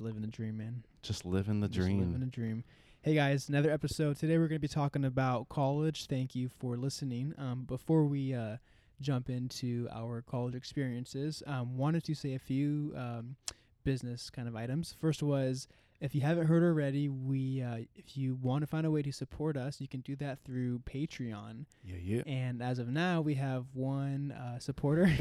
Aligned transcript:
just 0.00 0.06
living 0.06 0.22
the 0.22 0.28
dream, 0.28 0.56
man. 0.56 0.82
Just 1.02 1.26
living 1.26 1.60
the 1.60 1.68
dream. 1.68 1.98
Living 1.98 2.20
the 2.20 2.26
dream. 2.26 2.64
Hey 3.02 3.14
guys, 3.14 3.50
another 3.50 3.70
episode. 3.70 4.16
Today 4.16 4.38
we're 4.38 4.48
going 4.48 4.56
to 4.56 4.58
be 4.58 4.66
talking 4.66 5.04
about 5.04 5.50
college. 5.50 6.06
Thank 6.06 6.34
you 6.34 6.48
for 6.48 6.78
listening. 6.78 7.34
Um, 7.36 7.64
before 7.64 8.04
we 8.04 8.32
uh, 8.32 8.56
jump 9.02 9.28
into 9.28 9.88
our 9.92 10.22
college 10.22 10.54
experiences, 10.54 11.42
um, 11.46 11.76
wanted 11.76 12.02
to 12.04 12.14
say 12.14 12.32
a 12.32 12.38
few 12.38 12.94
um, 12.96 13.36
business 13.84 14.30
kind 14.30 14.48
of 14.48 14.56
items. 14.56 14.94
First 14.98 15.22
was, 15.22 15.68
if 16.00 16.14
you 16.14 16.22
haven't 16.22 16.46
heard 16.46 16.62
already, 16.62 17.08
we 17.08 17.62
uh, 17.62 17.78
if 17.94 18.16
you 18.16 18.34
want 18.36 18.62
to 18.62 18.66
find 18.66 18.86
a 18.86 18.90
way 18.90 19.02
to 19.02 19.12
support 19.12 19.56
us, 19.56 19.80
you 19.80 19.88
can 19.88 20.00
do 20.00 20.16
that 20.16 20.38
through 20.44 20.78
Patreon. 20.80 21.66
Yeah, 21.84 21.96
yeah. 22.02 22.22
And 22.26 22.62
as 22.62 22.78
of 22.78 22.88
now, 22.88 23.20
we 23.20 23.34
have 23.34 23.66
one 23.74 24.32
uh, 24.32 24.58
supporter. 24.58 25.12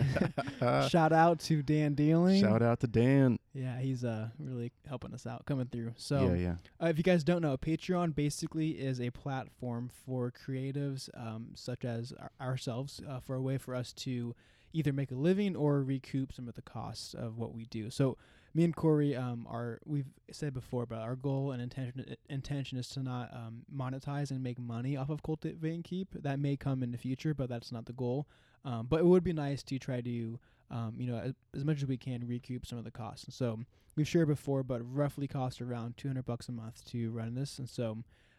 Shout 0.89 1.11
out 1.11 1.39
to 1.41 1.61
Dan 1.61 1.95
Dealing. 1.95 2.41
Shout 2.41 2.61
out 2.61 2.79
to 2.79 2.87
Dan. 2.87 3.39
Yeah, 3.53 3.79
he's 3.79 4.05
uh 4.05 4.29
really 4.39 4.71
helping 4.87 5.13
us 5.13 5.27
out, 5.27 5.45
coming 5.45 5.65
through. 5.67 5.93
So, 5.97 6.33
yeah, 6.33 6.33
yeah. 6.35 6.55
uh, 6.81 6.87
if 6.87 6.97
you 6.97 7.03
guys 7.03 7.23
don't 7.25 7.41
know, 7.41 7.57
Patreon 7.57 8.15
basically 8.15 8.71
is 8.71 9.01
a 9.01 9.09
platform 9.09 9.89
for 10.05 10.31
creatives 10.31 11.09
um, 11.15 11.47
such 11.55 11.83
as 11.83 12.13
our- 12.19 12.31
ourselves 12.39 13.01
uh, 13.07 13.19
for 13.19 13.35
a 13.35 13.41
way 13.41 13.57
for 13.57 13.75
us 13.75 13.91
to 13.93 14.33
either 14.71 14.93
make 14.93 15.11
a 15.11 15.15
living 15.15 15.55
or 15.55 15.83
recoup 15.83 16.31
some 16.31 16.47
of 16.47 16.55
the 16.55 16.61
costs 16.61 17.13
of 17.13 17.37
what 17.37 17.53
we 17.53 17.65
do. 17.65 17.89
So, 17.89 18.17
me 18.53 18.63
and 18.63 18.75
Corey 18.75 19.15
um, 19.15 19.45
are 19.49 19.79
we've 19.85 20.07
said 20.31 20.53
before, 20.53 20.85
but 20.85 20.99
our 20.99 21.15
goal 21.15 21.51
and 21.51 21.61
intention 21.61 22.15
intention 22.29 22.77
is 22.77 22.89
to 22.89 23.01
not 23.01 23.33
um, 23.33 23.63
monetize 23.73 24.31
and 24.31 24.41
make 24.41 24.59
money 24.59 24.97
off 24.97 25.09
of 25.09 25.23
Cultivate 25.23 25.73
and 25.73 25.83
Keep. 25.83 26.23
That 26.23 26.39
may 26.39 26.55
come 26.55 26.83
in 26.83 26.91
the 26.91 26.97
future, 26.97 27.33
but 27.33 27.49
that's 27.49 27.71
not 27.71 27.85
the 27.85 27.93
goal. 27.93 28.27
Um, 28.65 28.87
but 28.89 28.99
it 28.99 29.05
would 29.05 29.23
be 29.23 29.33
nice 29.33 29.63
to 29.63 29.79
try 29.79 30.01
to 30.01 30.39
um, 30.71 30.95
you 30.97 31.07
know, 31.07 31.17
as, 31.17 31.33
as 31.55 31.65
much 31.65 31.77
as 31.77 31.87
we 31.87 31.97
can 31.97 32.27
recoup 32.27 32.65
some 32.65 32.77
of 32.77 32.83
the 32.83 32.91
costs. 32.91 33.25
And 33.25 33.33
so 33.33 33.59
we've 33.95 34.07
shared 34.07 34.27
before, 34.27 34.63
but 34.63 34.81
roughly 34.83 35.27
cost 35.27 35.61
around 35.61 35.97
200 35.97 36.25
bucks 36.25 36.47
a 36.47 36.51
month 36.51 36.85
to 36.85 37.09
run 37.11 37.35
this. 37.35 37.59
And 37.59 37.69
so 37.69 37.97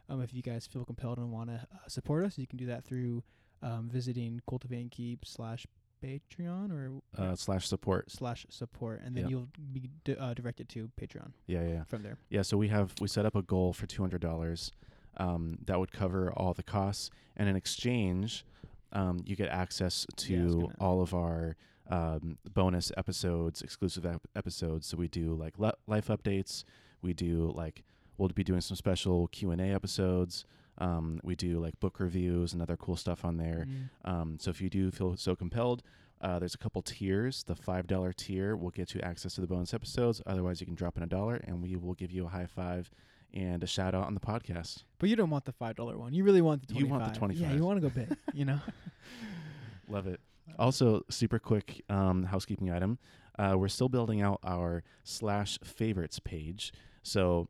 um, 0.08 0.22
if 0.22 0.32
you 0.32 0.42
guys 0.42 0.66
feel 0.66 0.84
compelled 0.84 1.18
and 1.18 1.32
want 1.32 1.50
to 1.50 1.54
uh, 1.54 1.88
support 1.88 2.24
us, 2.24 2.38
you 2.38 2.46
can 2.46 2.58
do 2.58 2.66
that 2.66 2.84
through 2.84 3.22
um, 3.62 3.88
visiting 3.92 4.40
Cultivate 4.48 4.80
and 4.80 4.90
Keep 4.90 5.24
slash 5.24 5.66
Patreon 6.02 6.70
or 6.72 7.00
Uh, 7.14 7.34
slash 7.36 7.66
support. 7.66 8.10
slash 8.10 8.46
support, 8.50 9.02
and 9.04 9.16
then 9.16 9.24
Yeah. 9.24 9.30
you'll 9.30 9.48
be 9.72 9.90
di- 10.04 10.16
uh, 10.16 10.34
directed 10.34 10.68
to 10.70 10.90
Patreon 11.00 11.32
Yeah, 11.46 11.66
yeah. 11.66 11.84
from 11.84 12.02
there. 12.02 12.18
Yeah, 12.30 12.42
so 12.42 12.56
we 12.56 12.68
have 12.68 12.94
we 13.00 13.08
set 13.08 13.26
up 13.26 13.34
a 13.34 13.42
goal 13.42 13.72
for 13.72 13.86
two 13.86 14.02
hundred 14.02 14.20
dollars. 14.20 14.72
Um, 15.16 15.58
that 15.66 15.78
would 15.78 15.92
cover 15.92 16.32
all 16.32 16.54
the 16.54 16.62
costs, 16.62 17.10
and 17.36 17.48
in 17.48 17.56
exchange, 17.56 18.44
um, 18.92 19.20
you 19.26 19.36
get 19.36 19.48
access 19.48 20.06
Yeah, 20.10 20.36
to 20.38 20.60
gonna- 20.60 20.74
all 20.80 21.00
of 21.02 21.14
our 21.14 21.56
um, 21.88 22.38
bonus 22.54 22.92
episodes, 22.96 23.62
exclusive 23.62 24.06
ep- 24.06 24.28
episodes. 24.36 24.86
So 24.86 24.96
we 24.96 25.08
do 25.08 25.34
like 25.34 25.58
le- 25.58 25.74
life 25.88 26.06
updates. 26.06 26.62
We 27.02 27.12
do 27.14 27.50
like 27.50 27.82
we'll 28.16 28.28
be 28.28 28.44
doing 28.44 28.60
some 28.60 28.76
special 28.76 29.26
Q 29.28 29.50
and 29.50 29.60
A 29.60 29.64
episodes. 29.74 30.44
Um, 30.80 31.20
we 31.22 31.36
do 31.36 31.60
like 31.60 31.78
book 31.78 32.00
reviews 32.00 32.52
and 32.52 32.62
other 32.62 32.76
cool 32.76 32.96
stuff 32.96 33.24
on 33.24 33.36
there. 33.36 33.66
Mm. 33.68 34.10
Um, 34.10 34.38
so 34.40 34.50
if 34.50 34.60
you 34.60 34.70
do 34.70 34.90
feel 34.90 35.16
so 35.16 35.36
compelled, 35.36 35.82
uh, 36.20 36.38
there's 36.38 36.54
a 36.54 36.58
couple 36.58 36.82
tiers. 36.82 37.44
The 37.44 37.54
five 37.54 37.86
dollar 37.86 38.12
tier 38.12 38.56
will 38.56 38.70
get 38.70 38.94
you 38.94 39.00
access 39.02 39.34
to 39.34 39.40
the 39.40 39.46
bonus 39.46 39.72
episodes. 39.72 40.20
Otherwise, 40.26 40.60
you 40.60 40.66
can 40.66 40.74
drop 40.74 40.96
in 40.96 41.02
a 41.02 41.06
dollar, 41.06 41.36
and 41.44 41.62
we 41.62 41.76
will 41.76 41.94
give 41.94 42.10
you 42.10 42.26
a 42.26 42.28
high 42.28 42.46
five 42.46 42.90
and 43.32 43.62
a 43.62 43.66
shout 43.66 43.94
out 43.94 44.06
on 44.06 44.14
the 44.14 44.20
podcast. 44.20 44.84
But 44.98 45.08
you 45.08 45.16
don't 45.16 45.30
want 45.30 45.44
the 45.44 45.52
five 45.52 45.76
dollar 45.76 45.96
one. 45.96 46.12
You 46.12 46.24
really 46.24 46.42
want 46.42 46.66
the 46.66 46.74
25. 46.74 46.86
You 46.86 46.92
want 46.92 47.12
the 47.12 47.18
twenty 47.18 47.34
five. 47.34 47.40
Yeah, 47.40 47.48
25. 47.48 47.58
you 47.58 47.66
want 47.66 47.82
to 47.82 47.88
go 47.88 48.08
big. 48.08 48.18
You 48.34 48.44
know. 48.44 48.60
Love 49.88 50.06
it. 50.06 50.20
Also, 50.58 51.04
super 51.08 51.38
quick 51.38 51.82
um, 51.88 52.24
housekeeping 52.24 52.70
item. 52.70 52.98
Uh, 53.38 53.54
we're 53.56 53.68
still 53.68 53.88
building 53.88 54.20
out 54.20 54.40
our 54.44 54.82
slash 55.04 55.58
favorites 55.64 56.18
page. 56.18 56.72
So 57.02 57.48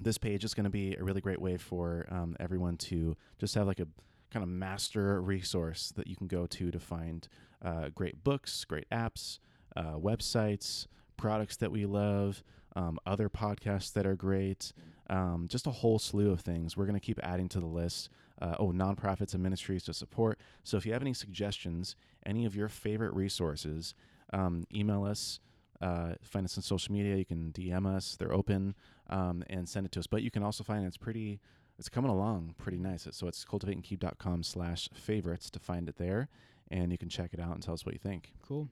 this 0.00 0.18
page 0.18 0.44
is 0.44 0.54
going 0.54 0.64
to 0.64 0.70
be 0.70 0.94
a 0.94 1.04
really 1.04 1.20
great 1.20 1.40
way 1.40 1.56
for 1.56 2.06
um, 2.10 2.36
everyone 2.40 2.76
to 2.76 3.16
just 3.38 3.54
have 3.54 3.66
like 3.66 3.80
a 3.80 3.86
kind 4.30 4.42
of 4.42 4.48
master 4.48 5.20
resource 5.20 5.92
that 5.96 6.06
you 6.06 6.16
can 6.16 6.26
go 6.26 6.46
to 6.46 6.70
to 6.70 6.80
find 6.80 7.28
uh, 7.62 7.90
great 7.94 8.24
books, 8.24 8.64
great 8.64 8.88
apps, 8.90 9.38
uh, 9.76 9.94
websites, 9.94 10.86
products 11.16 11.56
that 11.56 11.70
we 11.70 11.84
love, 11.84 12.42
um, 12.74 12.98
other 13.06 13.28
podcasts 13.28 13.92
that 13.92 14.06
are 14.06 14.16
great, 14.16 14.72
um, 15.10 15.46
just 15.48 15.66
a 15.66 15.70
whole 15.70 15.98
slew 15.98 16.30
of 16.30 16.40
things. 16.40 16.76
We're 16.76 16.86
going 16.86 16.98
to 16.98 17.04
keep 17.04 17.20
adding 17.22 17.48
to 17.50 17.60
the 17.60 17.66
list. 17.66 18.08
Uh, 18.40 18.56
oh, 18.58 18.72
nonprofits 18.72 19.34
and 19.34 19.42
ministries 19.42 19.84
to 19.84 19.94
support. 19.94 20.40
So 20.64 20.76
if 20.76 20.84
you 20.84 20.92
have 20.94 21.02
any 21.02 21.14
suggestions, 21.14 21.94
any 22.26 22.44
of 22.44 22.56
your 22.56 22.68
favorite 22.68 23.14
resources, 23.14 23.94
um, 24.32 24.66
email 24.74 25.04
us. 25.04 25.38
Uh, 25.80 26.14
find 26.22 26.44
us 26.44 26.56
on 26.56 26.62
social 26.62 26.92
media. 26.92 27.16
You 27.16 27.24
can 27.24 27.52
DM 27.52 27.86
us; 27.86 28.16
they're 28.16 28.32
open, 28.32 28.74
um, 29.12 29.44
and 29.48 29.68
send 29.68 29.86
it 29.86 29.92
to 29.92 30.00
us. 30.00 30.06
But 30.06 30.22
you 30.22 30.30
can 30.30 30.42
also 30.42 30.64
find 30.64 30.84
it's 30.84 30.96
pretty. 30.96 31.40
It's 31.78 31.88
coming 31.88 32.10
along 32.10 32.54
pretty 32.58 32.78
nice. 32.78 33.08
So 33.12 33.26
it's 33.28 33.44
cultivateandkeep.com 33.44 34.42
slash 34.42 34.88
favorites 34.94 35.50
to 35.50 35.58
find 35.58 35.88
it 35.88 35.96
there, 35.96 36.28
and 36.70 36.92
you 36.92 36.98
can 36.98 37.08
check 37.08 37.32
it 37.32 37.40
out 37.40 37.52
and 37.54 37.62
tell 37.62 37.74
us 37.74 37.84
what 37.86 37.94
you 37.94 37.98
think. 37.98 38.32
Cool. 38.46 38.68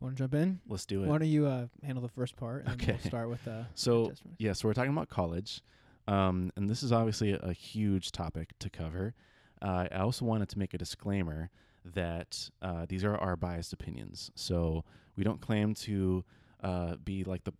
Want 0.00 0.16
to 0.16 0.22
jump 0.22 0.34
in? 0.34 0.60
Let's 0.68 0.84
do 0.84 1.04
it. 1.04 1.08
Why 1.08 1.18
don't 1.18 1.28
you 1.28 1.46
uh, 1.46 1.66
handle 1.82 2.02
the 2.02 2.08
first 2.08 2.36
part, 2.36 2.64
and 2.66 2.78
then 2.80 2.86
we'll 2.86 2.96
Okay. 2.96 3.08
start 3.08 3.28
with 3.30 3.46
uh, 3.48 3.64
So 3.74 4.08
testimonies. 4.08 4.36
yeah, 4.38 4.52
so 4.52 4.68
we're 4.68 4.74
talking 4.74 4.92
about 4.92 5.08
college, 5.08 5.62
um, 6.08 6.50
and 6.56 6.68
this 6.68 6.82
is 6.82 6.92
obviously 6.92 7.32
a, 7.32 7.38
a 7.38 7.52
huge 7.52 8.12
topic 8.12 8.50
to 8.58 8.68
cover. 8.68 9.14
Uh, 9.62 9.86
I 9.90 9.98
also 9.98 10.24
wanted 10.24 10.48
to 10.50 10.58
make 10.58 10.74
a 10.74 10.78
disclaimer 10.78 11.50
that 11.84 12.50
uh, 12.60 12.84
these 12.88 13.04
are 13.04 13.16
our 13.16 13.36
biased 13.36 13.72
opinions. 13.72 14.30
So 14.34 14.84
we 15.16 15.24
don't 15.24 15.40
claim 15.40 15.74
to 15.74 16.24
uh, 16.62 16.96
be 17.04 17.22
like 17.24 17.44
the, 17.44 17.52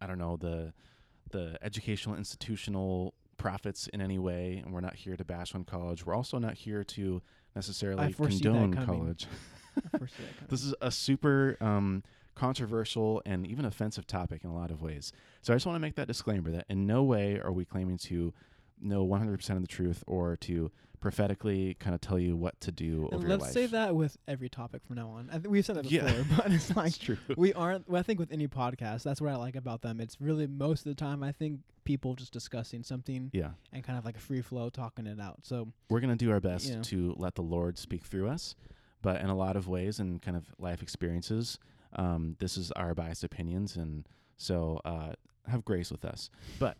I 0.00 0.06
don't 0.06 0.18
know, 0.18 0.36
the 0.36 0.72
the 1.30 1.58
educational 1.62 2.16
institutional 2.16 3.14
prophets 3.36 3.88
in 3.88 4.00
any 4.00 4.18
way, 4.18 4.60
and 4.64 4.72
we're 4.72 4.80
not 4.80 4.94
here 4.96 5.16
to 5.16 5.24
bash 5.24 5.54
on 5.54 5.64
college. 5.64 6.04
We're 6.04 6.14
also 6.14 6.38
not 6.38 6.54
here 6.54 6.84
to 6.84 7.22
necessarily 7.56 8.12
condone 8.12 8.74
college. 8.86 9.26
I 9.94 9.98
foresee 9.98 10.22
that. 10.40 10.40
This 10.48 10.64
is 10.64 10.74
a 10.80 10.90
super 10.90 11.56
um, 11.60 12.02
controversial 12.34 13.22
and 13.24 13.46
even 13.46 13.64
offensive 13.64 14.06
topic 14.06 14.44
in 14.44 14.50
a 14.50 14.54
lot 14.54 14.70
of 14.70 14.82
ways. 14.82 15.12
So 15.42 15.52
I 15.52 15.56
just 15.56 15.66
want 15.66 15.76
to 15.76 15.80
make 15.80 15.94
that 15.96 16.06
disclaimer 16.06 16.50
that 16.50 16.66
in 16.68 16.86
no 16.86 17.02
way 17.02 17.38
are 17.38 17.52
we 17.52 17.64
claiming 17.64 17.98
to 17.98 18.32
know 18.80 19.06
100% 19.06 19.50
of 19.56 19.62
the 19.62 19.68
truth 19.68 20.02
or 20.06 20.36
to 20.38 20.70
prophetically 21.00 21.74
kind 21.80 21.94
of 21.94 22.00
tell 22.00 22.18
you 22.18 22.36
what 22.36 22.60
to 22.60 22.70
do 22.70 23.04
And 23.10 23.14
over 23.20 23.28
let's 23.28 23.42
life. 23.44 23.52
say 23.52 23.66
that 23.66 23.96
with 23.96 24.18
every 24.28 24.50
topic 24.50 24.82
from 24.86 24.96
now 24.96 25.08
on. 25.08 25.28
I 25.30 25.34
think 25.34 25.48
we've 25.48 25.64
said 25.64 25.76
that 25.76 25.90
Yeah. 25.90 26.04
before, 26.12 26.36
but 26.36 26.52
it's 26.52 26.76
like 26.76 26.98
true. 26.98 27.16
we 27.36 27.52
aren't. 27.54 27.88
Well, 27.88 27.98
I 27.98 28.02
think 28.02 28.18
with 28.20 28.30
any 28.30 28.46
podcast, 28.48 29.02
that's 29.02 29.18
what 29.20 29.32
I 29.32 29.36
like 29.36 29.56
about 29.56 29.80
them. 29.82 29.98
It's 29.98 30.20
really 30.20 30.46
most 30.46 30.80
of 30.80 30.90
the 30.90 30.94
time 30.94 31.22
I 31.22 31.32
think 31.32 31.60
people 31.84 32.14
just 32.14 32.32
discussing 32.34 32.82
something 32.82 33.30
Yeah. 33.32 33.50
and 33.72 33.82
kind 33.82 33.98
of 33.98 34.04
like 34.04 34.16
a 34.16 34.20
free 34.20 34.42
flow 34.42 34.68
talking 34.68 35.06
it 35.06 35.18
out. 35.18 35.38
So 35.42 35.68
We're 35.88 36.00
going 36.00 36.16
to 36.16 36.22
do 36.22 36.30
our 36.30 36.40
best 36.40 36.66
You 36.68 36.76
know. 36.76 36.82
to 36.82 37.14
let 37.16 37.34
the 37.34 37.42
Lord 37.42 37.78
speak 37.78 38.04
through 38.04 38.28
us, 38.28 38.54
but 39.00 39.22
in 39.22 39.30
a 39.30 39.34
lot 39.36 39.56
of 39.56 39.66
ways 39.68 39.98
and 40.00 40.20
kind 40.20 40.36
of 40.36 40.52
life 40.58 40.82
experiences, 40.82 41.58
um, 41.94 42.36
this 42.38 42.58
is 42.58 42.70
our 42.72 42.94
biased 42.94 43.24
opinions. 43.24 43.74
And 43.76 44.06
so 44.36 44.80
uh, 44.84 45.12
have 45.48 45.64
grace 45.64 45.90
with 45.90 46.04
us. 46.04 46.28
But 46.58 46.76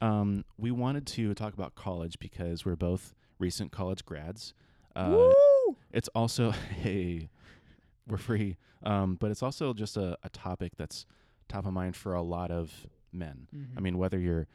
um, 0.00 0.44
we 0.58 0.70
wanted 0.70 1.06
to 1.08 1.34
talk 1.34 1.54
about 1.54 1.74
college 1.74 2.18
because 2.18 2.64
we're 2.64 2.76
both 2.76 3.14
recent 3.38 3.72
college 3.72 4.04
grads. 4.04 4.54
Uh, 4.94 5.08
woo, 5.10 5.76
it's 5.92 6.08
also 6.14 6.50
hey 6.80 7.28
we're 8.08 8.16
free 8.16 8.56
um, 8.82 9.16
but 9.16 9.30
it's 9.30 9.42
also 9.42 9.74
just 9.74 9.96
a, 9.96 10.16
a 10.22 10.28
topic 10.30 10.72
that's 10.78 11.04
top 11.48 11.66
of 11.66 11.72
mind 11.72 11.94
for 11.96 12.14
a 12.14 12.22
lot 12.22 12.50
of 12.50 12.86
men 13.12 13.46
Mm-hmm. 13.54 13.76
i 13.78 13.80
mean 13.80 13.98
whether 13.98 14.18
you're 14.18 14.46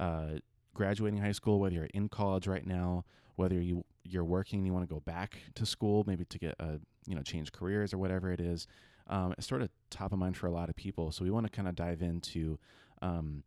uh, 0.00 0.38
graduating 0.74 1.20
high 1.20 1.32
school 1.32 1.60
whether 1.60 1.74
you're 1.74 1.88
in 1.94 2.08
college 2.08 2.46
right 2.48 2.66
now 2.66 3.04
whether 3.36 3.60
you 3.60 3.84
you're 4.04 4.24
working 4.24 4.58
and 4.60 4.66
you 4.66 4.72
want 4.72 4.88
to 4.88 4.92
go 4.92 5.00
back 5.00 5.36
to 5.54 5.64
school 5.66 6.02
maybe 6.06 6.24
to 6.24 6.38
get 6.38 6.54
a 6.58 6.80
you 7.06 7.14
know 7.14 7.22
change 7.22 7.52
careers 7.52 7.92
or 7.94 7.98
whatever 7.98 8.32
it 8.32 8.40
is 8.40 8.66
um, 9.08 9.32
it's 9.38 9.46
sort 9.46 9.62
of 9.62 9.68
top 9.90 10.12
of 10.12 10.18
mind 10.18 10.36
for 10.36 10.46
a 10.46 10.50
lot 10.52 10.68
of 10.68 10.74
people 10.76 11.12
so 11.12 11.24
we 11.24 11.30
want 11.30 11.46
to 11.46 11.52
kind 11.52 11.68
of 11.68 11.74
dive 11.76 12.02
into 12.02 12.58
um, 13.02 13.42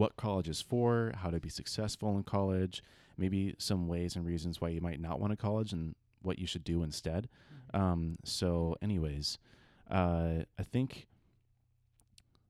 what 0.00 0.16
college 0.16 0.48
is 0.48 0.60
for 0.62 1.12
how 1.22 1.30
to 1.30 1.38
be 1.40 1.48
successful 1.50 2.16
in 2.16 2.22
college 2.22 2.82
maybe 3.18 3.54
some 3.58 3.86
ways 3.86 4.16
and 4.16 4.24
reasons 4.24 4.60
why 4.60 4.68
you 4.70 4.80
might 4.80 4.98
not 5.00 5.20
want 5.20 5.30
to 5.30 5.36
college 5.36 5.72
and 5.74 5.94
what 6.22 6.38
you 6.38 6.46
should 6.46 6.64
do 6.64 6.82
instead. 6.82 7.28
Um, 7.74 8.16
so, 8.24 8.76
anyways, 8.80 9.38
uh, 9.90 10.44
I 10.58 10.62
think, 10.62 11.06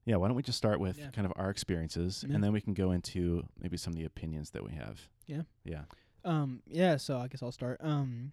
yeah, 0.05 0.17
why 0.17 0.29
don't 0.29 0.37
we 0.37 0.43
just 0.45 0.59
start 0.59 0.79
with 0.81 0.99
Yeah. 0.99 1.11
kind 1.11 1.27
of 1.27 1.33
our 1.37 1.51
experiences 1.51 2.25
Yeah. 2.27 2.35
and 2.35 2.45
then 2.45 2.53
we 2.53 2.61
can 2.61 2.75
go 2.75 2.93
into 2.93 3.47
maybe 3.61 3.77
some 3.77 3.93
of 3.93 3.97
the 3.99 4.05
opinions 4.05 4.51
that 4.51 4.65
we 4.65 4.73
have. 4.73 5.09
Yeah. 5.27 5.43
Yeah. 5.65 5.85
um, 6.25 6.63
yeah. 6.67 6.97
So 6.99 7.19
I 7.19 7.29
guess 7.29 7.43
I'll 7.43 7.51
start. 7.53 7.79
Um, 7.83 8.33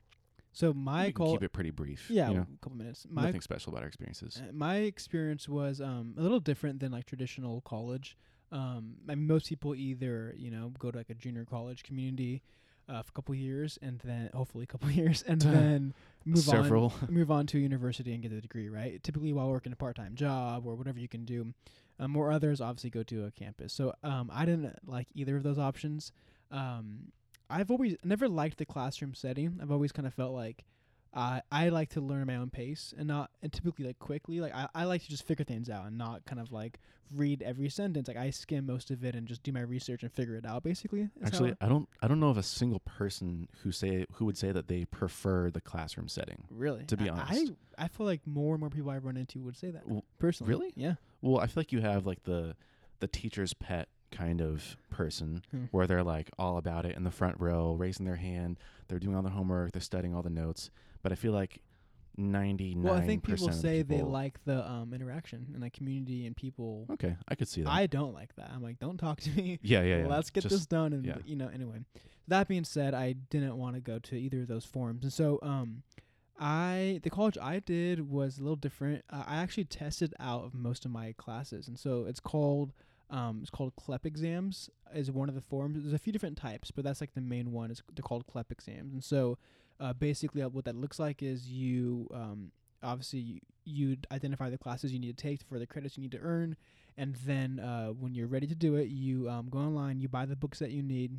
so 0.51 0.73
my 0.73 1.07
we 1.07 1.11
can 1.11 1.13
call, 1.13 1.31
keep 1.33 1.43
it 1.43 1.53
pretty 1.53 1.71
brief. 1.71 2.09
yeah, 2.09 2.29
You 2.29 2.35
know? 2.35 2.41
a 2.53 2.57
couple 2.61 2.77
minutes. 2.77 3.05
My 3.09 3.23
Nothing 3.25 3.41
special 3.41 3.71
about 3.71 3.81
our 3.81 3.87
experiences. 3.87 4.41
Uh, 4.43 4.51
my 4.53 4.77
experience 4.77 5.47
was 5.49 5.81
um, 5.81 6.13
a 6.17 6.21
little 6.21 6.39
different 6.39 6.79
than 6.81 6.91
like 6.91 7.05
traditional 7.05 7.61
college. 7.61 8.15
Um, 8.51 8.95
I 9.09 9.15
mean, 9.15 9.27
most 9.27 9.49
people 9.49 9.75
either 9.75 10.33
you 10.37 10.51
know 10.51 10.71
go 10.79 10.91
to 10.91 10.97
like 10.97 11.09
a 11.09 11.15
junior 11.15 11.45
college 11.45 11.83
community, 11.83 12.41
uh, 12.89 13.01
for 13.01 13.09
a 13.09 13.13
couple 13.13 13.35
years, 13.35 13.77
and 13.81 13.99
then 14.03 14.29
hopefully 14.33 14.63
a 14.63 14.67
couple 14.67 14.89
years, 15.01 15.23
and 15.27 15.41
then 15.43 15.93
move 16.25 16.39
Several. 16.39 16.93
on 17.01 17.13
move 17.13 17.31
on 17.31 17.47
to 17.47 17.59
university 17.59 18.13
and 18.13 18.21
get 18.21 18.31
a 18.31 18.41
degree. 18.41 18.69
Right, 18.69 19.01
typically 19.03 19.33
while 19.33 19.49
working 19.49 19.73
a 19.73 19.75
part 19.75 19.95
time 19.95 20.15
job 20.15 20.65
or 20.65 20.75
whatever 20.75 20.99
you 20.99 21.07
can 21.07 21.25
do. 21.25 21.53
Um, 21.99 22.15
or 22.15 22.31
others 22.31 22.61
obviously 22.61 22.91
go 22.91 23.01
to 23.01 23.25
a 23.25 23.31
campus. 23.31 23.73
So 23.73 23.91
um, 24.03 24.29
I 24.31 24.45
didn't 24.45 24.77
like 24.85 25.07
either 25.15 25.35
of 25.35 25.41
those 25.41 25.57
options. 25.57 26.11
Um, 26.51 27.11
I've 27.49 27.71
always 27.71 27.95
never 28.03 28.27
liked 28.27 28.59
the 28.59 28.67
classroom 28.67 29.15
setting. 29.15 29.59
I've 29.59 29.71
always 29.71 29.91
kind 29.91 30.05
of 30.05 30.13
felt 30.13 30.33
like 30.33 30.63
I 31.17 31.41
I 31.51 31.69
like 31.69 31.89
to 31.89 32.01
learn 32.01 32.21
at 32.21 32.27
my 32.27 32.35
own 32.35 32.49
pace 32.49 32.93
and 32.97 33.07
not 33.07 33.31
and 33.41 33.51
typically 33.51 33.85
like 33.85 33.99
quickly. 33.99 34.39
Like 34.39 34.53
I, 34.55 34.67
I 34.75 34.83
like 34.85 35.01
to 35.03 35.09
just 35.09 35.25
figure 35.25 35.43
things 35.43 35.69
out 35.69 35.85
and 35.87 35.97
not 35.97 36.25
kind 36.25 36.39
of 36.39 36.51
like 36.51 36.79
read 37.15 37.41
every 37.41 37.69
sentence. 37.69 38.07
Like 38.07 38.17
I 38.17 38.29
skim 38.29 38.65
most 38.65 38.91
of 38.91 39.03
it 39.03 39.15
and 39.15 39.27
just 39.27 39.41
do 39.43 39.51
my 39.51 39.61
research 39.61 40.03
and 40.03 40.11
figure 40.11 40.35
it 40.35 40.45
out. 40.45 40.63
Basically, 40.63 41.09
Actually, 41.23 41.55
I- 41.59 41.67
don't. 41.67 41.89
I 42.01 42.07
don't 42.07 42.19
know 42.19 42.29
of 42.29 42.37
a 42.37 42.43
single 42.43 42.79
person 42.81 43.47
who 43.63 43.71
say 43.71 44.05
who 44.13 44.25
would 44.25 44.37
say 44.37 44.51
that 44.51 44.67
they 44.67 44.85
prefer 44.85 45.49
the 45.49 45.61
classroom 45.61 46.07
setting. 46.07 46.43
really, 46.51 46.83
to 46.85 46.95
be 46.95 47.09
I- 47.09 47.13
honest. 47.19 47.51
I 47.77 47.85
I 47.85 47.87
feel 47.87 48.05
like 48.05 48.21
more 48.27 48.53
and 48.53 48.59
more 48.59 48.69
people 48.69 48.91
I 48.91 48.97
run 48.99 49.17
into 49.17 49.39
would 49.41 49.57
say 49.57 49.71
that 49.71 49.83
W- 49.83 50.01
personally. 50.19 50.51
really? 50.53 50.73
Yeah. 50.75 50.95
Well, 51.21 51.41
I 51.41 51.47
feel 51.47 51.61
like 51.61 51.71
you 51.71 51.81
have 51.81 52.05
like 52.05 52.23
the 52.23 52.55
the 52.99 53.07
teacher's 53.07 53.53
pet 53.53 53.87
kind 54.11 54.39
of 54.41 54.77
person 54.89 55.43
Hmm. 55.51 55.65
where 55.71 55.85
they're 55.85 56.03
like 56.03 56.29
all 56.39 56.57
about 56.57 56.85
it 56.85 56.95
in 56.95 57.03
the 57.03 57.11
front 57.11 57.39
row, 57.39 57.73
raising 57.73 58.05
their 58.05 58.15
hand. 58.15 58.57
They're 58.87 58.99
doing 58.99 59.15
all 59.15 59.21
the 59.21 59.29
homework. 59.31 59.71
They're 59.73 59.81
studying 59.81 60.13
all 60.15 60.21
the 60.21 60.29
notes. 60.29 60.69
But 61.01 61.11
I 61.11 61.15
feel 61.15 61.33
like 61.33 61.61
ninety 62.17 62.73
nine. 62.75 62.83
Well, 62.83 62.93
I 62.95 63.05
think 63.05 63.23
people 63.23 63.51
say 63.51 63.81
they 63.83 64.01
like 64.01 64.43
the 64.45 64.67
um 64.69 64.93
interaction 64.93 65.47
and 65.53 65.61
like 65.61 65.73
community 65.73 66.25
and 66.25 66.35
people. 66.35 66.87
Okay, 66.91 67.15
I 67.27 67.35
could 67.35 67.47
see 67.47 67.61
that. 67.61 67.71
I 67.71 67.87
don't 67.87 68.13
like 68.13 68.35
that. 68.35 68.51
I'm 68.53 68.63
like, 68.63 68.79
don't 68.79 68.97
talk 68.97 69.21
to 69.21 69.29
me. 69.31 69.59
yeah, 69.63 69.81
yeah, 69.83 69.99
yeah. 69.99 70.07
Let's 70.07 70.29
get 70.29 70.43
Just- 70.43 70.55
this 70.55 70.65
done. 70.65 70.93
And 70.93 71.05
yeah. 71.05 71.17
you 71.25 71.35
know, 71.35 71.49
anyway. 71.53 71.79
That 72.29 72.49
being 72.49 72.65
said, 72.65 72.93
I 72.93 73.13
didn't 73.13 73.55
want 73.55 73.75
to 73.75 73.81
go 73.81 73.99
to 73.99 74.17
either 74.17 74.41
of 74.41 74.49
those 74.49 74.65
forums, 74.65 75.03
and 75.03 75.13
so 75.13 75.39
um, 75.41 75.83
I 76.37 76.99
the 77.03 77.09
college 77.09 77.37
I 77.41 77.59
did 77.59 78.09
was 78.09 78.37
a 78.37 78.41
little 78.41 78.57
different. 78.57 79.05
Uh, 79.09 79.23
I 79.25 79.37
actually 79.37 79.63
tested 79.63 80.13
out 80.19 80.43
of 80.43 80.53
most 80.53 80.83
of 80.83 80.91
my 80.91 81.13
classes, 81.17 81.69
and 81.69 81.79
so 81.79 82.03
it's 82.05 82.19
called 82.19 82.73
um, 83.09 83.39
it's 83.41 83.49
called 83.49 83.73
CLEP 83.77 84.05
exams. 84.05 84.69
Is 84.93 85.09
one 85.09 85.29
of 85.29 85.35
the 85.35 85.41
forms. 85.41 85.81
There's 85.81 85.93
a 85.93 85.97
few 85.99 86.13
different 86.13 86.37
types, 86.37 86.69
but 86.69 86.83
that's 86.83 87.01
like 87.01 87.13
the 87.13 87.21
main 87.21 87.51
one. 87.51 87.71
Is 87.71 87.81
they're 87.93 88.03
called 88.03 88.27
CLEP 88.27 88.51
exams, 88.51 88.93
and 88.93 89.03
so 89.03 89.37
uh, 89.79 89.93
basically 89.93 90.41
uh, 90.41 90.49
what 90.49 90.65
that 90.65 90.75
looks 90.75 90.99
like 90.99 91.21
is 91.21 91.47
you 91.49 92.07
um, 92.13 92.51
obviously 92.83 93.19
you, 93.19 93.39
you'd 93.65 94.07
identify 94.11 94.49
the 94.49 94.57
classes 94.57 94.91
you 94.91 94.99
need 94.99 95.15
to 95.17 95.21
take 95.21 95.41
for 95.41 95.59
the 95.59 95.67
credits 95.67 95.97
you 95.97 96.01
need 96.01 96.11
to 96.11 96.19
earn, 96.21 96.55
and 96.97 97.15
then 97.25 97.59
uh, 97.59 97.89
when 97.89 98.15
you're 98.15 98.27
ready 98.27 98.47
to 98.47 98.55
do 98.55 98.75
it, 98.75 98.87
you 98.87 99.29
um, 99.29 99.49
go 99.49 99.59
online, 99.59 99.99
you 99.99 100.07
buy 100.07 100.25
the 100.25 100.35
books 100.35 100.59
that 100.59 100.71
you 100.71 100.81
need, 100.81 101.11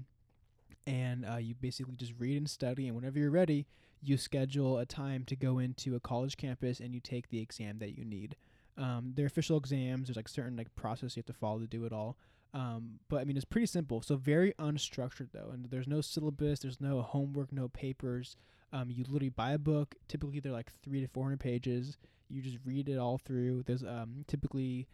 and 0.87 1.25
uh, 1.25 1.37
you 1.37 1.55
basically 1.55 1.94
just 1.96 2.14
read 2.19 2.37
and 2.37 2.49
study. 2.49 2.87
And 2.87 2.96
whenever 2.96 3.19
you're 3.19 3.31
ready, 3.31 3.66
you 4.02 4.16
schedule 4.16 4.78
a 4.78 4.87
time 4.87 5.25
to 5.25 5.37
go 5.37 5.58
into 5.58 5.94
a 5.94 6.00
college 6.00 6.37
campus 6.37 6.81
and 6.81 6.94
you 6.94 7.00
take 7.00 7.28
the 7.28 7.40
exam 7.40 7.78
that 7.78 7.96
you 7.96 8.05
need. 8.05 8.37
Um, 8.76 9.12
they're 9.14 9.26
official 9.26 9.56
exams. 9.56 10.08
There's 10.08 10.16
like 10.16 10.28
certain 10.28 10.56
like 10.56 10.75
process 10.76 11.16
you 11.16 11.20
have 11.20 11.26
to 11.26 11.32
follow 11.32 11.58
to 11.58 11.66
do 11.66 11.84
it 11.84 11.93
all. 11.93 12.16
Um, 12.54 13.00
but 13.08 13.20
I 13.20 13.24
mean, 13.24 13.36
it's 13.36 13.44
pretty 13.44 13.66
simple. 13.66 14.02
So 14.02 14.16
very 14.16 14.52
unstructured 14.58 15.28
though, 15.32 15.50
and 15.52 15.66
there's 15.66 15.88
no 15.88 16.00
syllabus. 16.00 16.60
There's 16.60 16.80
no 16.80 17.02
homework, 17.02 17.52
no 17.52 17.68
papers. 17.68 18.36
Um, 18.72 18.90
you 18.90 19.04
literally 19.04 19.28
buy 19.30 19.52
a 19.52 19.58
book. 19.58 19.94
Typically, 20.08 20.40
they're 20.40 20.52
like 20.52 20.72
three 20.82 21.00
to 21.00 21.08
four 21.08 21.24
hundred 21.24 21.40
pages. 21.40 21.98
You 22.28 22.42
just 22.42 22.58
read 22.64 22.88
it 22.88 22.98
all 22.98 23.18
through. 23.18 23.64
There's 23.64 23.82
um 23.82 24.24
typically 24.26 24.86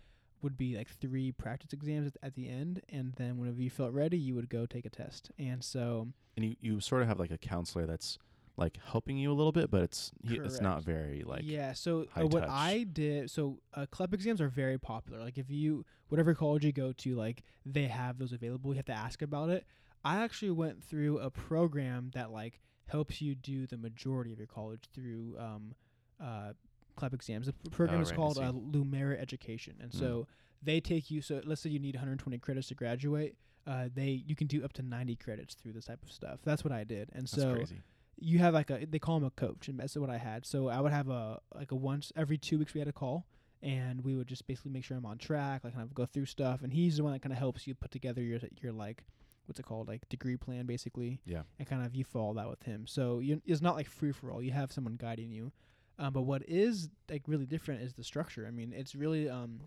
would 0.43 0.57
be 0.59 0.77
like 0.77 0.89
three 0.89 1.33
practice 1.33 1.73
exams 1.73 2.13
at, 2.23 2.35
the 2.35 2.49
end, 2.49 2.83
and 2.91 3.15
then 3.15 3.39
whenever 3.39 3.63
you 3.63 3.71
felt 3.71 3.93
ready, 3.93 4.19
you 4.19 4.35
would 4.35 4.51
go 4.51 4.67
take 4.67 4.85
a 4.85 4.91
test. 4.91 5.31
And 5.39 5.65
so 5.65 6.09
and 6.37 6.45
you, 6.45 6.57
you 6.61 6.81
sort 6.81 7.03
of 7.03 7.09
have 7.09 7.19
like 7.19 7.31
a 7.31 7.39
counselor 7.39 7.87
that's 7.87 8.19
like 8.57 8.79
helping 8.85 9.17
you 9.17 9.33
a 9.33 9.35
little 9.35 9.53
bit, 9.53 9.71
but 9.71 9.83
it's 9.83 10.13
he, 10.23 10.37
it's 10.37 10.61
not 10.61 10.83
very 10.83 11.23
like 11.27 11.43
yeah, 11.45 11.73
so 11.73 12.07
uh, 12.17 12.27
what 12.27 12.41
touch. 12.41 12.51
I 12.51 12.85
did, 12.85 13.31
so 13.31 13.59
uh, 13.75 13.87
CLEP 13.91 14.15
exams 14.15 14.41
are 14.41 14.49
very 14.49 14.79
popular. 14.79 15.21
Like 15.21 15.39
if 15.39 15.51
you 15.51 15.85
whatever 16.09 16.35
college 16.35 16.65
you 16.65 16.73
go 16.73 16.93
to, 16.93 17.15
like 17.17 17.43
they 17.67 17.85
have 17.87 18.19
those 18.19 18.33
available. 18.33 18.71
You 18.71 18.77
have 18.77 18.85
to 18.87 18.93
ask 18.93 19.23
about 19.23 19.51
it. 19.51 19.65
I 20.05 20.23
actually 20.23 20.51
went 20.53 20.85
through 20.85 21.19
a 21.19 21.31
program 21.31 22.11
that 22.15 22.31
like 22.31 22.61
helps 22.87 23.21
you 23.23 23.35
do 23.35 23.67
the 23.67 23.79
majority 23.79 24.33
of 24.33 24.39
your 24.39 24.47
college 24.47 24.83
through 24.95 25.35
um, 25.39 25.75
uh, 26.23 26.53
CLEP 26.97 27.15
exams. 27.15 27.47
The 27.47 27.55
p- 27.55 27.71
program 27.71 27.99
Oh, 27.99 28.03
is 28.03 28.11
right, 28.11 28.17
called 28.17 28.39
uh, 28.39 28.53
Lumerit 28.53 29.21
Education, 29.21 29.75
and 29.81 29.91
Mm. 29.91 29.99
so 29.99 30.27
they 30.63 30.81
take 30.81 31.11
you. 31.11 31.23
So 31.23 31.41
let's 31.45 31.61
say 31.63 31.71
you 31.71 31.79
need 31.81 31.95
120 31.97 32.39
credits 32.39 32.69
to 32.69 32.75
graduate. 32.75 33.35
Uh, 33.67 33.89
they 33.93 34.23
you 34.27 34.37
can 34.37 34.47
do 34.47 34.63
up 34.63 34.75
to 34.75 34.83
90 34.83 35.17
credits 35.17 35.55
through 35.55 35.73
this 35.73 35.87
type 35.87 36.03
of 36.05 36.13
stuff. 36.13 36.41
That's 36.45 36.63
what 36.63 36.73
I 36.73 36.85
did, 36.85 37.09
and 37.15 37.23
that's 37.23 37.33
so 37.35 37.55
crazy. 37.55 37.81
You 38.19 38.39
have 38.39 38.55
like 38.55 38.71
a 38.71 38.87
they 38.89 38.99
call 38.99 39.17
him 39.17 39.25
a 39.25 39.31
coach 39.31 39.69
and 39.69 39.79
that's 39.79 39.97
what 39.97 40.11
I 40.11 40.19
had. 40.19 40.47
So 40.47 40.69
I 40.69 40.81
would 40.81 40.93
have 40.93 41.09
a 41.09 41.41
like 41.55 41.73
a 41.73 41.77
once 41.77 42.13
every 42.17 42.39
two 42.39 42.59
weeks 42.59 42.75
we 42.75 42.81
had 42.81 42.89
a 42.89 42.93
call 42.93 43.27
and 43.63 44.03
we 44.05 44.15
would 44.15 44.27
just 44.27 44.47
basically 44.47 44.71
make 44.73 44.85
sure 44.85 44.97
I'm 44.97 45.07
on 45.07 45.19
track, 45.19 45.65
like 45.65 45.73
kind 45.75 45.85
of 45.85 45.95
go 45.95 46.07
through 46.07 46.27
stuff 46.27 46.63
and 46.63 46.73
he's 46.73 46.97
the 46.99 47.05
one 47.05 47.13
that 47.13 47.23
kind 47.23 47.33
of 47.33 47.39
helps 47.39 47.67
you 47.67 47.75
put 47.75 47.91
together 47.91 48.23
your 48.23 48.41
your 48.63 48.73
like 48.73 49.05
what's 49.47 49.61
it 49.61 49.65
called 49.67 49.89
like 49.89 50.09
degree 50.09 50.37
plan 50.39 50.65
basically 50.65 51.21
Yeah. 51.27 51.43
and 51.59 51.69
kind 51.69 51.85
of 51.85 51.95
you 51.95 52.05
follow 52.05 52.33
that 52.35 52.49
with 52.49 52.63
him. 52.63 52.87
So 52.87 53.19
you 53.21 53.43
it's 53.45 53.61
not 53.63 53.75
like 53.77 53.89
free 53.89 54.13
for 54.13 54.31
all. 54.31 54.43
You 54.43 54.53
have 54.53 54.73
someone 54.73 54.97
guiding 54.97 55.31
you. 55.31 55.53
Um, 55.99 56.13
but 56.13 56.23
what 56.23 56.43
is 56.49 56.89
like 57.11 57.23
really 57.27 57.47
different 57.47 57.83
is 57.83 57.93
the 57.95 58.03
structure. 58.05 58.47
I 58.49 58.51
mean, 58.51 58.73
it's 58.75 58.95
really 58.95 59.29
um, 59.29 59.61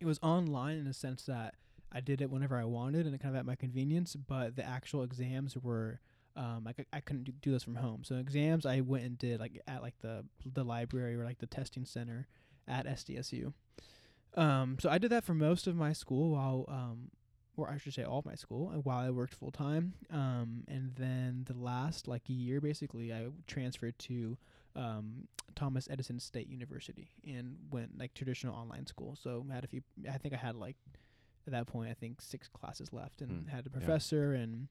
it 0.00 0.04
was 0.06 0.18
online 0.22 0.76
in 0.78 0.84
the 0.84 0.92
sense 0.92 1.22
that 1.24 1.54
I 1.92 2.00
did 2.00 2.20
it 2.20 2.28
whenever 2.30 2.58
I 2.58 2.64
wanted 2.64 3.06
and 3.06 3.18
kind 3.20 3.34
of 3.34 3.38
at 3.38 3.46
my 3.46 3.54
convenience. 3.54 4.14
But 4.16 4.56
the 4.56 4.64
actual 4.66 5.02
exams 5.02 5.56
were 5.56 6.00
um, 6.36 6.62
like 6.64 6.76
I, 6.92 6.96
I 6.98 7.00
couldn't 7.00 7.24
do, 7.24 7.32
do 7.40 7.50
this 7.52 7.62
from 7.62 7.76
home. 7.76 8.02
So 8.04 8.16
exams 8.16 8.66
I 8.66 8.80
went 8.80 9.04
and 9.04 9.18
did 9.18 9.40
like 9.40 9.60
at 9.68 9.82
like 9.82 9.98
the 10.00 10.24
the 10.44 10.64
library 10.64 11.14
or 11.16 11.24
like 11.24 11.38
the 11.38 11.46
testing 11.46 11.84
center 11.84 12.26
at 12.66 12.86
SDSU. 12.86 13.52
Um, 14.36 14.78
so 14.80 14.90
I 14.90 14.98
did 14.98 15.10
that 15.10 15.24
for 15.24 15.34
most 15.34 15.66
of 15.66 15.76
my 15.76 15.92
school 15.92 16.30
while 16.30 16.64
um, 16.68 17.10
or 17.56 17.70
I 17.70 17.78
should 17.78 17.94
say 17.94 18.02
all 18.02 18.18
of 18.18 18.26
my 18.26 18.34
school 18.34 18.72
uh, 18.74 18.78
while 18.80 18.98
I 18.98 19.10
worked 19.10 19.34
full 19.34 19.52
time. 19.52 19.94
Um, 20.10 20.64
and 20.66 20.92
then 20.96 21.44
the 21.46 21.56
last 21.56 22.08
like 22.08 22.22
year, 22.26 22.60
basically, 22.60 23.12
I 23.12 23.26
transferred 23.46 23.96
to 24.00 24.36
um, 24.74 25.28
Thomas 25.54 25.86
Edison 25.88 26.18
State 26.18 26.48
University 26.48 27.10
and 27.24 27.56
went 27.70 27.96
like 27.96 28.12
traditional 28.14 28.56
online 28.56 28.86
school. 28.86 29.16
So 29.22 29.46
I 29.50 29.54
had 29.54 29.62
a 29.64 29.68
few. 29.68 29.82
I 30.12 30.18
think 30.18 30.34
I 30.34 30.38
had 30.38 30.56
like 30.56 30.76
at 31.46 31.52
that 31.52 31.66
point, 31.68 31.90
I 31.90 31.94
think 31.94 32.20
six 32.20 32.48
classes 32.48 32.92
left, 32.92 33.20
and 33.20 33.44
Hmm, 33.44 33.48
had 33.48 33.66
a 33.66 33.70
yeah. 33.70 33.78
professor, 33.78 34.32
and 34.32 34.66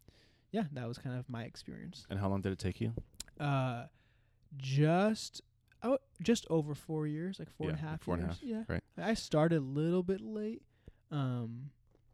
yeah, 0.54 0.64
that 0.72 0.88
was 0.88 0.98
kind 0.98 1.18
of 1.20 1.28
my 1.28 1.44
experience. 1.44 2.06
And 2.10 2.18
how 2.20 2.30
long 2.30 2.42
did 2.42 2.54
it 2.54 2.60
take 2.60 2.80
you? 2.80 2.94
Uh, 3.40 3.88
just. 4.56 5.42
Oh, 5.86 5.98
just 6.22 6.48
over 6.50 6.74
four 6.76 7.08
years, 7.08 7.40
like 7.40 7.50
four 7.50 7.68
and 7.68 7.78
a 7.78 7.82
Yeah, 7.82 7.90
half 7.90 7.92
like 7.96 8.04
four 8.04 8.14
and 8.16 8.24
a 8.24 8.28
years. 8.28 8.38
half, 8.42 8.48
yeah, 8.48 8.64
right. 8.70 8.84
I 8.98 9.16
started 9.16 9.58
a 9.58 9.60
little 9.60 10.02
bit 10.02 10.22
late. 10.22 10.62
Um, 11.12 11.72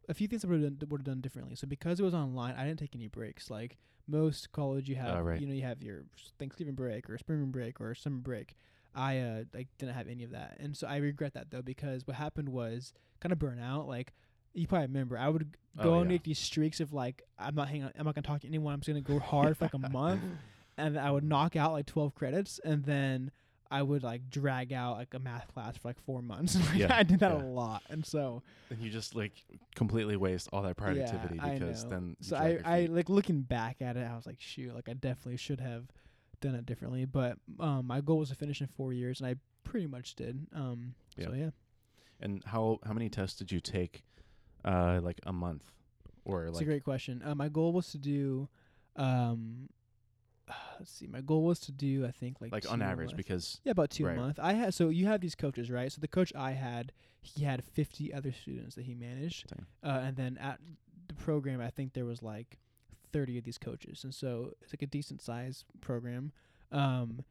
a 0.08 0.14
few 0.14 0.26
things 0.26 0.44
I 0.44 0.48
would 0.48 0.60
have 0.60 0.78
done, 0.80 0.88
done 1.04 1.20
differently. 1.20 1.54
So 1.54 1.68
because 1.68 2.00
it 2.00 2.02
was 2.02 2.12
online, 2.12 2.56
I 2.56 2.64
didn't 2.66 2.80
take 2.80 2.96
any 2.96 3.06
breaks. 3.06 3.48
Like 3.48 3.78
most 4.08 4.50
college, 4.50 4.88
you 4.88 4.96
have 4.96 5.18
Oh, 5.18 5.20
right. 5.20 5.40
you 5.40 5.46
know 5.46 5.54
you 5.54 5.62
have 5.62 5.84
your 5.84 6.02
Thanksgiving 6.36 6.74
break 6.74 7.08
or 7.08 7.16
spring 7.16 7.52
break 7.52 7.80
or 7.80 7.94
summer 7.94 8.18
break. 8.18 8.56
I 8.92 9.18
uh 9.18 9.44
like 9.54 9.68
didn't 9.78 9.94
have 9.94 10.08
any 10.08 10.24
of 10.24 10.32
that, 10.32 10.56
and 10.58 10.76
so 10.76 10.88
I 10.88 10.96
regret 10.96 11.34
that 11.34 11.52
though 11.52 11.62
because 11.62 12.04
what 12.08 12.16
happened 12.16 12.48
was 12.48 12.92
kind 13.20 13.32
of 13.32 13.38
burnout. 13.38 13.86
Like 13.86 14.14
you 14.54 14.66
probably 14.66 14.86
remember, 14.88 15.16
I 15.18 15.28
would 15.28 15.56
Oh, 15.78 15.82
go 15.84 15.94
and 15.94 16.04
yeah. 16.04 16.08
make 16.08 16.24
these 16.24 16.38
streaks 16.38 16.80
of 16.80 16.92
like 16.92 17.22
I'm 17.38 17.54
not 17.54 17.68
hanging, 17.68 17.90
I'm 17.98 18.04
not 18.04 18.14
gonna 18.14 18.26
talk 18.26 18.40
to 18.40 18.48
anyone. 18.48 18.74
I'm 18.74 18.80
just 18.80 18.88
gonna 18.88 19.00
go 19.00 19.18
hard 19.20 19.56
for 19.56 19.64
like 19.66 19.74
a 19.74 19.78
month, 19.90 20.22
and 20.76 20.98
I 20.98 21.10
would 21.10 21.24
knock 21.24 21.54
out 21.56 21.72
like 21.72 21.86
12 21.86 22.14
credits, 22.14 22.58
and 22.64 22.84
then 22.84 23.30
I 23.70 23.82
would 23.82 24.02
like 24.02 24.28
drag 24.30 24.72
out 24.72 24.96
like 24.96 25.14
a 25.14 25.20
math 25.20 25.46
class 25.54 25.76
for 25.76 25.88
like 25.88 26.00
four 26.00 26.22
months. 26.22 26.56
Like, 26.70 26.78
Yeah, 26.80 26.96
I 26.96 27.02
did 27.04 27.20
that 27.20 27.30
yeah. 27.30 27.38
a 27.38 27.44
lot, 27.44 27.82
and 27.88 28.04
so 28.04 28.42
And 28.70 28.80
you 28.80 28.90
just 28.90 29.14
like 29.14 29.32
completely 29.76 30.16
waste 30.16 30.48
all 30.52 30.62
that 30.62 30.76
productivity 30.76 31.38
yeah, 31.38 31.54
because 31.58 31.84
then 31.84 32.16
so 32.20 32.36
I 32.36 32.58
I 32.64 32.86
like 32.86 33.08
looking 33.08 33.42
back 33.42 33.80
at 33.80 33.96
it, 33.96 34.04
I 34.10 34.16
was 34.16 34.26
like, 34.26 34.40
shoot, 34.40 34.74
like 34.74 34.88
I 34.88 34.94
definitely 34.94 35.36
should 35.36 35.60
have 35.60 35.84
done 36.40 36.56
it 36.56 36.66
differently. 36.66 37.04
But 37.04 37.36
um, 37.60 37.86
my 37.86 38.00
goal 38.00 38.18
was 38.18 38.30
to 38.30 38.34
finish 38.34 38.60
in 38.60 38.66
four 38.66 38.92
years, 38.92 39.20
and 39.20 39.28
I 39.28 39.36
pretty 39.62 39.86
much 39.86 40.16
did. 40.16 40.46
Um, 40.52 40.94
so 41.16 41.30
Yeah. 41.32 41.36
yeah, 41.36 41.50
And 42.20 42.42
how 42.44 42.80
how 42.84 42.92
many 42.92 43.08
tests 43.08 43.38
did 43.38 43.52
you 43.52 43.60
take? 43.60 44.02
Uh, 44.64 45.00
like 45.02 45.20
a 45.26 45.32
month, 45.32 45.64
or 46.24 46.44
it's 46.46 46.54
like 46.56 46.62
a 46.62 46.64
great 46.66 46.84
question. 46.84 47.22
Uh, 47.24 47.34
my 47.34 47.48
goal 47.48 47.72
was 47.72 47.88
to 47.92 47.98
do, 47.98 48.48
um, 48.96 49.68
let's 50.78 50.90
see, 50.90 51.06
my 51.06 51.20
goal 51.20 51.42
was 51.42 51.58
to 51.60 51.72
do 51.72 52.04
I 52.06 52.10
think 52.10 52.40
like 52.40 52.52
like 52.52 52.70
on 52.70 52.78
two 52.80 52.84
average 52.84 53.08
month. 53.10 53.16
because 53.16 53.60
Yeah, 53.64 53.72
about 53.72 53.90
two 53.90 54.06
Right. 54.06 54.16
a 54.16 54.20
month. 54.20 54.38
I 54.40 54.52
had 54.54 54.74
so 54.74 54.88
you 54.88 55.06
have 55.06 55.20
these 55.20 55.34
coaches, 55.34 55.70
right? 55.70 55.90
So 55.90 56.00
the 56.00 56.08
coach 56.08 56.32
I 56.34 56.52
had, 56.52 56.92
he 57.22 57.44
had 57.44 57.64
fifty 57.64 58.12
other 58.12 58.32
students 58.32 58.74
that 58.74 58.84
he 58.84 58.94
managed, 58.94 59.48
Dang. 59.48 59.66
uh, 59.82 60.00
and 60.04 60.16
then 60.16 60.38
at 60.38 60.58
the 61.08 61.14
program, 61.14 61.60
I 61.60 61.70
think 61.70 61.92
there 61.92 62.04
was 62.06 62.22
like 62.22 62.58
thirty 63.12 63.38
of 63.38 63.44
these 63.44 63.58
coaches, 63.58 64.04
and 64.04 64.14
so 64.14 64.52
it's 64.62 64.72
like 64.72 64.82
a 64.82 64.86
decent 64.86 65.20
size 65.22 65.64
program. 65.80 66.32
Um, 66.72 67.24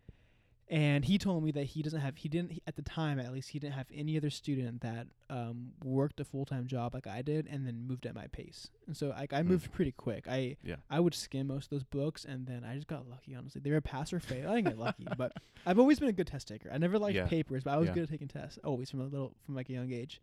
and 0.71 1.05
he 1.05 1.17
told 1.17 1.43
me 1.43 1.51
that 1.51 1.63
he 1.63 1.81
doesn't 1.81 1.99
have 2.01 2.15
he 2.17 2.29
didn't 2.29 2.59
at 2.67 2.75
the 2.75 2.81
time 2.83 3.19
at 3.19 3.33
least 3.33 3.49
he 3.49 3.57
didn't 3.59 3.73
have 3.73 3.87
any 3.93 4.15
other 4.15 4.29
student 4.29 4.81
that 4.81 5.07
um, 5.31 5.71
worked 5.83 6.19
a 6.19 6.23
full-time 6.25 6.67
job 6.67 6.93
like 6.93 7.07
i 7.07 7.21
did 7.23 7.47
and 7.49 7.65
then 7.65 7.87
moved 7.87 8.05
at 8.05 8.13
my 8.13 8.27
pace 8.27 8.69
and 8.87 8.95
so 8.95 9.09
like 9.09 9.33
i 9.33 9.41
Mm. 9.41 9.47
moved 9.47 9.71
pretty 9.71 9.91
quick 9.91 10.27
i 10.27 10.57
Yeah. 10.63 10.75
i 10.89 10.99
would 10.99 11.15
skim 11.15 11.47
most 11.47 11.65
of 11.65 11.69
those 11.71 11.83
books 11.83 12.23
and 12.23 12.45
then 12.45 12.63
i 12.63 12.75
just 12.75 12.87
got 12.87 13.09
lucky 13.09 13.33
honestly 13.35 13.61
they 13.63 13.71
were 13.71 13.81
pass 13.81 14.13
or 14.13 14.19
fail 14.19 14.49
i 14.49 14.55
didn't 14.55 14.67
get 14.67 14.77
lucky 14.77 15.07
but 15.17 15.33
i've 15.65 15.79
always 15.79 15.99
been 15.99 16.09
a 16.09 16.13
good 16.13 16.27
test 16.27 16.47
taker 16.47 16.69
i 16.71 16.77
never 16.77 16.99
liked 16.99 17.15
Yeah. 17.15 17.25
papers 17.25 17.63
but 17.63 17.71
i 17.73 17.77
was 17.77 17.87
Yeah. 17.87 17.93
good 17.95 18.03
at 18.03 18.09
taking 18.09 18.27
tests 18.27 18.59
always 18.63 18.91
from 18.91 19.01
a 19.01 19.05
little 19.05 19.33
from 19.45 19.55
like 19.55 19.69
a 19.69 19.73
young 19.73 19.91
age 19.91 20.21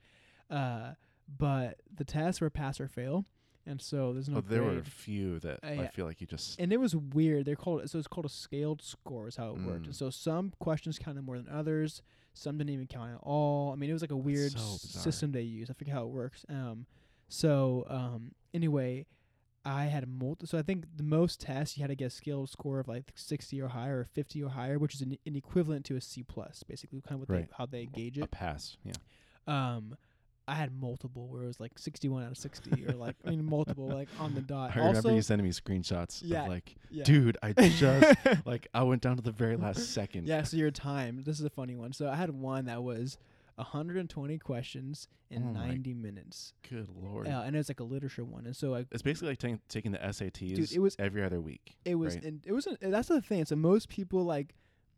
uh, 0.50 0.92
but 1.38 1.80
the 1.92 2.04
tests 2.04 2.40
were 2.40 2.50
pass 2.50 2.80
or 2.80 2.86
fail 2.86 3.24
and 3.66 3.80
so 3.82 4.12
there's 4.12 4.28
no 4.28 4.38
oh, 4.38 4.40
there 4.40 4.62
were 4.62 4.78
a 4.78 4.82
few 4.84 5.38
that 5.40 5.58
Uh, 5.62 5.82
I 5.82 5.86
feel 5.88 6.06
like 6.06 6.20
you 6.20 6.26
just. 6.26 6.58
and 6.60 6.72
it 6.72 6.78
was 6.80 6.94
weird. 6.94 7.44
They're 7.46 7.56
called 7.56 7.88
so 7.90 7.98
it's 7.98 8.08
called 8.08 8.26
a 8.26 8.30
scaled 8.30 8.80
score 8.82 9.28
is 9.28 9.36
how 9.36 9.50
it 9.50 9.58
worked. 9.58 9.82
Mm. 9.82 9.86
And 9.86 9.96
so 9.96 10.10
some 10.10 10.52
questions 10.60 10.98
counted 10.98 11.22
more 11.24 11.36
than 11.36 11.48
others. 11.48 12.02
Some 12.32 12.58
didn't 12.58 12.70
even 12.74 12.86
count 12.86 13.12
at 13.14 13.20
all. 13.22 13.72
I 13.72 13.76
mean, 13.76 13.88
it 13.90 13.92
was 13.94 14.02
like 14.02 14.10
a 14.10 14.16
weird 14.16 14.52
so 14.52 14.76
system 14.78 15.32
they 15.32 15.40
use. 15.42 15.70
I 15.70 15.72
forget 15.72 15.94
how 15.94 16.02
it 16.04 16.10
works. 16.10 16.44
Um, 16.48 16.86
so 17.28 17.86
um, 17.88 18.32
anyway, 18.54 19.06
I 19.64 19.84
had 19.86 20.04
a 20.04 20.06
multi. 20.06 20.46
So 20.46 20.58
I 20.58 20.62
think 20.62 20.84
the 20.96 21.02
most 21.02 21.40
tests 21.40 21.76
you 21.76 21.82
had 21.82 21.88
to 21.88 21.96
get 21.96 22.04
a 22.06 22.10
scaled 22.10 22.50
score 22.50 22.78
of 22.78 22.88
like 22.88 23.10
sixty 23.16 23.60
or 23.60 23.68
higher, 23.68 24.00
or 24.00 24.04
fifty 24.04 24.42
or 24.42 24.50
higher, 24.50 24.78
which 24.78 24.94
is 24.94 25.00
an, 25.00 25.16
an 25.26 25.34
equivalent 25.34 25.84
to 25.86 25.96
a 25.96 26.00
C 26.00 26.22
plus, 26.22 26.62
basically, 26.62 27.00
kind 27.00 27.14
of 27.14 27.20
what 27.28 27.30
Right. 27.34 27.48
they, 27.48 27.54
how 27.56 27.66
they 27.66 27.86
gauge 27.86 28.18
a 28.18 28.24
it. 28.24 28.30
pass. 28.30 28.76
Yeah. 28.84 28.92
Um, 29.48 29.96
I 30.48 30.54
had 30.54 30.72
multiple 30.80 31.26
where 31.28 31.42
it 31.42 31.46
was 31.46 31.58
like 31.60 31.78
sixty-one 31.78 32.22
out 32.24 32.30
of 32.30 32.38
sixty, 32.38 32.86
or 32.86 32.92
like 32.92 33.16
I 33.26 33.30
mean 33.30 33.44
multiple 33.44 33.88
like 33.88 34.08
on 34.20 34.34
the 34.34 34.40
dot. 34.40 34.70
I 34.74 34.78
remember 34.78 34.98
also, 34.98 35.14
you 35.14 35.22
sending 35.22 35.44
me 35.46 35.52
screenshots 35.52 36.20
Yeah. 36.24 36.42
of 36.42 36.48
like, 36.48 36.76
yeah. 36.90 37.04
dude, 37.04 37.36
I 37.42 37.52
just 37.52 38.16
like 38.46 38.68
I 38.72 38.82
went 38.84 39.02
down 39.02 39.16
to 39.16 39.22
the 39.22 39.32
very 39.32 39.56
last 39.56 39.92
second. 39.92 40.26
Yeah, 40.28 40.42
so 40.44 40.56
your 40.56 40.70
time. 40.70 41.22
This 41.24 41.38
is 41.40 41.44
a 41.44 41.50
funny 41.50 41.74
one. 41.74 41.92
So 41.92 42.08
I 42.08 42.14
had 42.14 42.30
one 42.30 42.66
that 42.66 42.82
was 42.82 43.18
120 43.56 44.38
questions 44.38 45.08
in 45.30 45.42
Oh 45.42 45.52
90 45.66 45.94
minutes. 45.94 46.52
Good 46.68 46.88
lord. 47.02 47.26
Uh, 47.26 47.42
and 47.44 47.56
it 47.56 47.58
was 47.58 47.68
like 47.68 47.80
a 47.80 47.84
literature 47.84 48.24
one. 48.24 48.46
And 48.46 48.54
so 48.54 48.74
I, 48.74 48.86
It's 48.92 49.02
basically 49.02 49.30
like 49.30 49.38
taking 49.38 49.60
taking 49.68 49.92
the 49.92 49.98
SATs 49.98 50.54
dude, 50.54 50.72
it 50.72 50.78
was- 50.78 50.96
every 50.98 51.24
other 51.24 51.40
week. 51.40 51.76
it 51.84 51.96
was, 51.96 52.14
right? 52.14 52.24
and 52.24 52.42
it 52.46 52.52
wasn't, 52.52 52.78
that's 52.80 53.08
the 53.08 53.20
thing. 53.20 53.44
So 53.46 53.56
most 53.56 53.88
people 53.88 54.24
like 54.24 54.54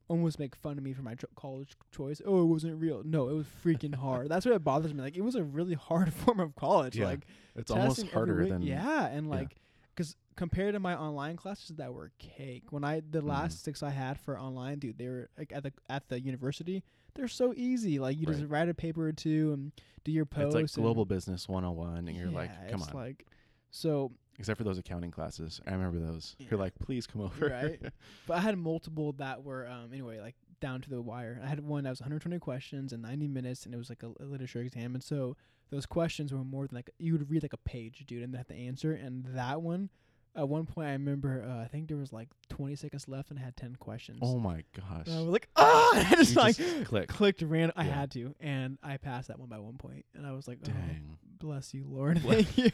almost 0.09 0.39
make 0.39 0.57
fun 0.57 0.79
of 0.79 0.85
me 0.85 0.93
for 0.93 1.03
my 1.03 1.15
cho- 1.15 1.29
college 1.37 1.77
choice. 1.95 2.21
Oh, 2.25 2.43
it 2.43 2.47
wasn't 2.47 2.81
real. 2.81 3.03
No, 3.05 3.29
it 3.29 3.35
was 3.35 3.47
freaking 3.65 3.95
hard. 4.07 4.29
That's 4.29 4.45
what 4.47 4.55
it 4.55 4.65
bothers 4.65 4.93
me. 4.95 5.03
Like 5.03 5.17
it 5.17 5.23
was 5.23 5.35
a 5.35 5.43
really 5.45 5.75
hard 5.75 6.13
form 6.25 6.41
of 6.41 6.55
college. 6.57 6.97
Yeah. 6.97 7.07
Like 7.07 7.27
It's 7.55 7.71
almost 7.71 8.07
harder 8.09 8.47
than 8.47 8.63
yeah, 8.63 9.07
and 9.07 9.29
like 9.29 9.57
because 9.95 10.17
compared 10.37 10.75
to 10.75 10.81
my 10.81 10.97
online 10.97 11.37
classes 11.37 11.77
that 11.77 11.93
were 11.93 12.13
cake. 12.19 12.65
When 12.71 12.85
I 12.85 13.01
the 13.01 13.19
Mm-hmm. 13.19 13.29
last 13.29 13.65
six 13.65 13.83
I 13.83 13.91
had 13.91 14.19
for 14.21 14.39
online, 14.39 14.79
dude, 14.79 14.97
they 14.99 15.09
were 15.09 15.29
like 15.37 15.53
at 15.53 15.63
the 15.63 15.73
at 15.91 16.09
the 16.09 16.21
university. 16.21 16.83
They're 17.15 17.27
so 17.29 17.53
easy. 17.57 17.99
Like 17.99 18.17
you 18.17 18.27
just 18.27 18.45
write 18.47 18.69
a 18.69 18.75
paper 18.75 19.07
or 19.09 19.13
two 19.13 19.53
and 19.53 19.73
do 20.05 20.13
your 20.13 20.25
posts. 20.25 20.55
It's 20.55 20.77
like 20.77 20.85
global 20.85 21.05
business 21.05 21.49
101 21.49 22.07
and 22.07 22.17
you're 22.17 22.31
like, 22.31 22.51
come 22.71 22.81
it's 22.81 22.89
on. 22.91 22.95
Like 22.95 23.27
so, 23.71 24.13
Except 24.39 24.57
for 24.57 24.65
those 24.65 24.79
accounting 24.79 25.11
classes. 25.11 25.61
I 25.67 25.73
remember 25.73 25.99
those. 25.99 26.37
Yeah. 26.39 26.47
You're 26.51 26.61
like, 26.61 26.79
please 26.79 27.07
come 27.07 27.23
over. 27.23 27.49
Right. 27.49 27.81
but 28.27 28.37
I 28.37 28.41
had 28.41 28.57
multiple 28.57 29.13
that 29.15 29.43
were 29.43 29.67
um 29.67 29.91
anyway 29.93 30.21
like 30.21 30.37
down 30.61 30.81
to 30.83 30.91
the 30.91 31.01
wire. 31.03 31.41
I 31.43 31.47
had 31.47 31.61
one 31.61 31.85
that 31.85 31.91
was 31.91 32.01
120 32.01 32.39
questions 32.39 32.93
in 32.93 33.03
90 33.03 33.29
minutes, 33.29 33.65
and 33.65 33.75
it 33.75 33.79
was 33.79 33.89
like 33.89 34.03
a, 34.03 34.13
a 34.23 34.27
literature 34.27 34.61
exam. 34.61 34.95
And 34.95 35.03
so 35.03 35.37
those 35.71 35.87
questions 35.87 36.33
were 36.33 36.45
more 36.45 36.67
than 36.67 36.77
like 36.77 36.91
you 36.99 37.13
would 37.13 37.31
read 37.31 37.43
like 37.43 37.53
a 37.53 37.59
page, 37.59 38.05
dude, 38.07 38.23
and 38.23 38.35
have 38.37 38.47
to 38.49 38.55
answer. 38.55 38.93
And 38.93 39.25
that 39.35 39.63
one, 39.63 39.91
at 40.37 40.49
one 40.49 40.67
point, 40.67 40.89
I 40.89 40.93
remember 40.93 41.45
uh, 41.49 41.63
I 41.63 41.67
think 41.69 41.89
there 41.89 41.97
was 41.97 42.13
like 42.13 42.29
20 42.51 42.77
seconds 42.77 43.09
left, 43.09 43.31
and 43.31 43.39
I 43.39 43.43
had 43.43 43.57
10 43.57 43.77
questions. 43.77 44.19
oh 44.23 44.39
my 44.39 44.63
gosh. 44.77 45.07
And 45.07 45.15
I 45.17 45.19
was 45.21 45.29
like, 45.29 45.49
ah! 45.57 45.91
I 46.11 46.15
just 46.17 46.35
You 46.35 46.41
like 46.41 46.57
just 46.57 46.85
click. 46.87 47.09
clicked 47.09 47.43
random. 47.43 47.73
I 47.77 47.85
had 47.85 48.11
to, 48.13 48.35
and 48.41 48.79
I 48.83 48.97
passed 48.99 49.29
that 49.29 49.39
one 49.39 49.49
by 49.49 49.59
one 49.59 49.77
point, 49.79 50.05
and 50.15 50.27
I 50.27 50.33
was 50.33 50.47
like, 50.49 50.59
oh, 50.63 50.67
Dang. 50.67 51.19
bless 51.39 51.75
you, 51.75 51.85
Lord, 51.89 52.21
thank 52.27 52.57
you, 52.59 52.71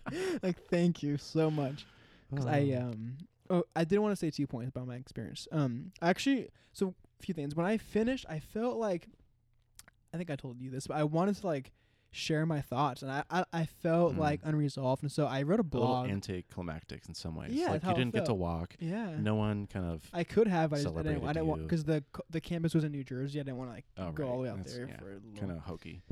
like 0.42 0.58
thank 0.68 1.02
you 1.02 1.16
so 1.18 1.50
much. 1.50 1.84
Because 2.30 2.46
I 2.46 2.60
Oh. 2.80 2.82
um 2.90 3.18
oh 3.50 3.64
I 3.76 3.84
did 3.84 3.98
want 3.98 4.12
to 4.12 4.16
say 4.16 4.30
two 4.30 4.46
points 4.46 4.70
about 4.70 4.86
my 4.86 4.96
experience. 4.96 5.46
Um 5.52 5.92
actually 6.00 6.48
so 6.72 6.94
a 7.20 7.22
few 7.22 7.34
things. 7.34 7.54
When 7.54 7.66
I 7.66 7.76
finished 7.76 8.24
I 8.28 8.38
felt 8.38 8.78
like 8.78 9.06
I 10.14 10.16
think 10.16 10.30
I 10.30 10.36
told 10.36 10.58
you 10.60 10.70
this, 10.70 10.86
but 10.86 10.96
I 10.96 11.04
wanted 11.04 11.36
to 11.36 11.46
like 11.46 11.72
share 12.14 12.44
my 12.44 12.60
thoughts 12.60 13.00
and 13.02 13.10
I 13.10 13.24
I, 13.30 13.44
I 13.52 13.64
felt 13.64 14.14
Mm. 14.14 14.18
like 14.18 14.40
unresolved 14.44 15.02
and 15.02 15.10
so 15.10 15.26
I 15.26 15.42
wrote 15.42 15.58
a 15.58 15.62
a 15.62 15.64
blog. 15.64 16.10
anticlimactic 16.10 17.02
in 17.08 17.14
some 17.14 17.34
ways. 17.34 17.52
Yeah, 17.52 17.70
like 17.70 17.84
you 17.84 17.94
didn't 17.94 18.12
get 18.14 18.26
to 18.26 18.34
walk. 18.34 18.76
yeah. 18.78 19.16
No 19.18 19.34
one 19.34 19.66
kind 19.66 19.86
of. 19.86 20.02
I 20.12 20.22
could 20.24 20.46
have, 20.46 20.72
I, 20.72 20.82
just, 20.82 20.88
I 20.94 21.02
didn't. 21.02 21.24
I 21.24 21.32
didn't 21.32 21.46
want 21.46 21.62
because 21.62 21.84
the 21.84 22.04
the 22.30 22.40
campus 22.40 22.74
was 22.74 22.84
in 22.84 22.92
New 22.92 23.02
Jersey. 23.04 23.40
I 23.40 23.42
didn't 23.44 23.56
want 23.56 23.70
to 23.70 23.74
like 23.74 23.84
Oh, 23.98 24.12
go 24.12 24.28
all 24.28 24.36
the 24.38 24.42
way 24.44 24.48
out 24.50 24.58
That's- 24.58 24.74
there 24.76 24.88
yeah, 24.88 24.98
for. 24.98 25.20
Kind 25.40 25.50
of 25.52 25.58
hokey. 25.60 26.02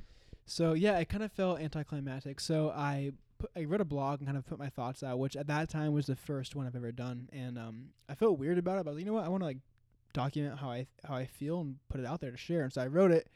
So 0.46 0.72
yeah, 0.72 0.98
it 0.98 1.08
kind 1.08 1.22
of 1.22 1.30
felt 1.32 1.60
anticlimactic. 1.60 2.40
So 2.40 2.70
I 2.70 3.12
put, 3.38 3.50
I 3.54 3.64
wrote 3.64 3.80
a 3.80 3.84
blog 3.84 4.20
and 4.20 4.26
kind 4.26 4.38
of 4.38 4.46
put 4.46 4.58
my 4.58 4.68
thoughts 4.68 5.02
out, 5.02 5.18
which 5.18 5.36
at 5.36 5.46
that 5.48 5.68
time 5.68 5.92
was 5.92 6.06
the 6.06 6.16
first 6.16 6.56
one 6.56 6.66
I've 6.66 6.74
ever 6.76 6.92
done, 6.92 7.28
and 7.32 7.58
um, 7.58 7.88
I 8.08 8.14
felt 8.14 8.38
weird 8.38 8.58
about 8.58 8.78
it. 8.78 8.84
But 8.84 8.90
I 8.90 8.92
was 8.92 8.96
like, 8.96 9.04
you 9.04 9.10
know 9.12 9.16
what, 9.18 9.24
I 9.24 9.28
want 9.28 9.42
to 9.42 9.46
like 9.46 9.58
document 10.12 10.58
how 10.58 10.70
I 10.70 10.86
how 11.04 11.14
I 11.14 11.26
feel 11.26 11.60
and 11.60 11.76
put 11.88 12.00
it 12.00 12.06
out 12.06 12.20
there 12.20 12.30
to 12.32 12.36
share. 12.36 12.62
And 12.62 12.72
so 12.72 12.80
I 12.82 12.86
wrote 12.88 13.10
it, 13.12 13.28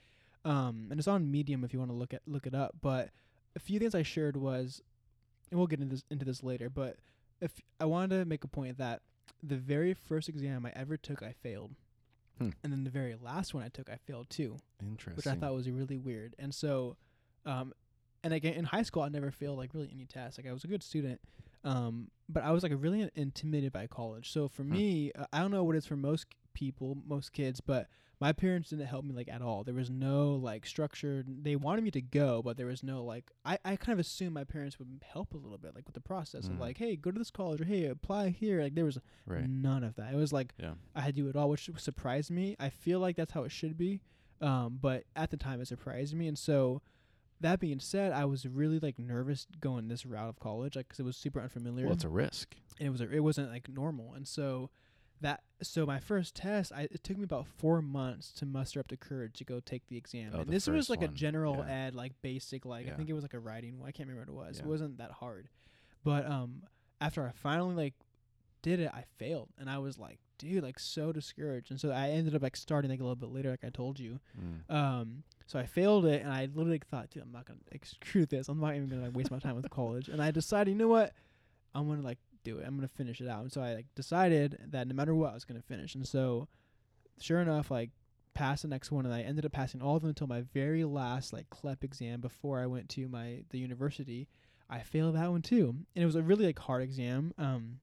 um, 0.44 0.88
and 0.90 0.98
it's 0.98 1.08
on 1.08 1.30
Medium 1.30 1.64
if 1.64 1.72
you 1.72 1.78
want 1.78 1.90
to 1.90 1.96
look 1.96 2.12
at 2.14 2.22
look 2.26 2.46
it 2.46 2.54
up. 2.54 2.74
But 2.80 3.10
a 3.56 3.60
few 3.60 3.78
things 3.78 3.94
I 3.94 4.02
shared 4.02 4.36
was, 4.36 4.82
and 5.50 5.58
we'll 5.58 5.66
get 5.66 5.80
into 5.80 5.94
this 5.94 6.04
into 6.10 6.24
this 6.24 6.42
later. 6.42 6.68
But 6.70 6.96
if 7.40 7.52
I 7.80 7.84
wanted 7.86 8.18
to 8.18 8.24
make 8.24 8.44
a 8.44 8.48
point 8.48 8.78
that 8.78 9.02
the 9.42 9.56
very 9.56 9.94
first 9.94 10.28
exam 10.28 10.64
I 10.66 10.72
ever 10.74 10.96
took, 10.96 11.22
I 11.22 11.32
failed. 11.32 11.72
Hmm. 12.38 12.50
And 12.64 12.72
then 12.72 12.82
the 12.84 12.90
very 12.90 13.14
last 13.20 13.54
one 13.54 13.62
I 13.62 13.68
took, 13.68 13.88
I 13.88 13.96
failed 13.96 14.28
too 14.28 14.56
Interesting. 14.82 15.16
which 15.16 15.26
I 15.26 15.38
thought 15.38 15.54
was 15.54 15.70
really 15.70 15.98
weird. 15.98 16.34
And 16.38 16.52
so, 16.52 16.96
um, 17.46 17.72
and 18.24 18.32
again 18.34 18.54
in 18.54 18.64
high 18.64 18.82
school, 18.82 19.02
I 19.02 19.08
never 19.08 19.30
failed 19.30 19.56
like 19.58 19.72
really 19.72 19.90
any 19.94 20.04
tests. 20.06 20.36
Like 20.38 20.48
I 20.48 20.52
was 20.52 20.64
a 20.64 20.66
good 20.66 20.82
student, 20.82 21.20
um, 21.62 22.10
but 22.28 22.42
I 22.42 22.50
was 22.50 22.64
like 22.64 22.72
really 22.76 23.08
intimidated 23.14 23.72
by 23.72 23.86
college. 23.86 24.32
So 24.32 24.48
for 24.48 24.62
Hmm. 24.64 24.72
me, 24.72 25.12
uh, 25.16 25.26
I 25.32 25.40
don't 25.40 25.52
know 25.52 25.62
what 25.62 25.76
it's 25.76 25.86
for 25.86 25.96
most 25.96 26.26
people, 26.54 26.98
most 27.06 27.32
kids, 27.32 27.60
but 27.60 27.86
my 28.24 28.32
parents 28.32 28.70
didn't 28.70 28.86
help 28.86 29.04
me 29.04 29.12
like 29.14 29.28
at 29.28 29.42
all. 29.42 29.64
There 29.64 29.74
was 29.74 29.90
no 29.90 30.34
like 30.50 30.64
structure. 30.64 31.22
They 31.26 31.56
wanted 31.56 31.84
me 31.84 31.90
to 31.90 32.00
go, 32.00 32.40
but 32.42 32.56
there 32.56 32.66
was 32.66 32.82
no 32.82 33.04
like. 33.04 33.30
I 33.44 33.58
I 33.64 33.76
kind 33.76 33.92
of 33.92 33.98
assumed 33.98 34.32
my 34.32 34.44
parents 34.44 34.78
would 34.78 35.02
help 35.12 35.34
a 35.34 35.36
little 35.36 35.58
bit, 35.58 35.74
like 35.74 35.84
with 35.86 35.94
the 35.94 36.00
process 36.00 36.46
of 36.46 36.54
Mm. 36.54 36.60
like, 36.60 36.78
hey, 36.78 36.96
go 36.96 37.10
to 37.10 37.18
this 37.18 37.30
college 37.30 37.60
or 37.60 37.66
hey, 37.66 37.84
apply 37.84 38.30
here. 38.30 38.62
Like 38.62 38.74
there 38.74 38.86
was 38.86 38.98
right. 39.26 39.46
none 39.48 39.84
of 39.84 39.96
that. 39.96 40.14
It 40.14 40.16
was 40.16 40.32
like 40.32 40.54
Yeah. 40.58 40.74
I 40.94 41.02
had 41.02 41.14
to 41.16 41.22
do 41.22 41.28
it 41.28 41.36
all, 41.36 41.50
which 41.50 41.68
surprised 41.76 42.30
me. 42.30 42.56
I 42.58 42.70
feel 42.70 42.98
like 42.98 43.16
that's 43.16 43.32
how 43.32 43.44
it 43.44 43.52
should 43.52 43.76
be, 43.76 44.00
um, 44.40 44.78
but 44.80 45.04
at 45.14 45.30
the 45.30 45.36
time 45.36 45.60
it 45.60 45.68
surprised 45.68 46.14
me. 46.14 46.26
And 46.26 46.38
so, 46.38 46.80
that 47.42 47.60
being 47.60 47.80
said, 47.80 48.12
I 48.12 48.24
was 48.24 48.46
really 48.46 48.78
like 48.78 48.98
nervous 48.98 49.46
going 49.60 49.88
this 49.88 50.06
route 50.06 50.30
of 50.30 50.38
college, 50.40 50.76
like 50.76 50.88
'cause 50.88 50.98
it 51.00 51.04
was 51.04 51.16
super 51.18 51.40
unfamiliar. 51.42 51.84
Well, 51.84 51.94
it's 51.94 52.04
a 52.04 52.08
risk. 52.08 52.56
and 52.78 52.86
it 52.88 52.90
was 52.90 53.02
a, 53.02 53.10
it 53.10 53.20
wasn't 53.20 53.50
like 53.50 53.68
normal, 53.68 54.14
and 54.14 54.26
so 54.26 54.70
that 55.24 55.42
so 55.62 55.86
my 55.86 55.98
first 55.98 56.34
test, 56.34 56.70
I, 56.72 56.82
it 56.82 57.02
took 57.02 57.16
me 57.16 57.24
about 57.24 57.46
four 57.46 57.80
months 57.80 58.30
to 58.34 58.46
muster 58.46 58.78
up 58.78 58.88
the 58.88 58.96
courage 58.96 59.38
to 59.38 59.44
go 59.44 59.58
take 59.58 59.86
the 59.88 59.96
exam. 59.96 60.32
Oh, 60.34 60.40
and 60.40 60.48
the 60.48 60.52
this 60.52 60.66
was 60.66 60.90
like 60.90 61.02
a 61.02 61.08
general 61.08 61.64
Yeah. 61.66 61.86
ed, 61.86 61.94
like 61.94 62.12
basic, 62.22 62.64
like 62.66 62.86
I 62.86 62.90
think 62.90 63.08
it 63.08 63.14
was 63.14 63.24
like 63.24 63.34
a 63.34 63.38
writing 63.38 63.78
one. 63.78 63.88
I 63.88 63.92
can't 63.92 64.08
remember 64.08 64.32
what 64.32 64.44
it 64.44 64.48
was. 64.48 64.58
It 64.60 64.66
wasn't 64.66 64.98
that 64.98 65.10
hard, 65.12 65.48
but 66.04 66.26
um, 66.26 66.62
after 67.00 67.26
I 67.26 67.32
finally 67.32 67.74
like 67.74 67.94
did 68.62 68.80
it, 68.80 68.90
I 68.92 69.04
failed, 69.18 69.48
and 69.58 69.68
I 69.70 69.78
was 69.78 69.98
like, 69.98 70.18
dude, 70.38 70.62
like 70.62 70.78
so 70.78 71.10
discouraged. 71.12 71.70
And 71.70 71.80
so 71.80 71.90
I 71.90 72.10
ended 72.10 72.34
up 72.34 72.42
like 72.42 72.56
starting 72.56 72.90
like 72.90 73.00
a 73.00 73.02
little 73.02 73.16
bit 73.16 73.30
later, 73.30 73.50
like 73.50 73.64
I 73.64 73.70
told 73.70 73.98
you. 73.98 74.20
Mm. 74.38 74.74
Um, 74.74 75.22
so 75.46 75.58
I 75.58 75.64
failed 75.64 76.04
it, 76.04 76.22
and 76.22 76.30
I 76.30 76.48
literally 76.54 76.80
thought, 76.90 77.10
dude, 77.10 77.22
I'm 77.22 77.32
not 77.32 77.46
gonna 77.46 77.60
like, 77.72 77.86
screw 77.86 78.26
this. 78.26 78.48
I'm 78.48 78.60
not 78.60 78.74
even 78.74 78.88
gonna 78.88 79.02
like, 79.04 79.16
waste 79.16 79.30
my 79.30 79.38
time 79.38 79.56
with 79.56 79.70
college. 79.70 80.08
And 80.08 80.22
I 80.22 80.30
decided, 80.30 80.70
you 80.70 80.76
know 80.76 80.88
what, 80.88 81.14
I'm 81.74 81.88
gonna 81.88 82.02
like 82.02 82.18
do 82.44 82.58
it. 82.58 82.66
I'm 82.66 82.76
gonna 82.76 82.88
finish 82.88 83.20
it 83.20 83.28
out. 83.28 83.42
And 83.42 83.52
so 83.52 83.60
I 83.62 83.74
like 83.74 83.86
decided 83.94 84.58
that 84.70 84.86
no 84.86 84.94
matter 84.94 85.14
what, 85.14 85.30
I 85.30 85.34
was 85.34 85.44
gonna 85.44 85.62
finish. 85.62 85.94
And 85.94 86.06
so, 86.06 86.48
sure 87.20 87.40
enough, 87.40 87.70
like 87.70 87.90
passed 88.34 88.62
the 88.62 88.68
next 88.68 88.90
one, 88.90 89.06
and 89.06 89.14
I 89.14 89.22
ended 89.22 89.46
up 89.46 89.52
passing 89.52 89.80
all 89.80 89.96
of 89.96 90.02
them 90.02 90.10
until 90.10 90.26
my 90.26 90.42
very 90.52 90.84
last 90.84 91.32
like 91.32 91.50
CLEP 91.50 91.84
exam 91.84 92.20
before 92.20 92.60
I 92.60 92.66
went 92.66 92.88
to 92.90 93.08
my 93.08 93.44
the 93.50 93.58
university. 93.58 94.28
I 94.68 94.80
failed 94.80 95.16
that 95.16 95.30
one 95.30 95.42
too, 95.42 95.74
and 95.94 96.02
it 96.02 96.06
was 96.06 96.16
a 96.16 96.22
really 96.22 96.46
like 96.46 96.58
hard 96.58 96.82
exam. 96.82 97.32
Um, 97.38 97.80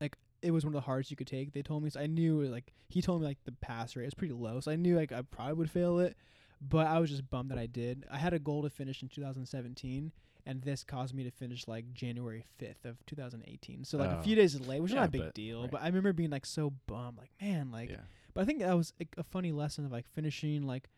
like 0.00 0.16
it 0.40 0.50
was 0.50 0.64
one 0.64 0.74
of 0.74 0.80
the 0.80 0.86
hardest 0.86 1.10
you 1.10 1.16
could 1.16 1.26
take. 1.26 1.52
They 1.52 1.62
told 1.62 1.82
me 1.82 1.90
so 1.90 2.00
I 2.00 2.06
knew 2.06 2.42
like 2.42 2.72
he 2.88 3.02
told 3.02 3.20
me 3.20 3.26
like 3.26 3.38
the 3.44 3.52
pass 3.52 3.96
rate 3.96 4.04
was 4.04 4.14
pretty 4.14 4.34
low, 4.34 4.60
so 4.60 4.70
I 4.70 4.76
knew 4.76 4.96
like 4.96 5.12
I 5.12 5.22
probably 5.22 5.54
would 5.54 5.70
fail 5.70 5.98
it. 5.98 6.16
But 6.60 6.86
I 6.86 7.00
was 7.00 7.10
just 7.10 7.28
bummed 7.28 7.50
that 7.50 7.58
I 7.58 7.66
did. 7.66 8.06
I 8.10 8.18
had 8.18 8.34
a 8.34 8.38
goal 8.38 8.62
to 8.62 8.70
finish 8.70 9.02
in 9.02 9.08
2017, 9.08 10.12
and 10.46 10.62
this 10.62 10.82
caused 10.84 11.14
me 11.14 11.24
to 11.24 11.30
finish 11.30 11.66
like 11.68 11.92
January 11.94 12.44
5th 12.60 12.84
of 12.84 13.04
2018. 13.06 13.84
So 13.84 13.98
like 13.98 14.10
a 14.10 14.18
Oh. 14.18 14.22
few 14.22 14.34
days 14.36 14.58
late, 14.60 14.80
which 14.80 14.90
is 14.90 14.94
Yeah, 14.94 15.00
not 15.00 15.08
a 15.08 15.12
big 15.12 15.22
but- 15.22 15.34
deal. 15.34 15.62
right. 15.62 15.70
But 15.70 15.82
I 15.82 15.86
remember 15.86 16.12
being 16.12 16.30
like 16.30 16.46
so 16.46 16.70
bummed, 16.86 17.18
like 17.18 17.30
man, 17.40 17.70
like. 17.70 17.90
yeah. 17.90 18.00
But 18.34 18.40
I 18.42 18.44
think 18.46 18.60
that 18.60 18.72
was 18.76 18.92
like, 18.98 19.14
a 19.18 19.22
funny 19.22 19.52
lesson 19.52 19.84
of 19.84 19.92
like 19.92 20.06
finishing 20.08 20.66
like, 20.66 20.88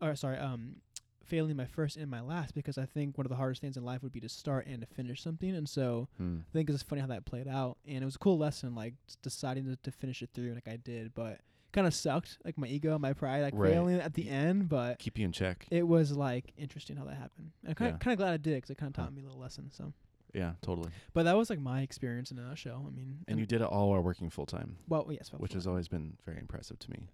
or 0.00 0.14
sorry, 0.14 0.38
um, 0.38 0.76
failing 1.24 1.56
my 1.56 1.64
first 1.66 1.96
and 1.96 2.08
my 2.08 2.20
last 2.20 2.54
because 2.54 2.78
I 2.78 2.86
think 2.86 3.18
one 3.18 3.26
of 3.26 3.30
the 3.30 3.36
hardest 3.36 3.60
things 3.60 3.76
in 3.76 3.84
life 3.84 4.02
would 4.04 4.12
be 4.12 4.20
to 4.20 4.28
start 4.28 4.66
and 4.68 4.80
to 4.80 4.86
finish 4.86 5.20
something, 5.20 5.54
and 5.56 5.68
so 5.68 6.08
Hmm. 6.18 6.38
I 6.48 6.52
think 6.52 6.70
it's 6.70 6.84
funny 6.84 7.00
how 7.00 7.08
that 7.08 7.24
played 7.24 7.48
out, 7.48 7.78
and 7.84 8.02
it 8.02 8.04
was 8.04 8.14
a 8.14 8.18
cool 8.20 8.38
lesson, 8.38 8.74
like 8.76 8.94
deciding 9.22 9.64
to, 9.64 9.74
to 9.76 9.90
finish 9.90 10.22
it 10.22 10.30
through 10.32 10.54
like 10.54 10.68
I 10.68 10.76
did, 10.76 11.12
but 11.14 11.40
kind 11.76 11.86
of 11.86 11.94
sucked, 11.94 12.38
like 12.44 12.56
my 12.58 12.66
ego, 12.66 12.98
my 12.98 13.12
pride, 13.12 13.42
like 13.42 13.52
Right. 13.54 13.72
failing 13.72 14.00
at 14.00 14.14
the 14.14 14.28
end. 14.28 14.68
But 14.68 14.98
Keep 14.98 15.18
you 15.18 15.26
in 15.26 15.32
check. 15.32 15.66
it 15.70 15.86
was 15.86 16.10
like 16.12 16.52
interesting 16.56 16.96
how 16.96 17.04
that 17.04 17.16
happened. 17.16 17.52
I'm 17.66 17.74
kind 17.74 17.90
Yeah. 17.90 17.94
of 17.94 18.00
kind 18.00 18.12
of 18.12 18.18
glad 18.18 18.32
I 18.32 18.36
did 18.38 18.54
because 18.56 18.70
it 18.70 18.78
kind 18.78 18.90
of 18.90 18.96
Huh. 18.96 19.02
taught 19.04 19.14
me 19.14 19.20
a 19.20 19.24
little 19.24 19.38
lesson. 19.38 19.70
So, 19.70 19.92
Yeah, 20.34 20.54
totally. 20.62 20.90
but 21.12 21.24
that 21.24 21.36
was 21.36 21.50
like 21.50 21.60
my 21.60 21.82
experience 21.82 22.30
in 22.30 22.38
a 22.38 22.42
nutshell. 22.48 22.84
I 22.88 22.90
mean, 22.90 23.24
And 23.28 23.38
you 23.38 23.46
did 23.46 23.60
it 23.60 23.66
all 23.66 23.90
while 23.90 24.00
working 24.02 24.30
full 24.30 24.46
time. 24.46 24.78
well, 24.88 25.06
yes, 25.12 25.30
well, 25.30 25.38
which 25.38 25.52
has 25.52 25.66
always 25.66 25.86
been 25.86 26.16
very 26.24 26.38
impressive 26.38 26.78
to 26.80 26.90
me. 26.90 27.08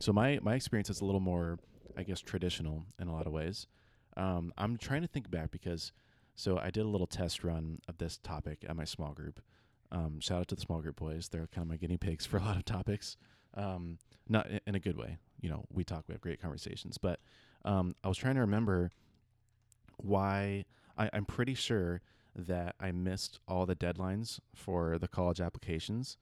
So 0.00 0.12
my 0.12 0.38
my 0.42 0.54
experience 0.54 0.88
is 0.90 1.00
a 1.00 1.04
little 1.04 1.20
more, 1.20 1.58
I 1.96 2.04
guess, 2.04 2.20
traditional 2.20 2.86
in 3.00 3.08
a 3.08 3.12
lot 3.12 3.26
of 3.26 3.32
ways. 3.32 3.66
Um, 4.16 4.52
I'm 4.56 4.76
trying 4.76 5.02
to 5.02 5.08
think 5.08 5.28
back 5.30 5.50
because, 5.50 5.92
so 6.36 6.56
I 6.58 6.70
did 6.70 6.84
a 6.84 6.88
little 6.88 7.06
test 7.08 7.42
run 7.44 7.80
of 7.88 7.98
this 7.98 8.16
topic 8.18 8.64
at 8.68 8.76
my 8.76 8.84
small 8.84 9.12
group. 9.12 9.40
Um, 9.90 10.20
shout 10.20 10.40
out 10.40 10.48
to 10.48 10.54
the 10.54 10.60
small 10.60 10.80
group 10.82 10.96
boys; 10.96 11.28
they're 11.30 11.46
kind 11.48 11.64
of 11.64 11.68
my 11.68 11.76
guinea 11.76 11.96
pigs 11.96 12.26
for 12.26 12.36
a 12.36 12.42
lot 12.42 12.56
of 12.56 12.64
topics. 12.64 13.16
Um, 13.54 13.98
not 14.28 14.46
in 14.66 14.74
a 14.74 14.80
good 14.80 14.96
way. 14.96 15.16
You 15.40 15.50
know, 15.50 15.64
we 15.72 15.84
talk, 15.84 16.04
we 16.08 16.12
have 16.12 16.20
great 16.20 16.40
conversations. 16.40 16.98
But 16.98 17.20
um, 17.64 17.94
I 18.04 18.08
was 18.08 18.18
trying 18.18 18.34
to 18.34 18.40
remember 18.40 18.90
why. 19.96 20.64
I, 20.96 21.08
I'm 21.12 21.24
pretty 21.24 21.54
sure 21.54 22.00
that 22.34 22.74
I 22.80 22.90
missed 22.90 23.38
all 23.46 23.66
the 23.66 23.76
deadlines 23.76 24.40
for 24.54 24.98
the 24.98 25.08
college 25.08 25.40
applications 25.40 26.16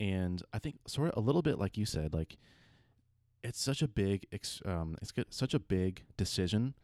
and 0.00 0.42
I 0.52 0.58
think 0.58 0.76
sort 0.86 1.08
of 1.08 1.16
a 1.16 1.24
little 1.24 1.42
bit 1.42 1.58
like 1.58 1.76
you 1.76 1.84
said, 1.84 2.14
like 2.14 2.36
it's 3.42 3.60
such 3.60 3.82
a 3.82 3.88
big, 3.88 4.26
ex- 4.32 4.62
um, 4.64 4.96
it's 5.00 5.10
good, 5.10 5.26
such 5.30 5.54
a 5.54 5.58
big 5.58 6.04
decision, 6.16 6.74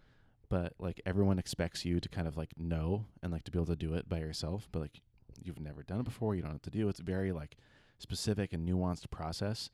but 0.48 0.72
like 0.78 1.00
everyone 1.06 1.38
expects 1.38 1.84
you 1.84 2.00
to 2.00 2.08
kind 2.08 2.26
of 2.26 2.36
like 2.36 2.50
know 2.56 3.06
and 3.22 3.32
like 3.32 3.44
to 3.44 3.50
be 3.50 3.58
able 3.58 3.66
to 3.66 3.76
do 3.76 3.94
it 3.94 4.08
by 4.08 4.18
yourself, 4.18 4.68
but 4.72 4.80
like 4.80 5.00
you've 5.42 5.60
never 5.60 5.82
done 5.82 6.00
it 6.00 6.04
before, 6.04 6.34
you 6.34 6.42
don't 6.42 6.52
know 6.52 6.58
to 6.62 6.70
do. 6.70 6.88
It's 6.88 7.00
very 7.00 7.32
like 7.32 7.56
specific 8.04 8.52
and 8.52 8.68
nuanced 8.68 9.10
process. 9.10 9.70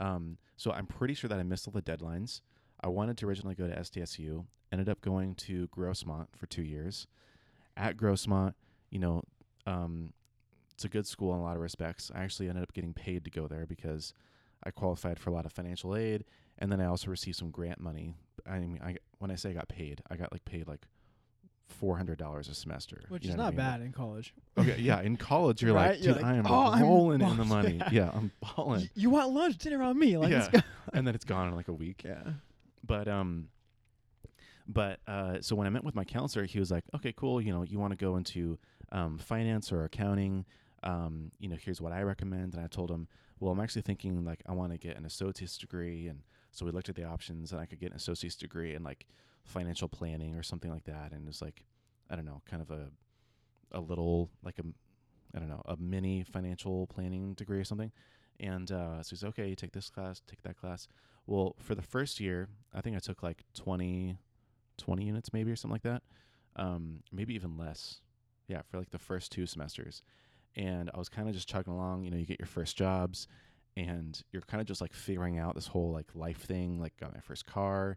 Um, 0.00 0.38
so 0.56 0.70
I'm 0.70 0.86
pretty 0.86 1.14
sure 1.14 1.28
that 1.28 1.38
I 1.38 1.42
missed 1.42 1.66
all 1.66 1.72
the 1.72 1.82
deadlines. 1.82 2.40
I 2.80 2.88
wanted 2.88 3.18
to 3.18 3.26
originally 3.26 3.54
go 3.54 3.66
to 3.66 3.74
SDSU, 3.74 4.44
ended 4.70 4.88
up 4.88 5.00
going 5.00 5.34
to 5.46 5.68
Grossmont 5.68 6.28
for 6.36 6.46
two 6.46 6.62
years. 6.62 7.06
At 7.76 7.96
Grossmont, 7.96 8.54
you 8.90 8.98
know, 9.00 9.22
um, 9.66 10.12
it's 10.72 10.84
a 10.84 10.88
good 10.88 11.06
school 11.06 11.34
in 11.34 11.40
a 11.40 11.42
lot 11.42 11.56
of 11.56 11.62
respects. 11.62 12.10
I 12.14 12.22
actually 12.22 12.48
ended 12.48 12.62
up 12.62 12.72
getting 12.72 12.94
paid 12.94 13.24
to 13.24 13.30
go 13.30 13.48
there 13.48 13.66
because 13.66 14.14
I 14.64 14.70
qualified 14.70 15.18
for 15.18 15.30
a 15.30 15.32
lot 15.32 15.44
of 15.44 15.52
financial 15.52 15.96
aid, 15.96 16.24
and 16.58 16.70
then 16.70 16.80
I 16.80 16.86
also 16.86 17.10
received 17.10 17.36
some 17.36 17.50
grant 17.50 17.80
money. 17.80 18.14
I 18.46 18.58
mean, 18.60 18.80
I 18.82 18.96
when 19.18 19.30
I 19.30 19.36
say 19.36 19.50
I 19.50 19.54
got 19.54 19.68
paid, 19.68 20.02
I 20.10 20.16
got 20.16 20.32
like 20.32 20.44
paid 20.44 20.68
like 20.68 20.86
four 21.72 21.96
hundred 21.96 22.18
dollars 22.18 22.48
a 22.48 22.54
semester, 22.54 23.02
which 23.08 23.24
you 23.24 23.30
is 23.30 23.36
know 23.36 23.44
what 23.44 23.54
not 23.56 23.62
I 23.64 23.70
mean? 23.72 23.80
bad 23.80 23.86
in 23.86 23.92
college. 23.92 24.34
Okay, 24.58 24.76
yeah, 24.80 25.00
in 25.00 25.16
college 25.16 25.62
you're 25.62 25.74
Right? 25.74 25.92
like, 25.96 26.04
You're 26.04 26.14
dude, 26.14 26.22
like, 26.22 26.32
I 26.32 26.36
am 26.36 26.46
"Oh, 26.46 26.66
I'm 26.72 26.82
rolling 26.82 27.20
in 27.20 27.36
the 27.36 27.44
money. 27.56 27.76
Yeah. 27.76 27.88
yeah, 27.92 28.10
I'm 28.14 28.30
balling, 28.56 28.80
Y- 28.82 28.90
you 28.94 29.10
want 29.10 29.30
lunch, 29.32 29.58
dinner 29.58 29.82
on 29.82 29.98
me? 29.98 30.16
Like, 30.18 30.30
Yeah. 30.30 30.60
and 30.92 31.06
then 31.06 31.14
it's 31.14 31.24
gone 31.24 31.48
in 31.48 31.56
like 31.56 31.68
a 31.68 31.72
week. 31.72 32.02
Yeah. 32.04 32.22
But 32.86 33.08
um, 33.08 33.48
but 34.68 35.00
uh, 35.06 35.38
so 35.40 35.56
when 35.56 35.66
I 35.66 35.70
met 35.70 35.84
with 35.84 35.94
my 35.94 36.04
counselor, 36.04 36.44
he 36.44 36.58
was 36.58 36.70
like, 36.70 36.84
"Okay, 36.94 37.12
cool. 37.16 37.40
You 37.40 37.52
know, 37.52 37.62
you 37.62 37.78
want 37.78 37.92
to 37.92 37.96
go 37.96 38.16
into 38.16 38.58
um, 38.92 39.18
finance 39.18 39.72
or 39.72 39.84
accounting? 39.84 40.44
Um, 40.82 41.32
you 41.38 41.48
know, 41.48 41.56
here's 41.60 41.80
what 41.80 41.92
I 41.92 42.02
recommend." 42.02 42.54
And 42.54 42.62
I 42.62 42.68
told 42.68 42.90
him, 42.90 43.08
"Well, 43.40 43.52
I'm 43.52 43.60
actually 43.60 43.82
thinking 43.82 44.24
like 44.24 44.42
I 44.46 44.52
want 44.52 44.72
to 44.72 44.78
get 44.78 44.96
an 44.96 45.04
associate's 45.04 45.58
degree." 45.58 46.06
And 46.08 46.20
so 46.52 46.64
we 46.64 46.70
looked 46.72 46.88
at 46.88 46.94
the 46.94 47.04
options, 47.04 47.52
and 47.52 47.60
I 47.60 47.66
could 47.66 47.80
get 47.80 47.90
an 47.90 47.96
associate's 47.96 48.36
degree 48.36 48.74
and 48.74 48.84
like 48.84 49.06
financial 49.44 49.88
planning 49.88 50.36
or 50.36 50.42
something 50.42 50.70
like 50.70 50.84
that. 50.84 51.12
And 51.12 51.24
it 51.24 51.26
was 51.26 51.42
like, 51.42 51.64
I 52.10 52.16
don't 52.16 52.24
know, 52.24 52.42
kind 52.48 52.62
of 52.62 52.70
a 52.70 52.90
a 53.74 53.80
little 53.80 54.30
like 54.42 54.58
a 54.58 54.64
I 55.34 55.38
don't 55.38 55.48
know 55.48 55.62
a 55.64 55.76
mini 55.76 56.24
financial 56.24 56.86
planning 56.86 57.34
degree 57.34 57.58
or 57.58 57.64
something. 57.64 57.92
And 58.40 58.70
uh, 58.70 59.02
so 59.02 59.10
he's 59.10 59.24
okay. 59.24 59.48
You 59.48 59.56
take 59.56 59.72
this 59.72 59.88
class, 59.88 60.20
take 60.26 60.42
that 60.42 60.56
class. 60.56 60.88
Well, 61.26 61.54
for 61.58 61.74
the 61.74 61.82
first 61.82 62.18
year, 62.18 62.48
I 62.74 62.80
think 62.80 62.96
I 62.96 62.98
took 62.98 63.22
like 63.22 63.44
20, 63.54 64.16
20 64.78 65.04
units 65.04 65.32
maybe 65.32 65.50
or 65.52 65.56
something 65.56 65.74
like 65.74 65.82
that. 65.82 66.02
Um, 66.56 67.00
maybe 67.12 67.34
even 67.34 67.56
less. 67.56 68.00
Yeah, 68.48 68.62
for 68.68 68.78
like 68.78 68.90
the 68.90 68.98
first 68.98 69.30
two 69.30 69.46
semesters. 69.46 70.02
And 70.56 70.90
I 70.92 70.98
was 70.98 71.08
kind 71.08 71.28
of 71.28 71.34
just 71.34 71.48
chugging 71.48 71.72
along. 71.72 72.04
You 72.04 72.10
know, 72.10 72.16
you 72.16 72.26
get 72.26 72.40
your 72.40 72.46
first 72.46 72.76
jobs 72.76 73.28
and 73.76 74.20
you're 74.32 74.42
kind 74.42 74.60
of 74.60 74.66
just 74.66 74.80
like 74.80 74.92
figuring 74.92 75.38
out 75.38 75.54
this 75.54 75.68
whole 75.68 75.92
like 75.92 76.08
life 76.14 76.42
thing. 76.42 76.80
Like, 76.80 76.96
got 76.98 77.14
my 77.14 77.20
first 77.20 77.46
car. 77.46 77.96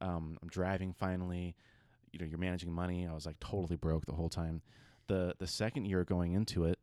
Um, 0.00 0.38
I'm 0.42 0.48
driving 0.48 0.92
finally. 0.92 1.54
You 2.12 2.18
know, 2.18 2.26
you're 2.26 2.38
managing 2.38 2.72
money. 2.72 3.06
I 3.06 3.14
was 3.14 3.26
like 3.26 3.38
totally 3.40 3.76
broke 3.76 4.06
the 4.06 4.14
whole 4.14 4.28
time. 4.28 4.62
The 5.06 5.34
the 5.38 5.46
second 5.46 5.86
year 5.86 6.04
going 6.04 6.32
into 6.32 6.64
it, 6.64 6.78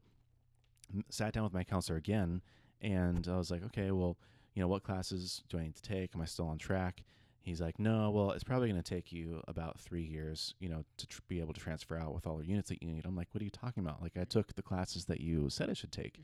sat 1.09 1.33
down 1.33 1.43
with 1.43 1.53
my 1.53 1.63
counselor 1.63 1.97
again, 1.97 2.41
and 2.81 3.27
I 3.27 3.37
was 3.37 3.51
like, 3.51 3.63
okay, 3.65 3.91
well, 3.91 4.17
you 4.53 4.61
know, 4.61 4.67
what 4.67 4.83
classes 4.83 5.43
do 5.49 5.57
I 5.57 5.63
need 5.63 5.75
to 5.75 5.81
take? 5.81 6.15
Am 6.15 6.21
I 6.21 6.25
still 6.25 6.47
on 6.47 6.57
track? 6.57 7.03
He's 7.41 7.61
like, 7.61 7.79
no, 7.79 8.09
well, 8.09 8.31
it's 8.31 8.43
probably 8.43 8.67
going 8.69 8.81
to 8.81 8.95
take 8.95 9.13
you 9.13 9.41
about 9.47 9.79
three 9.79 10.03
years, 10.03 10.53
you 10.59 10.67
know, 10.67 10.83
to 10.97 11.07
tr- 11.07 11.21
be 11.29 11.39
able 11.39 11.53
to 11.53 11.61
transfer 11.61 11.97
out 11.97 12.13
with 12.13 12.27
all 12.27 12.35
the 12.35 12.45
units 12.45 12.67
that 12.67 12.83
you 12.83 12.89
need. 12.89 13.05
I'm 13.05 13.15
like, 13.15 13.29
what 13.31 13.41
are 13.41 13.45
you 13.45 13.51
talking 13.51 13.85
about? 13.85 14.01
Like, 14.01 14.17
I 14.19 14.25
took 14.25 14.53
the 14.55 14.61
classes 14.61 15.05
that 15.05 15.21
you 15.21 15.49
said 15.49 15.69
I 15.69 15.73
should 15.73 15.93
take. 15.93 16.15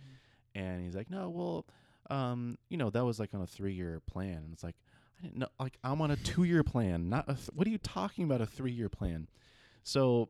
And 0.54 0.84
he's 0.84 0.96
like, 0.96 1.10
no, 1.10 1.30
well, 1.30 1.66
um, 2.10 2.58
you 2.70 2.76
know, 2.76 2.90
that 2.90 3.06
was 3.06 3.22
like 3.22 3.34
on 3.34 3.42
a 3.42 3.48
three 3.48 3.74
year 3.74 4.02
plan. 4.06 4.42
And 4.44 4.52
it's 4.52 4.64
like, 4.64 4.76
I 5.20 5.24
didn't 5.24 5.38
know, 5.38 5.48
like, 5.60 5.78
I'm 5.84 6.02
on 6.02 6.12
a 6.12 6.16
two 6.16 6.44
year 6.44 6.64
plan, 6.64 7.10
not 7.10 7.26
a, 7.30 7.34
th- 7.36 7.50
what 7.54 7.68
are 7.68 7.70
you 7.70 7.78
talking 7.78 8.26
about, 8.26 8.42
a 8.42 8.46
three 8.46 8.72
year 8.72 8.90
plan? 8.90 9.28
So, 9.84 10.30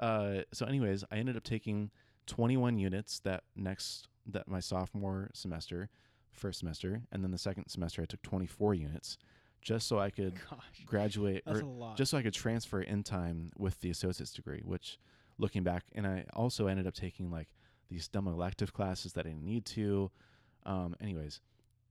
uh, 0.00 0.40
so 0.52 0.66
anyways, 0.66 1.04
I 1.10 1.16
ended 1.16 1.36
up 1.36 1.44
taking 1.44 1.90
21 2.26 2.78
units 2.78 3.18
that 3.20 3.44
next, 3.56 4.08
that 4.26 4.48
my 4.48 4.60
sophomore 4.60 5.30
semester, 5.34 5.90
first 6.30 6.60
semester. 6.60 7.02
And 7.10 7.22
then 7.22 7.30
the 7.30 7.38
second 7.38 7.68
semester, 7.68 8.02
I 8.02 8.06
took 8.06 8.22
24 8.22 8.74
units 8.74 9.18
just 9.60 9.86
so 9.86 9.98
I 9.98 10.10
could 10.10 10.34
Gosh, 10.50 10.84
graduate 10.86 11.42
that's 11.46 11.60
or 11.60 11.62
a 11.62 11.66
lot. 11.66 11.96
just 11.96 12.10
so 12.10 12.18
I 12.18 12.22
could 12.22 12.34
transfer 12.34 12.80
in 12.80 13.02
time 13.02 13.50
with 13.56 13.80
the 13.80 13.90
associate's 13.90 14.32
degree, 14.32 14.60
which 14.64 14.98
looking 15.38 15.62
back, 15.62 15.84
and 15.94 16.06
I 16.06 16.24
also 16.34 16.66
ended 16.66 16.86
up 16.86 16.94
taking 16.94 17.30
like 17.30 17.48
these 17.88 18.08
dumb 18.08 18.26
elective 18.26 18.72
classes 18.72 19.12
that 19.14 19.26
I 19.26 19.30
didn't 19.30 19.44
need 19.44 19.64
to. 19.66 20.10
Um, 20.64 20.96
anyways, 21.00 21.40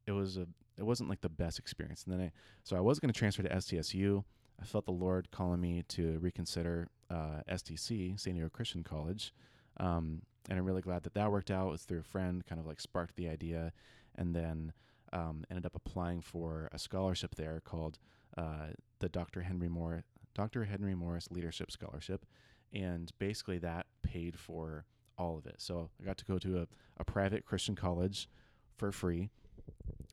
it 0.06 0.12
was 0.12 0.38
a 0.38 0.48
it 0.82 0.86
wasn't 0.86 1.10
like 1.10 1.22
the 1.22 1.30
best 1.30 1.60
experience. 1.60 2.04
And 2.04 2.14
then 2.14 2.28
I 2.28 2.32
so 2.64 2.76
I 2.76 2.82
was 2.82 3.00
going 3.00 3.14
to 3.14 3.18
transfer 3.18 3.44
to 3.44 3.50
SDSU. 3.50 4.24
I 4.62 4.66
felt 4.66 4.86
the 4.86 4.92
Lord 4.92 5.32
calling 5.32 5.62
me 5.62 5.84
to 5.90 6.20
reconsider 6.20 6.90
uh, 7.10 7.42
SDC, 7.50 8.20
San 8.20 8.34
Diego 8.34 8.50
Christian 8.50 8.84
College, 8.84 9.34
um, 9.78 10.22
and 10.50 10.60
I'm 10.60 10.66
really 10.66 10.82
glad 10.82 11.04
that 11.04 11.14
that 11.14 11.32
worked 11.32 11.52
out. 11.52 11.68
It 11.68 11.72
was 11.72 11.84
through 11.84 12.00
a 12.00 12.04
friend, 12.04 12.46
kind 12.46 12.60
of 12.60 12.68
like 12.68 12.82
sparked 12.82 13.16
the 13.16 13.30
idea, 13.30 13.72
and 14.16 14.36
then 14.36 14.74
um, 15.14 15.44
ended 15.50 15.66
up 15.66 15.76
applying 15.76 16.22
for 16.22 16.70
a 16.72 16.80
scholarship 16.80 17.36
there 17.36 17.62
called 17.64 17.98
uh, 18.38 18.68
the 19.00 19.10
Dr. 19.10 19.42
Henry 19.42 19.70
Moore 19.70 20.04
Dr. 20.34 20.64
Henry 20.66 20.96
Morris 20.96 21.30
Leadership 21.32 21.72
Scholarship, 21.72 22.26
and 22.74 23.12
basically 23.20 23.58
that 23.60 23.86
paid 24.02 24.40
for 24.40 24.86
all 25.18 25.38
of 25.38 25.46
it. 25.46 25.56
So 25.58 25.90
I 26.02 26.06
got 26.06 26.18
to 26.20 26.26
go 26.26 26.38
to 26.40 26.60
a, 26.62 26.68
a 26.98 27.04
private 27.04 27.46
Christian 27.46 27.76
college 27.76 28.30
for 28.78 28.92
free. 28.92 29.30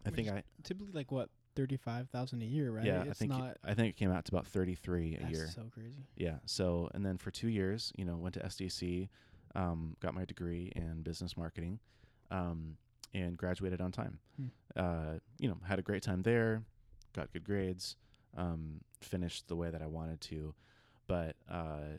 I 0.06 0.10
think 0.10 0.28
I 0.28 0.42
typically 0.62 0.92
like 0.92 1.10
what 1.10 1.28
thirty 1.54 1.76
five 1.76 2.08
thousand 2.10 2.42
a 2.42 2.46
year, 2.46 2.70
right? 2.70 2.84
yeah 2.84 3.04
I 3.08 3.12
think 3.12 3.32
not. 3.32 3.56
I 3.64 3.74
think 3.74 3.88
it 3.88 3.96
came 3.96 4.10
out 4.10 4.24
to 4.26 4.32
about 4.32 4.46
thirty 4.46 4.74
three 4.74 5.18
a 5.20 5.28
year. 5.28 5.48
so 5.54 5.62
crazy. 5.72 6.06
Yeah. 6.16 6.36
So 6.46 6.90
and 6.94 7.04
then 7.04 7.18
for 7.18 7.30
two 7.30 7.48
years, 7.48 7.92
you 7.96 8.04
know, 8.04 8.16
went 8.16 8.34
to 8.34 8.40
SDC, 8.40 9.08
um, 9.54 9.96
got 10.00 10.14
my 10.14 10.24
degree 10.24 10.72
in 10.76 11.02
business 11.02 11.36
marketing, 11.36 11.80
um, 12.30 12.76
and 13.12 13.36
graduated 13.36 13.80
on 13.80 13.92
time. 13.92 14.18
Hmm. 14.36 14.46
Uh, 14.76 15.18
you 15.38 15.48
know, 15.48 15.58
had 15.66 15.78
a 15.78 15.82
great 15.82 16.02
time 16.02 16.22
there, 16.22 16.62
got 17.14 17.32
good 17.32 17.44
grades, 17.44 17.96
um, 18.36 18.80
finished 19.00 19.48
the 19.48 19.56
way 19.56 19.70
that 19.70 19.82
I 19.82 19.86
wanted 19.86 20.20
to, 20.22 20.54
but 21.06 21.34
uh, 21.50 21.98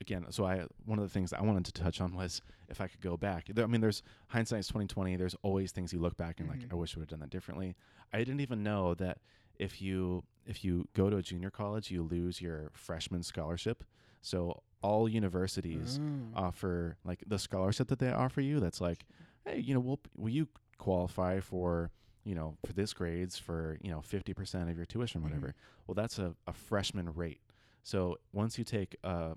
again, 0.00 0.26
so 0.30 0.44
I 0.44 0.64
one 0.84 0.98
of 0.98 1.04
the 1.04 1.10
things 1.10 1.32
I 1.32 1.42
wanted 1.42 1.64
to 1.66 1.72
touch 1.72 2.00
on 2.00 2.14
was 2.14 2.42
if 2.68 2.80
I 2.80 2.86
could 2.88 3.00
go 3.00 3.16
back. 3.16 3.48
I 3.56 3.66
mean, 3.66 3.80
there's 3.80 4.02
hindsight's 4.28 4.68
twenty 4.68 4.86
twenty. 4.86 5.16
There's 5.16 5.36
always 5.42 5.72
things 5.72 5.92
you 5.92 5.98
look 6.00 6.16
back 6.16 6.40
and 6.40 6.48
like, 6.48 6.60
Mhm. 6.60 6.72
I 6.72 6.76
wish 6.76 6.96
I 6.96 7.00
would 7.00 7.04
have 7.10 7.18
done 7.18 7.20
that 7.20 7.30
differently. 7.30 7.76
I 8.12 8.18
didn't 8.18 8.40
even 8.40 8.62
know 8.62 8.94
that 8.94 9.18
if 9.58 9.80
you 9.80 10.24
if 10.46 10.64
you 10.64 10.86
go 10.94 11.10
to 11.10 11.16
a 11.16 11.22
junior 11.22 11.50
college, 11.50 11.90
you 11.90 12.02
lose 12.02 12.40
your 12.40 12.70
freshman 12.74 13.22
scholarship. 13.22 13.84
So 14.22 14.62
all 14.82 15.08
universities 15.08 15.98
Oh. 16.02 16.30
offer 16.46 16.96
like 17.04 17.22
the 17.26 17.38
scholarship 17.38 17.88
that 17.88 17.98
they 17.98 18.10
offer 18.12 18.40
you. 18.40 18.60
That's 18.60 18.80
like, 18.80 19.06
hey, 19.44 19.58
you 19.58 19.74
know, 19.74 19.80
will 19.80 20.00
will 20.16 20.30
you 20.30 20.48
qualify 20.78 21.40
for 21.40 21.90
you 22.24 22.34
know 22.34 22.58
for 22.66 22.72
this 22.72 22.92
grades 22.92 23.38
for 23.38 23.78
you 23.80 23.90
know 23.90 24.02
fifty 24.02 24.34
percent 24.34 24.68
of 24.68 24.76
your 24.76 24.84
tuition, 24.86 25.20
Mhm. 25.20 25.24
whatever. 25.24 25.54
Well, 25.86 25.94
that's 25.94 26.18
a, 26.18 26.34
a 26.46 26.52
freshman 26.52 27.12
rate. 27.14 27.40
So 27.86 28.16
once 28.32 28.58
you 28.58 28.64
take 28.64 28.96
a 29.04 29.36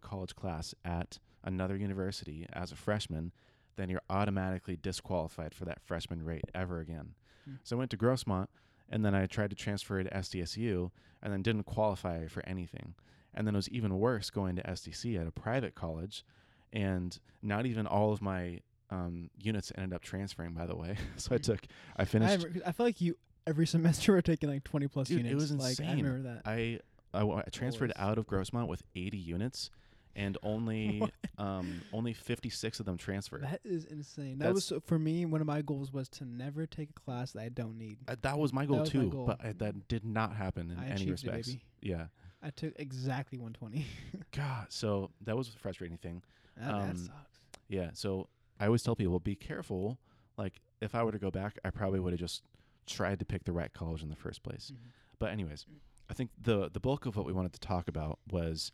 college 0.00 0.34
class 0.34 0.74
at 0.82 1.18
another 1.44 1.76
university 1.76 2.46
as 2.54 2.72
a 2.72 2.74
freshman, 2.74 3.32
then 3.76 3.90
you're 3.90 4.00
automatically 4.08 4.78
disqualified 4.80 5.52
for 5.54 5.66
that 5.66 5.82
freshman 5.82 6.22
rate 6.24 6.46
ever 6.54 6.80
again. 6.80 7.14
Hmm. 7.44 7.56
So 7.64 7.76
I 7.76 7.78
went 7.80 7.90
to 7.90 7.98
Grossmont, 7.98 8.46
and 8.88 9.04
then 9.04 9.14
I 9.14 9.26
tried 9.26 9.50
to 9.50 9.56
transfer 9.56 10.02
to 10.02 10.08
SDSU, 10.08 10.90
and 11.22 11.30
then 11.30 11.42
didn't 11.42 11.64
qualify 11.64 12.28
for 12.28 12.42
anything. 12.48 12.94
And 13.34 13.46
then 13.46 13.54
it 13.54 13.58
was 13.58 13.68
even 13.68 13.98
worse 13.98 14.30
going 14.30 14.56
to 14.56 14.62
SDC 14.62 15.20
at 15.20 15.26
a 15.26 15.30
private 15.30 15.74
college, 15.74 16.24
and 16.72 17.18
not 17.42 17.66
even 17.66 17.86
all 17.86 18.10
of 18.10 18.22
my 18.22 18.60
um, 18.88 19.28
units 19.38 19.70
ended 19.76 19.92
up 19.92 20.00
transferring. 20.00 20.54
By 20.54 20.64
the 20.64 20.76
way, 20.76 20.96
so 21.18 21.34
I 21.34 21.38
Mhm. 21.38 21.42
took 21.42 21.60
I 21.98 22.02
I, 22.02 22.04
finished. 22.06 22.46
I 22.64 22.72
feel 22.72 22.86
like 22.86 23.02
you 23.02 23.18
every 23.46 23.66
semester 23.76 24.12
were 24.12 24.22
taking 24.22 24.48
like 24.48 24.64
20 24.64 24.88
plus 24.88 25.08
Dude, 25.08 25.18
it 25.18 25.24
units. 25.26 25.42
was 25.42 25.52
Like 25.52 25.86
I 25.86 25.90
insane. 25.92 26.04
remember 26.06 26.28
that. 26.30 26.42
I 26.46 26.80
I, 27.16 27.38
I 27.38 27.42
transferred 27.50 27.92
Always. 27.96 28.10
out 28.10 28.18
of 28.18 28.26
Grossmont 28.26 28.68
with 28.68 28.82
80 28.94 29.16
units, 29.18 29.70
and 30.14 30.36
only 30.42 31.02
um 31.38 31.82
only 31.92 32.12
56 32.12 32.80
of 32.80 32.86
them 32.86 32.96
transferred. 32.96 33.42
That 33.42 33.60
is 33.64 33.84
insane. 33.84 34.38
That 34.38 34.54
was 34.54 34.64
so, 34.64 34.80
for 34.80 34.98
me. 34.98 35.24
One 35.26 35.40
of 35.40 35.46
my 35.46 35.62
goals 35.62 35.92
was 35.92 36.08
to 36.10 36.24
never 36.24 36.66
take 36.66 36.90
a 36.90 37.00
class 37.00 37.32
that 37.32 37.42
I 37.42 37.48
don't 37.48 37.76
need. 37.78 37.98
Uh, 38.08 38.16
that 38.22 38.38
was 38.38 38.52
my 38.52 38.66
goal 38.66 38.80
was 38.80 38.94
my 38.94 39.00
too, 39.02 39.10
goal. 39.10 39.26
but 39.26 39.44
I, 39.44 39.52
that 39.52 39.88
did 39.88 40.04
not 40.04 40.34
happen 40.36 40.70
in 40.70 40.78
I 40.78 40.88
any 40.90 41.04
it, 41.08 41.10
respects. 41.10 41.48
baby. 41.48 41.62
Yeah, 41.82 42.06
I 42.42 42.50
took 42.50 42.72
exactly 42.76 43.38
120. 43.38 43.86
God. 44.32 44.66
So 44.70 45.10
that 45.24 45.36
was 45.36 45.48
a 45.48 45.58
frustrating 45.58 45.98
thing. 45.98 46.22
that, 46.56 46.66
that 46.72 46.90
Um, 46.90 46.96
sucks. 46.96 47.40
Yeah. 47.68 47.90
So 47.94 48.28
I 48.58 48.66
always 48.66 48.82
tell 48.82 48.96
people, 48.96 49.18
be 49.20 49.34
careful. 49.36 49.98
Like 50.38 50.60
if 50.80 50.94
I 50.94 51.02
were 51.02 51.12
to 51.12 51.18
go 51.18 51.30
back, 51.30 51.58
I 51.64 51.70
probably 51.70 52.00
would 52.00 52.12
have 52.12 52.20
just 52.20 52.42
tried 52.86 53.18
to 53.18 53.24
pick 53.24 53.44
the 53.44 53.52
right 53.52 53.72
college 53.72 54.02
in 54.02 54.08
the 54.08 54.16
first 54.16 54.42
place. 54.42 54.70
Mhm. 54.72 54.90
But 55.18 55.30
anyways, 55.32 55.66
I 56.08 56.14
think 56.14 56.30
the 56.40 56.70
the 56.72 56.80
bulk 56.80 57.06
of 57.06 57.16
what 57.16 57.26
we 57.26 57.32
wanted 57.32 57.52
to 57.54 57.60
talk 57.60 57.88
about 57.88 58.18
was 58.30 58.72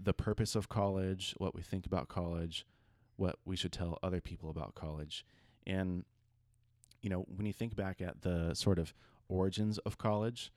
the 0.00 0.12
purpose 0.12 0.54
of 0.54 0.68
college, 0.68 1.34
what 1.38 1.54
we 1.54 1.62
think 1.62 1.86
about 1.86 2.08
college, 2.08 2.66
what 3.16 3.36
we 3.44 3.56
should 3.56 3.72
tell 3.72 3.98
other 4.02 4.20
people 4.20 4.50
about 4.50 4.74
college. 4.74 5.24
And 5.66 6.04
you 7.02 7.10
know, 7.10 7.24
when 7.34 7.46
you 7.46 7.52
think 7.52 7.76
back 7.76 8.00
at 8.00 8.22
the 8.22 8.54
sort 8.54 8.78
of 8.78 8.92
origins 9.28 9.78
of 9.78 9.98
college, 9.98 10.52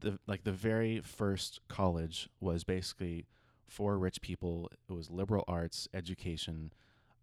the 0.00 0.18
like 0.26 0.44
the 0.44 0.52
very 0.52 1.00
first 1.00 1.60
college 1.68 2.28
was 2.40 2.64
basically 2.64 3.26
for 3.66 3.98
rich 3.98 4.20
people. 4.20 4.70
It 4.88 4.92
was 4.92 5.10
liberal 5.10 5.44
arts 5.48 5.88
education 5.92 6.72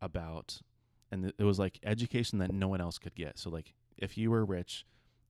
about 0.02 0.62
and 1.12 1.32
it 1.38 1.44
was 1.44 1.60
like 1.60 1.80
education 1.84 2.40
that 2.40 2.52
no 2.52 2.68
one 2.68 2.82
else 2.82 2.98
could 2.98 3.16
get. 3.16 3.38
So 3.38 3.50
like 3.50 3.74
if 3.98 4.18
you 4.18 4.32
were 4.32 4.44
rich, 4.44 4.86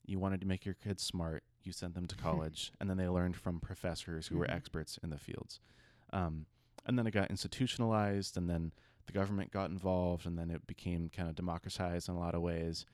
you 0.06 0.18
wanted 0.18 0.40
to 0.42 0.48
make 0.48 0.66
your 0.66 0.76
kids 0.76 1.04
smart, 1.04 1.44
you 1.65 1.71
sent 1.71 1.93
them 1.95 2.08
to 2.08 2.15
college, 2.30 2.71
and 2.80 2.89
then 2.89 2.97
they 2.97 3.08
learned 3.08 3.36
from 3.36 3.60
professors 3.60 4.28
who 4.28 4.38
were 4.38 4.45
Mhm. 4.47 4.54
experts 4.56 4.99
in 5.04 5.10
the 5.10 5.17
fields. 5.17 5.60
Um, 6.12 6.45
and 6.86 6.97
then 6.99 7.08
it 7.08 7.12
got 7.12 7.30
institutionalized, 7.30 8.36
and 8.38 8.49
then 8.49 8.71
the 9.06 9.13
government 9.13 9.52
got 9.52 9.69
involved, 9.69 10.26
and 10.26 10.38
then 10.38 10.49
it 10.52 10.65
became 10.67 11.10
kind 11.10 11.30
of 11.30 11.36
democratized 11.36 12.10
in 12.10 12.15
a 12.15 12.19
lot 12.19 12.36
of 12.36 12.41
ways. 12.41 12.86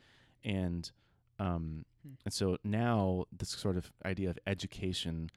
And 0.44 0.92
um, 1.40 1.86
Hmm. 2.04 2.14
and 2.26 2.34
so 2.34 2.58
now 2.66 3.26
this 3.32 3.50
sort 3.50 3.78
of 3.78 3.92
idea 4.06 4.30
of 4.30 4.38
education 4.46 5.30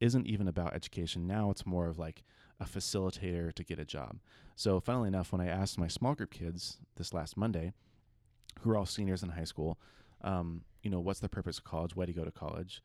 isn't 0.00 0.26
even 0.26 0.46
about 0.48 0.74
education. 0.74 1.26
Now 1.26 1.50
it's 1.50 1.64
more 1.64 1.88
of 1.88 1.98
like 1.98 2.22
a 2.60 2.64
facilitator 2.66 3.52
to 3.54 3.64
get 3.64 3.78
a 3.78 3.84
job. 3.86 4.18
So, 4.54 4.80
funnily 4.80 5.08
enough, 5.08 5.32
when 5.32 5.40
I 5.40 5.46
asked 5.46 5.78
my 5.78 5.88
small 5.88 6.14
group 6.14 6.30
kids 6.30 6.78
this 6.96 7.14
last 7.14 7.36
Monday, 7.38 7.72
who 8.60 8.70
are 8.70 8.76
all 8.76 8.86
seniors 8.86 9.22
in 9.22 9.30
high 9.30 9.44
school, 9.44 9.78
um, 10.22 10.62
you 10.86 10.90
know, 10.90 11.00
what's 11.00 11.18
the 11.18 11.28
purpose 11.28 11.58
of 11.58 11.64
college? 11.64 11.96
Why 11.96 12.04
do 12.06 12.12
you 12.12 12.16
go 12.18 12.24
to 12.24 12.30
college? 12.30 12.80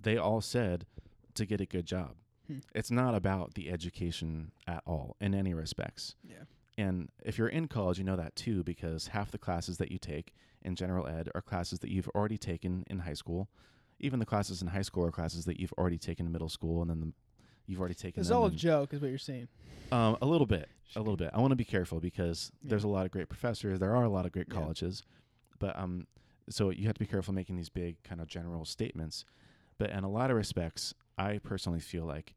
They 0.00 0.16
all 0.16 0.40
said 0.40 0.86
to 1.34 1.46
get 1.46 1.60
a 1.60 1.66
good 1.66 1.86
job. 1.86 2.16
Hmm. 2.48 2.58
It's 2.74 2.90
not 2.90 3.14
about 3.14 3.54
the 3.54 3.70
education 3.70 4.50
at 4.66 4.82
all 4.84 5.14
in 5.20 5.32
any 5.32 5.54
respects. 5.54 6.16
Yeah. 6.24 6.42
And 6.76 7.10
if 7.24 7.38
you're 7.38 7.46
in 7.48 7.68
college, 7.68 7.98
you 7.98 8.04
know 8.04 8.16
that 8.16 8.34
too, 8.34 8.64
because 8.64 9.06
half 9.06 9.30
the 9.30 9.38
classes 9.38 9.78
that 9.78 9.92
you 9.92 9.98
take 9.98 10.32
in 10.62 10.74
general 10.74 11.06
ed 11.06 11.28
are 11.32 11.40
classes 11.42 11.78
that 11.78 11.90
you've 11.90 12.08
already 12.08 12.38
taken 12.38 12.82
in 12.90 12.98
high 12.98 13.14
school. 13.14 13.48
Even 14.00 14.18
the 14.18 14.26
classes 14.26 14.60
in 14.62 14.66
high 14.68 14.82
school 14.82 15.04
are 15.06 15.12
classes 15.12 15.44
that 15.44 15.60
you've 15.60 15.72
already 15.78 15.98
taken 15.98 16.26
in 16.26 16.32
middle 16.32 16.48
school, 16.48 16.82
and 16.82 16.90
then 16.90 17.00
the, 17.00 17.12
you've 17.66 17.78
already 17.78 17.94
taken. 17.94 18.20
It's 18.20 18.32
all 18.32 18.46
a 18.46 18.50
joke, 18.50 18.92
is 18.94 19.00
what 19.00 19.10
you're 19.10 19.18
saying. 19.18 19.46
um, 19.92 20.16
a 20.20 20.26
little 20.26 20.46
bit, 20.46 20.68
a 20.96 20.98
little 20.98 21.16
bit. 21.16 21.30
I 21.32 21.38
want 21.40 21.52
to 21.52 21.56
be 21.56 21.64
careful 21.64 22.00
because 22.00 22.50
there's 22.64 22.82
a 22.82 22.88
lot 22.88 23.06
of 23.06 23.12
great 23.12 23.28
professors. 23.28 23.78
There 23.78 23.94
are 23.94 24.02
a 24.02 24.08
lot 24.08 24.26
of 24.26 24.32
great 24.32 24.48
Yeah. 24.50 24.58
colleges, 24.58 25.04
but 25.60 25.78
um, 25.78 26.08
so 26.48 26.70
you 26.70 26.86
have 26.86 26.94
to 26.94 27.00
be 27.00 27.06
careful 27.06 27.34
making 27.34 27.56
these 27.56 27.68
big 27.68 28.02
kind 28.02 28.20
of 28.20 28.26
general 28.26 28.64
statements. 28.64 29.24
But 29.78 29.90
in 29.90 30.04
a 30.04 30.10
lot 30.10 30.30
of 30.30 30.36
respects, 30.36 30.94
I 31.18 31.38
personally 31.38 31.80
feel 31.80 32.04
like 32.04 32.34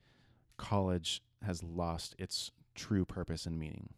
college 0.57 1.21
has 1.43 1.63
lost 1.63 2.15
its 2.17 2.51
true 2.75 3.05
purpose 3.05 3.45
and 3.45 3.59
meaning. 3.59 3.89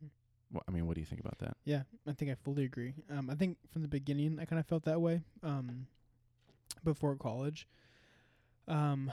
Hmm. 0.00 0.06
Wha 0.52 0.60
I 0.68 0.70
mean, 0.72 0.86
what 0.86 0.94
do 0.94 1.00
you 1.00 1.06
think 1.06 1.20
about 1.20 1.38
that? 1.38 1.56
Yeah, 1.64 1.82
I 2.06 2.12
think 2.12 2.30
I 2.30 2.34
fully 2.34 2.64
agree. 2.64 2.94
Um, 3.10 3.30
I 3.30 3.34
think 3.34 3.58
from 3.72 3.82
the 3.82 3.88
beginning 3.88 4.38
I 4.40 4.44
kind 4.44 4.60
of 4.60 4.66
felt 4.66 4.84
that 4.84 5.00
way. 5.00 5.20
Um, 5.42 5.86
before 6.84 7.16
college. 7.16 7.66
Um, 8.68 9.12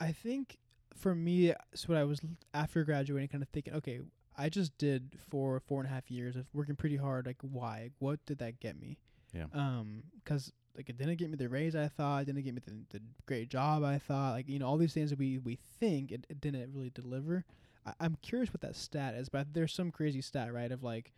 I 0.00 0.12
think 0.12 0.58
for 0.94 1.14
me, 1.14 1.52
so 1.74 1.88
what 1.88 1.98
I 1.98 2.04
was 2.04 2.20
l- 2.22 2.30
after 2.54 2.84
graduating, 2.84 3.28
kind 3.28 3.42
of 3.42 3.48
thinking, 3.48 3.74
okay, 3.74 4.00
I 4.36 4.48
just 4.48 4.76
did 4.78 5.16
four 5.30 5.60
four 5.60 5.80
and 5.80 5.88
a 5.90 5.92
half 5.92 6.10
years 6.10 6.36
of 6.36 6.46
working 6.52 6.76
pretty 6.76 6.96
hard. 6.96 7.26
Like, 7.26 7.38
why? 7.40 7.90
What 7.98 8.24
did 8.26 8.38
that 8.38 8.60
get 8.60 8.78
me? 8.78 8.98
Yeah. 9.36 9.46
Um, 9.52 10.02
'cause 10.24 10.52
like 10.76 10.88
it 10.90 10.98
didn't 10.98 11.16
get 11.16 11.30
me 11.30 11.36
the 11.36 11.48
raise 11.48 11.74
I 11.76 11.88
thought, 11.88 12.22
it 12.22 12.24
didn't 12.26 12.42
get 12.44 12.54
me 12.54 12.60
the, 12.64 12.98
the 12.98 13.02
great 13.26 13.48
job 13.48 13.82
I 13.84 13.98
thought. 13.98 14.32
Like 14.32 14.48
you 14.48 14.58
know 14.58 14.66
all 14.66 14.76
these 14.78 14.92
things 14.94 15.10
that 15.10 15.18
we 15.18 15.38
we 15.38 15.56
think 15.80 16.12
it, 16.12 16.26
it 16.28 16.40
didn't 16.40 16.72
really 16.74 16.90
deliver. 16.90 17.44
I, 17.86 17.92
I'm 18.00 18.16
curious 18.22 18.52
what 18.52 18.60
that 18.62 18.76
stat 18.76 19.14
is, 19.14 19.28
but 19.28 19.52
there's 19.54 19.72
some 19.72 19.90
crazy 19.90 20.20
stat 20.20 20.52
right 20.52 20.70
of 20.72 20.82
like 20.82 21.12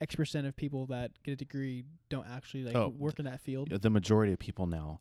X 0.00 0.14
percent 0.16 0.46
of 0.46 0.56
people 0.56 0.86
that 0.86 1.12
get 1.22 1.32
a 1.32 1.36
degree 1.36 1.84
don't 2.08 2.26
actually 2.26 2.64
like 2.64 2.74
Oh, 2.76 2.88
work 2.88 3.18
in 3.20 3.24
that 3.26 3.40
field. 3.40 3.70
The 3.70 3.90
majority 3.90 4.32
of 4.32 4.38
people 4.40 4.66
now, 4.66 5.00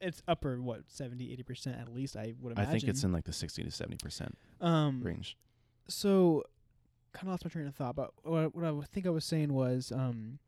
It's 0.00 0.22
upper 0.28 0.60
what 0.60 0.82
70 0.88 1.32
80 1.32 1.42
percent 1.42 1.80
at 1.80 1.88
least 1.92 2.16
I 2.16 2.34
would 2.40 2.52
imagine 2.52 2.68
I 2.68 2.72
think 2.78 2.84
it's 2.88 3.02
in 3.04 3.12
like 3.12 3.24
the 3.24 3.32
60 3.32 3.64
to 3.64 3.70
70 3.70 3.96
percent 3.96 4.36
um 4.60 5.00
range. 5.02 5.38
so 5.88 6.44
kind 7.14 7.28
of 7.28 7.32
lost 7.32 7.44
my 7.46 7.48
train 7.48 7.66
of 7.66 7.74
thought 7.74 7.96
but 7.96 8.10
what, 8.24 8.54
what 8.54 8.64
i 8.64 8.72
think 8.92 9.06
i 9.06 9.10
was 9.10 9.24
saying 9.24 9.50
was 9.54 9.90
um 9.90 10.38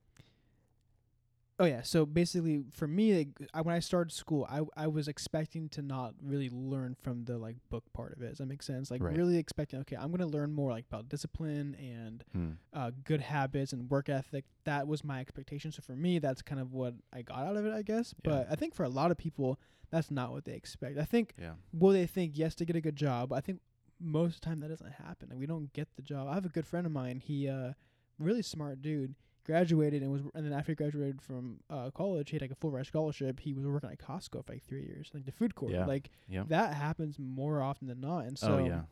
oh 1.61 1.64
yeah 1.64 1.83
so 1.83 2.07
basically 2.07 2.62
for 2.71 2.87
me 2.87 3.16
like, 3.18 3.49
I, 3.53 3.61
when 3.62 3.75
i 3.75 3.81
started 3.81 4.12
school 4.12 4.47
I, 4.49 4.61
I 4.77 4.87
was 4.87 5.09
expecting 5.09 5.68
to 5.71 5.83
not 5.83 6.14
really 6.23 6.49
learn 6.51 6.94
from 6.94 7.25
the 7.25 7.37
like 7.38 7.57
book 7.68 7.85
part 7.92 8.12
of 8.16 8.23
it 8.23 8.29
does 8.29 8.38
that 8.38 8.47
make 8.47 8.62
sense 8.62 8.90
like 8.90 9.03
Right. 9.03 9.16
really 9.16 9.37
expecting 9.38 9.81
okay 9.81 9.97
i'm 9.97 10.09
going 10.09 10.21
to 10.21 10.27
learn 10.27 10.53
more 10.53 10.71
like 10.71 10.85
about 10.90 11.09
discipline 11.09 11.75
and 11.81 12.25
Hmm. 12.33 12.51
uh, 12.73 12.90
good 13.05 13.21
habits 13.23 13.73
and 13.73 13.90
work 13.90 14.09
ethic 14.09 14.44
that 14.64 14.87
was 14.87 15.03
my 15.03 15.21
expectation 15.21 15.73
so 15.73 15.83
for 15.83 15.97
me 15.97 16.18
that's 16.18 16.42
kind 16.42 16.61
of 16.61 16.73
what 16.73 16.94
i 17.12 17.23
got 17.23 17.40
out 17.47 17.57
of 17.57 17.66
it 17.66 17.73
i 17.75 17.83
guess 17.83 18.14
Yeah. 18.25 18.31
but 18.31 18.47
i 18.51 18.55
think 18.55 18.75
for 18.75 18.85
a 18.85 18.88
lot 18.88 19.11
of 19.11 19.16
people 19.18 19.59
that's 19.90 20.11
not 20.11 20.31
what 20.33 20.44
they 20.44 20.53
expect 20.55 20.99
i 20.99 21.05
think 21.05 21.35
Yeah. 21.40 21.55
will 21.73 21.92
they 21.92 22.07
think 22.07 22.33
yes 22.37 22.55
to 22.57 22.64
get 22.64 22.77
a 22.77 22.81
good 22.81 22.97
job? 22.97 23.33
I 23.33 23.40
think 23.40 23.61
most 24.01 24.35
of 24.37 24.40
the 24.42 24.47
time 24.47 24.61
that 24.61 24.68
doesn't 24.68 24.92
happen. 24.92 25.29
Like 25.31 25.38
we 25.40 25.47
don't 25.47 25.73
get 25.73 25.88
the 25.97 26.03
job. 26.03 26.29
I 26.29 26.35
have 26.35 26.44
a 26.47 26.49
good 26.51 26.66
friend 26.68 26.87
of 26.87 26.92
mine. 26.92 27.18
He 27.18 27.49
uh 27.49 27.73
really 28.21 28.42
smart 28.42 28.81
dude. 28.81 29.16
Graduated 29.48 30.02
and 30.02 30.12
was 30.12 30.20
and 30.34 30.44
then 30.44 30.52
after 30.52 30.72
he 30.72 30.76
graduated 30.76 31.22
from 31.22 31.61
uh 31.70 31.90
college, 31.90 32.28
he 32.28 32.37
had 32.37 32.42
like 32.42 32.50
a 32.50 32.54
full 32.54 32.70
ride 32.70 32.87
scholarship. 32.87 33.40
He 33.40 33.54
was 33.54 33.64
working 33.66 33.88
at 33.90 33.98
Costco 33.98 34.44
for 34.44 34.52
like 34.52 34.62
three 34.62 34.82
years, 34.82 35.11
like 35.14 35.24
the 35.24 35.32
food 35.32 35.54
court. 35.54 35.72
Yeah. 35.72 35.87
Like 35.87 36.11
Yeah. 36.28 36.44
that 36.48 36.74
happens 36.74 37.18
more 37.18 37.62
often 37.62 37.88
than 37.88 37.98
not. 38.00 38.26
And 38.26 38.38
so 38.38 38.58
oh 38.58 38.66
yeah. 38.66 38.82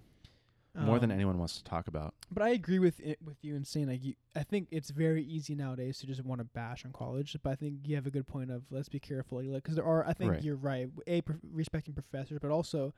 More 0.78 0.98
than 0.98 1.10
um, 1.10 1.14
anyone 1.16 1.38
wants 1.38 1.56
to 1.58 1.64
talk 1.64 1.88
about. 1.88 2.14
But 2.30 2.42
I 2.42 2.50
agree 2.50 2.78
with 2.78 3.00
it, 3.00 3.18
with 3.24 3.36
you 3.42 3.54
in 3.54 3.64
saying 3.64 3.88
like 3.88 4.02
you, 4.04 4.14
I 4.34 4.42
think 4.44 4.68
it's 4.70 4.90
very 4.90 5.22
easy 5.24 5.54
nowadays 5.54 5.98
to 6.00 6.06
just 6.06 6.22
want 6.24 6.40
to 6.40 6.44
bash 6.44 6.84
on 6.86 6.92
college. 6.92 7.36
But 7.42 7.50
I 7.50 7.54
think 7.56 7.80
you 7.84 7.94
have 7.96 8.06
a 8.06 8.10
good 8.10 8.26
point 8.26 8.50
of 8.50 8.62
let's 8.70 8.88
be 8.90 8.98
careful, 8.98 9.42
like 9.42 9.62
because 9.62 9.76
there 9.76 9.84
are. 9.86 10.06
I 10.06 10.12
think 10.14 10.32
Right. 10.32 10.42
you're 10.42 10.56
right. 10.56 10.88
A 11.06 11.20
prof- 11.22 11.40
respecting 11.52 11.94
professors, 11.94 12.38
but 12.42 12.50
also 12.50 12.92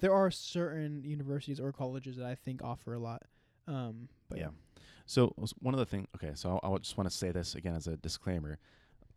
there 0.00 0.12
are 0.14 0.30
certain 0.30 1.04
universities 1.04 1.58
or 1.60 1.72
colleges 1.72 2.16
that 2.16 2.26
I 2.26 2.34
think 2.34 2.62
offer 2.62 2.92
a 2.94 2.98
lot. 2.98 3.22
Um, 3.66 4.08
but 4.28 4.38
yeah, 4.38 4.48
So 5.12 5.34
one 5.60 5.74
of 5.74 5.78
the 5.78 5.84
things. 5.84 6.06
Okay, 6.16 6.32
so 6.34 6.58
I, 6.62 6.70
I 6.70 6.78
just 6.78 6.96
want 6.96 7.10
to 7.10 7.14
say 7.14 7.32
this 7.32 7.54
again 7.54 7.74
as 7.74 7.86
a 7.86 7.98
disclaimer. 7.98 8.58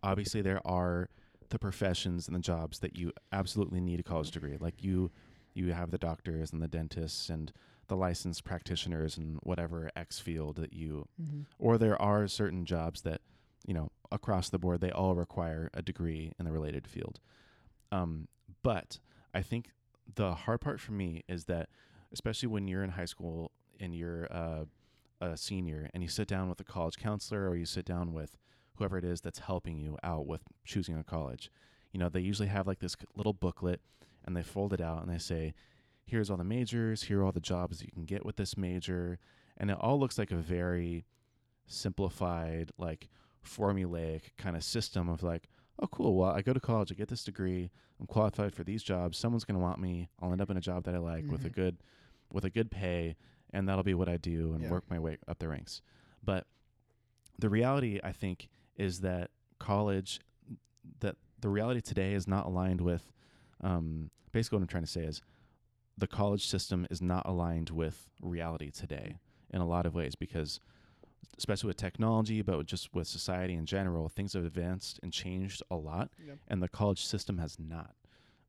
Obviously, 0.04 0.42
there 0.42 0.60
are 0.68 1.08
the 1.48 1.58
professions 1.58 2.28
and 2.28 2.36
the 2.36 2.42
jobs 2.42 2.80
that 2.80 2.98
you 2.98 3.14
absolutely 3.32 3.80
need 3.80 4.02
a 4.02 4.04
college 4.04 4.32
degree. 4.32 4.58
Like 4.60 4.84
you, 4.84 5.10
you 5.54 5.72
have 5.72 5.92
the 5.92 5.98
doctors 5.98 6.52
and 6.52 6.62
the 6.62 6.68
dentists 6.68 7.30
and 7.30 7.50
the 7.88 7.96
licensed 7.96 8.44
practitioners 8.44 9.16
and 9.16 9.40
whatever 9.44 9.90
X 9.96 10.20
field 10.20 10.58
that 10.58 10.74
you. 10.74 11.08
mm-hmm. 11.22 11.44
Or 11.60 11.78
there 11.78 12.00
are 12.02 12.28
certain 12.28 12.66
jobs 12.66 13.04
that, 13.04 13.22
you 13.66 13.74
know, 13.74 13.90
across 14.12 14.50
the 14.50 14.60
board 14.60 14.82
they 14.82 14.92
all 14.92 15.16
require 15.16 15.70
a 15.74 15.82
degree 15.82 16.34
in 16.38 16.44
the 16.44 16.52
related 16.52 16.88
field. 16.88 17.22
Um, 17.94 18.28
but 18.64 19.00
I 19.34 19.42
think 19.42 19.70
the 20.16 20.34
hard 20.34 20.60
part 20.60 20.82
for 20.82 20.92
me 20.92 21.24
is 21.30 21.46
that, 21.46 21.70
especially 22.12 22.50
when 22.50 22.68
you're 22.68 22.84
in 22.84 22.90
high 22.90 23.06
school 23.06 23.52
and 23.80 23.96
you're 23.96 24.28
uh, 24.30 24.66
a 25.22 25.38
senior 25.38 25.90
and 25.94 26.04
you 26.04 26.10
sit 26.10 26.28
down 26.28 26.50
with 26.50 26.60
a 26.60 26.64
college 26.64 26.98
counselor 26.98 27.50
or 27.50 27.56
you 27.56 27.66
sit 27.66 27.86
down 27.86 28.14
with 28.14 28.38
whoever 28.76 28.98
it 28.98 29.06
is 29.06 29.22
that's 29.22 29.40
helping 29.40 29.78
you 29.78 29.98
out 30.04 30.26
with 30.28 30.42
choosing 30.66 30.98
a 30.98 31.04
college, 31.04 31.50
you 31.92 32.00
know, 32.00 32.10
they 32.10 32.20
usually 32.20 32.50
have 32.50 32.68
like 32.68 32.80
this 32.80 32.94
c- 33.00 33.06
little 33.16 33.32
booklet 33.34 33.80
and 34.26 34.36
they 34.36 34.44
fold 34.44 34.74
it 34.74 34.82
out 34.82 35.02
and 35.02 35.10
they 35.14 35.18
say, 35.18 35.54
here's 36.06 36.30
all 36.30 36.38
the 36.38 36.44
majors, 36.44 37.04
here 37.04 37.22
are 37.22 37.26
all 37.26 37.32
the 37.32 37.40
jobs 37.40 37.82
you 37.82 37.92
can 37.92 38.04
get 38.06 38.26
with 38.26 38.36
this 38.36 38.58
major. 38.58 39.18
And 39.58 39.72
it 39.72 39.78
all 39.80 39.98
looks 40.00 40.18
like 40.18 40.32
a 40.32 40.36
very 40.36 41.06
simplified, 41.68 42.72
like 42.78 43.10
formulaic 43.46 44.22
kind 44.38 44.56
of 44.56 44.64
system 44.64 45.10
of 45.10 45.24
like, 45.24 45.48
oh, 45.80 45.88
cool. 45.88 46.16
Well, 46.16 46.32
I 46.32 46.42
go 46.42 46.54
to 46.54 46.60
college, 46.60 46.92
I 46.92 46.96
get 46.96 47.08
this 47.10 47.24
degree, 47.24 47.72
I'm 48.00 48.08
qualified 48.08 48.54
for 48.54 48.64
these 48.64 48.84
jobs. 48.84 49.18
Someone's 49.18 49.46
going 49.46 49.58
to 49.60 49.64
want 49.64 49.80
me. 49.80 50.10
I'll 50.22 50.32
end 50.32 50.42
up 50.42 50.50
in 50.50 50.58
a 50.58 50.62
job 50.62 50.84
that 50.86 50.96
I 50.96 51.00
like 51.00 51.30
with 51.30 51.46
a 51.46 51.50
Mhm. 51.50 51.54
good, 51.56 51.78
with 52.32 52.46
a 52.46 52.50
good 52.50 52.70
pay, 52.72 53.16
and 53.56 53.68
that'll 53.68 53.84
be 53.84 53.94
what 53.94 54.10
I 54.10 54.18
do 54.18 54.54
and 54.54 54.64
Yeah. 54.64 54.70
work 54.72 54.84
my 54.90 55.00
way 55.00 55.18
up 55.28 55.40
the 55.40 55.48
ranks. 55.48 55.82
But 56.24 56.46
the 57.40 57.50
reality 57.50 58.00
I 58.04 58.12
think 58.12 58.50
is 58.76 59.00
that 59.02 59.32
college 59.60 60.20
that 61.00 61.16
the 61.42 61.50
reality 61.50 61.82
today 61.82 62.14
is 62.14 62.28
not 62.28 62.46
aligned 62.46 62.82
with 62.82 63.12
um, 63.62 64.12
basically 64.32 64.58
what 64.58 64.64
I'm 64.64 64.68
trying 64.68 64.84
to 64.84 64.90
say 64.90 65.04
is 65.04 65.22
the 65.98 66.08
college 66.08 66.46
system 66.46 66.86
is 66.90 67.02
not 67.02 67.26
aligned 67.26 67.70
with 67.70 68.10
reality 68.22 68.70
today 68.70 69.18
in 69.52 69.62
a 69.62 69.66
lot 69.66 69.86
of 69.86 69.96
ways 69.96 70.14
because 70.16 70.60
especially 71.38 71.68
with 71.68 71.78
technology 71.78 72.42
but 72.42 72.66
just 72.66 72.94
with 72.94 73.08
society 73.08 73.54
in 73.54 73.66
general 73.66 74.10
things 74.10 74.34
have 74.34 74.46
advanced 74.46 75.00
and 75.02 75.12
changed 75.12 75.64
a 75.72 75.76
lot 75.76 76.10
Yep. 76.26 76.38
and 76.48 76.62
the 76.62 76.70
college 76.70 77.04
system 77.04 77.38
has 77.40 77.58
not 77.60 77.96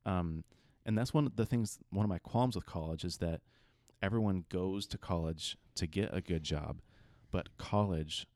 um, 0.05 0.43
and 0.85 0.97
that's 0.97 1.13
one 1.13 1.25
of 1.25 1.35
the 1.35 1.45
things 1.45 1.79
one 1.89 2.05
of 2.05 2.09
my 2.09 2.19
qualms 2.19 2.55
with 2.55 2.65
college 2.65 3.03
is 3.03 3.17
that 3.17 3.41
everyone 4.01 4.45
goes 4.49 4.85
to 4.87 4.97
college 4.97 5.57
to 5.75 5.87
get 5.87 6.09
a 6.13 6.21
good 6.21 6.43
job 6.43 6.81
but 7.31 7.57
college 7.57 8.27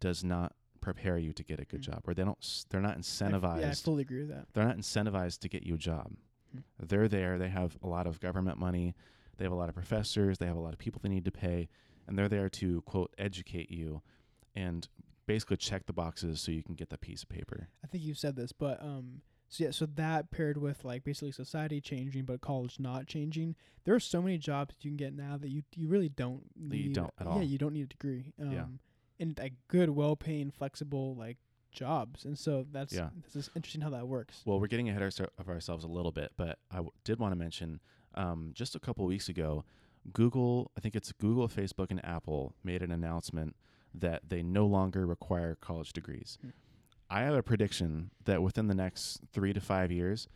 does 0.00 0.22
not 0.22 0.54
prepare 0.80 1.18
you 1.18 1.32
to 1.32 1.42
get 1.42 1.58
a 1.60 1.64
good 1.64 1.80
Mm. 1.80 1.84
job 1.84 2.02
or 2.06 2.14
they 2.14 2.24
don't 2.24 2.38
s- 2.42 2.66
they're 2.68 2.80
not 2.80 2.96
I 2.96 3.00
incentivized 3.00 3.60
Yeah, 3.60 3.70
I 3.70 3.74
fully 3.74 4.02
agree 4.02 4.20
with 4.20 4.28
that. 4.30 4.46
they're 4.52 4.64
not 4.66 4.76
incentivized 4.76 5.40
to 5.40 5.48
get 5.48 5.64
you 5.64 5.74
a 5.74 5.78
job. 5.78 6.12
Hmm. 6.52 6.58
They're 6.78 7.08
there. 7.08 7.36
They 7.38 7.48
have 7.48 7.76
a 7.82 7.88
lot 7.88 8.06
of 8.06 8.20
government 8.20 8.58
money. 8.58 8.94
They 9.36 9.44
have 9.44 9.52
a 9.52 9.56
lot 9.56 9.68
of 9.68 9.74
professors. 9.74 10.38
They 10.38 10.46
have 10.46 10.56
a 10.56 10.60
lot 10.60 10.72
of 10.72 10.78
people 10.78 11.00
they 11.02 11.08
need 11.08 11.24
to 11.24 11.30
pay, 11.32 11.68
and 12.06 12.16
they're 12.18 12.28
there 12.28 12.48
to 12.48 12.80
quote 12.82 13.12
educate 13.18 13.70
you, 13.70 14.02
and 14.54 14.88
basically 15.26 15.56
check 15.58 15.86
the 15.86 15.92
boxes 15.92 16.40
so 16.40 16.50
you 16.52 16.62
can 16.62 16.74
get 16.74 16.88
that 16.90 17.00
piece 17.00 17.22
of 17.22 17.28
paper. 17.28 17.68
I 17.84 17.86
think 17.86 18.02
you 18.04 18.14
said 18.14 18.34
this, 18.36 18.50
but 18.52 18.80
um, 18.82 19.20
so 19.48 19.64
yeah, 19.64 19.70
so 19.70 19.86
that 19.86 20.30
paired 20.30 20.58
with 20.58 20.84
like 20.84 21.04
basically 21.04 21.32
society 21.32 21.80
changing, 21.80 22.24
but 22.24 22.40
college 22.40 22.78
not 22.78 23.06
changing. 23.06 23.56
There 23.84 23.94
are 23.94 24.00
so 24.00 24.20
many 24.22 24.38
jobs 24.38 24.74
you 24.80 24.90
can 24.90 24.96
get 24.96 25.14
now 25.14 25.36
that 25.38 25.48
you 25.48 25.62
you 25.74 25.88
really 25.88 26.08
don't 26.08 26.42
That 26.68 26.76
you 26.76 26.84
need. 26.84 26.94
don't 26.94 27.12
at 27.18 27.26
Yeah, 27.26 27.32
all. 27.32 27.42
you 27.42 27.58
don't 27.58 27.72
need 27.72 27.82
a 27.84 27.86
degree. 27.86 28.32
Um, 28.40 28.52
Yeah. 28.52 28.66
and 29.18 29.38
like 29.38 29.54
good, 29.68 29.90
well-paying, 29.90 30.50
flexible 30.50 31.14
like 31.16 31.38
jobs, 31.72 32.24
and 32.24 32.38
so 32.38 32.66
that's 32.70 32.92
Yeah. 32.94 33.10
this 33.24 33.36
is 33.36 33.50
interesting 33.54 33.82
how 33.82 33.90
that 33.90 34.06
works. 34.08 34.42
Well, 34.44 34.58
we're 34.60 34.66
getting 34.68 34.88
ahead 34.88 35.02
of 35.02 35.48
ourselves 35.48 35.84
a 35.84 35.88
little 35.88 36.12
bit, 36.12 36.32
but 36.36 36.58
I 36.70 36.76
w- 36.76 36.92
did 37.04 37.18
want 37.18 37.32
to 37.32 37.36
mention 37.36 37.80
um, 38.14 38.52
just 38.54 38.74
a 38.74 38.80
couple 38.80 39.04
weeks 39.06 39.28
ago, 39.28 39.64
Google, 40.12 40.70
I 40.76 40.80
think 40.80 40.96
it's 40.96 41.12
Google, 41.12 41.46
Facebook, 41.48 41.90
and 41.90 42.04
Apple 42.04 42.54
made 42.64 42.82
an 42.82 42.90
announcement 42.90 43.54
that 43.94 44.28
they 44.28 44.42
no 44.42 44.66
longer 44.66 45.06
require 45.06 45.54
college 45.56 45.92
degrees. 45.92 46.38
Hmm. 46.40 46.48
I 47.10 47.20
have 47.22 47.34
a 47.34 47.42
prediction 47.42 48.10
that 48.24 48.42
within 48.42 48.66
the 48.68 48.74
next 48.74 49.20
three 49.32 49.52
to 49.52 49.60
five 49.60 49.90
years, 49.90 50.28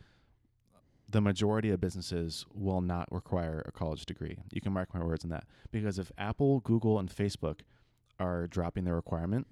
the 1.07 1.21
majority 1.21 1.69
of 1.69 1.79
businesses 1.79 2.45
will 2.53 2.81
not 2.81 3.07
require 3.11 3.61
a 3.67 3.71
college 3.71 4.05
degree. 4.05 4.37
You 4.51 4.61
can 4.61 4.73
mark 4.73 4.93
my 4.93 5.03
words 5.03 5.23
on 5.23 5.29
that. 5.29 5.45
Because 5.71 5.99
if 5.99 6.11
Apple, 6.17 6.59
Google, 6.61 6.97
and 6.97 7.09
Facebook 7.09 7.59
are 8.19 8.47
dropping 8.47 8.85
their 8.85 8.95
requirement, 8.95 9.47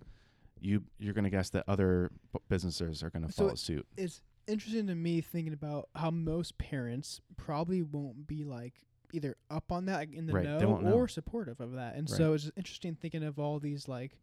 you 0.59 0.83
you're 0.99 1.13
going 1.13 1.23
to 1.23 1.29
guess 1.29 1.49
that 1.51 1.63
other 1.67 2.11
b- 2.33 2.39
businesses 2.49 3.03
are 3.03 3.09
going 3.09 3.25
to 3.25 3.31
So 3.31 3.45
follow 3.45 3.55
suit. 3.55 3.85
It's 3.97 4.21
interesting 4.47 4.87
to 4.87 4.95
me 4.95 5.21
thinking 5.21 5.53
about 5.53 5.89
how 5.95 6.09
most 6.11 6.57
parents 6.57 7.21
probably 7.37 7.81
won't 7.81 8.27
be 8.27 8.43
like 8.43 8.73
either 9.13 9.35
up 9.49 9.71
on 9.71 9.85
that 9.85 10.09
in 10.13 10.25
the 10.25 10.33
Right, 10.33 10.45
know, 10.45 10.79
or 10.93 11.07
supportive 11.07 11.59
of 11.59 11.73
that, 11.73 11.95
and 11.95 12.09
Right. 12.09 12.17
so 12.17 12.33
it's 12.33 12.43
just 12.45 12.57
interesting 12.57 12.95
thinking 12.95 13.23
of 13.23 13.39
all 13.39 13.59
these 13.59 13.87
like 13.87 14.17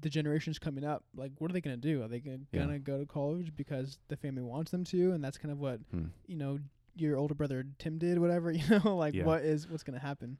the 0.00 0.10
generations 0.10 0.58
coming 0.58 0.84
up. 0.84 1.04
Like, 1.14 1.32
what 1.38 1.50
are 1.50 1.54
they 1.54 1.60
gonna 1.60 1.76
do? 1.76 2.02
Are 2.02 2.08
they 2.08 2.20
gonna, 2.20 2.38
Yeah. 2.52 2.60
gonna 2.62 2.78
go 2.78 2.98
to 2.98 3.06
college 3.06 3.54
because 3.56 3.98
the 4.08 4.16
family 4.16 4.42
wants 4.42 4.70
them 4.70 4.84
to, 4.84 5.12
and 5.12 5.22
that's 5.24 5.38
kind 5.38 5.52
of 5.52 5.58
what 5.58 5.80
Hmm. 5.90 6.06
you 6.26 6.36
know 6.36 6.58
your 6.96 7.16
older 7.18 7.34
brother 7.34 7.64
Tim 7.78 7.98
did, 7.98 8.18
whatever. 8.18 8.50
You 8.70 8.80
know, 8.84 8.96
like 8.96 9.14
Yeah. 9.14 9.24
what 9.24 9.42
is 9.42 9.68
what's 9.68 9.82
gonna 9.82 9.98
happen? 9.98 10.38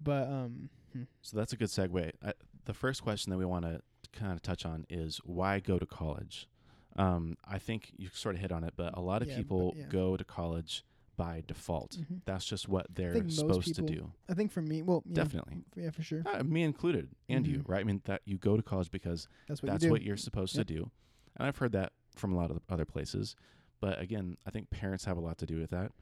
But 0.00 0.28
um, 0.28 0.68
hmm. 0.92 1.02
So 1.20 1.36
that's 1.36 1.52
a 1.52 1.56
good 1.56 1.68
segue. 1.68 2.12
I, 2.24 2.32
the 2.64 2.74
first 2.74 3.02
question 3.02 3.30
that 3.30 3.38
we 3.38 3.44
want 3.44 3.64
to 3.64 3.80
kind 4.12 4.32
of 4.32 4.42
touch 4.42 4.64
on 4.66 4.84
is 4.90 5.18
why 5.24 5.60
go 5.60 5.78
to 5.78 5.86
college? 5.86 6.48
Um, 6.96 7.36
I 7.44 7.58
think 7.58 7.92
you 7.96 8.08
sort 8.12 8.34
of 8.34 8.40
hit 8.40 8.52
on 8.52 8.64
it, 8.64 8.74
but 8.76 8.96
a 8.96 9.00
lot 9.00 9.22
of 9.22 9.28
Yeah, 9.28 9.36
people 9.38 9.74
yeah. 9.76 9.86
go 9.86 10.16
to 10.16 10.24
college 10.24 10.84
by 11.16 11.42
default. 11.46 11.98
Mhm. 11.98 12.22
That's 12.24 12.44
just 12.44 12.68
what 12.68 12.86
they're 12.94 13.28
supposed 13.28 13.74
to 13.74 13.82
do. 13.82 14.12
I 14.28 14.34
think 14.34 14.50
for 14.50 14.62
me, 14.62 14.82
well, 14.82 15.02
yeah, 15.06 15.14
Definitely. 15.14 15.64
yeah, 15.76 15.90
for 15.90 16.02
sure. 16.02 16.22
Uh, 16.26 16.42
me 16.42 16.62
included, 16.62 17.10
and 17.28 17.46
you, 17.46 17.58
Mhm. 17.60 17.68
right? 17.68 17.80
I 17.80 17.84
mean, 17.84 18.00
that 18.04 18.22
you 18.24 18.38
go 18.38 18.56
to 18.56 18.62
college 18.62 18.90
because 18.90 19.28
That's 19.46 19.62
what 19.62 19.70
that's 19.72 19.84
you 19.84 19.90
what 19.90 20.02
you're 20.02 20.16
supposed 20.16 20.56
Yep. 20.56 20.66
to 20.66 20.74
do. 20.74 20.90
And 21.36 21.46
I've 21.46 21.58
heard 21.58 21.72
that 21.72 21.92
from 22.16 22.32
a 22.32 22.36
lot 22.36 22.50
of 22.50 22.60
other 22.68 22.84
places. 22.84 23.36
But 23.80 24.00
again, 24.00 24.36
I 24.46 24.50
think 24.50 24.70
parents 24.70 25.04
have 25.04 25.16
a 25.16 25.20
lot 25.20 25.38
to 25.38 25.46
do 25.46 25.58
with 25.58 25.70
that. 25.70 25.92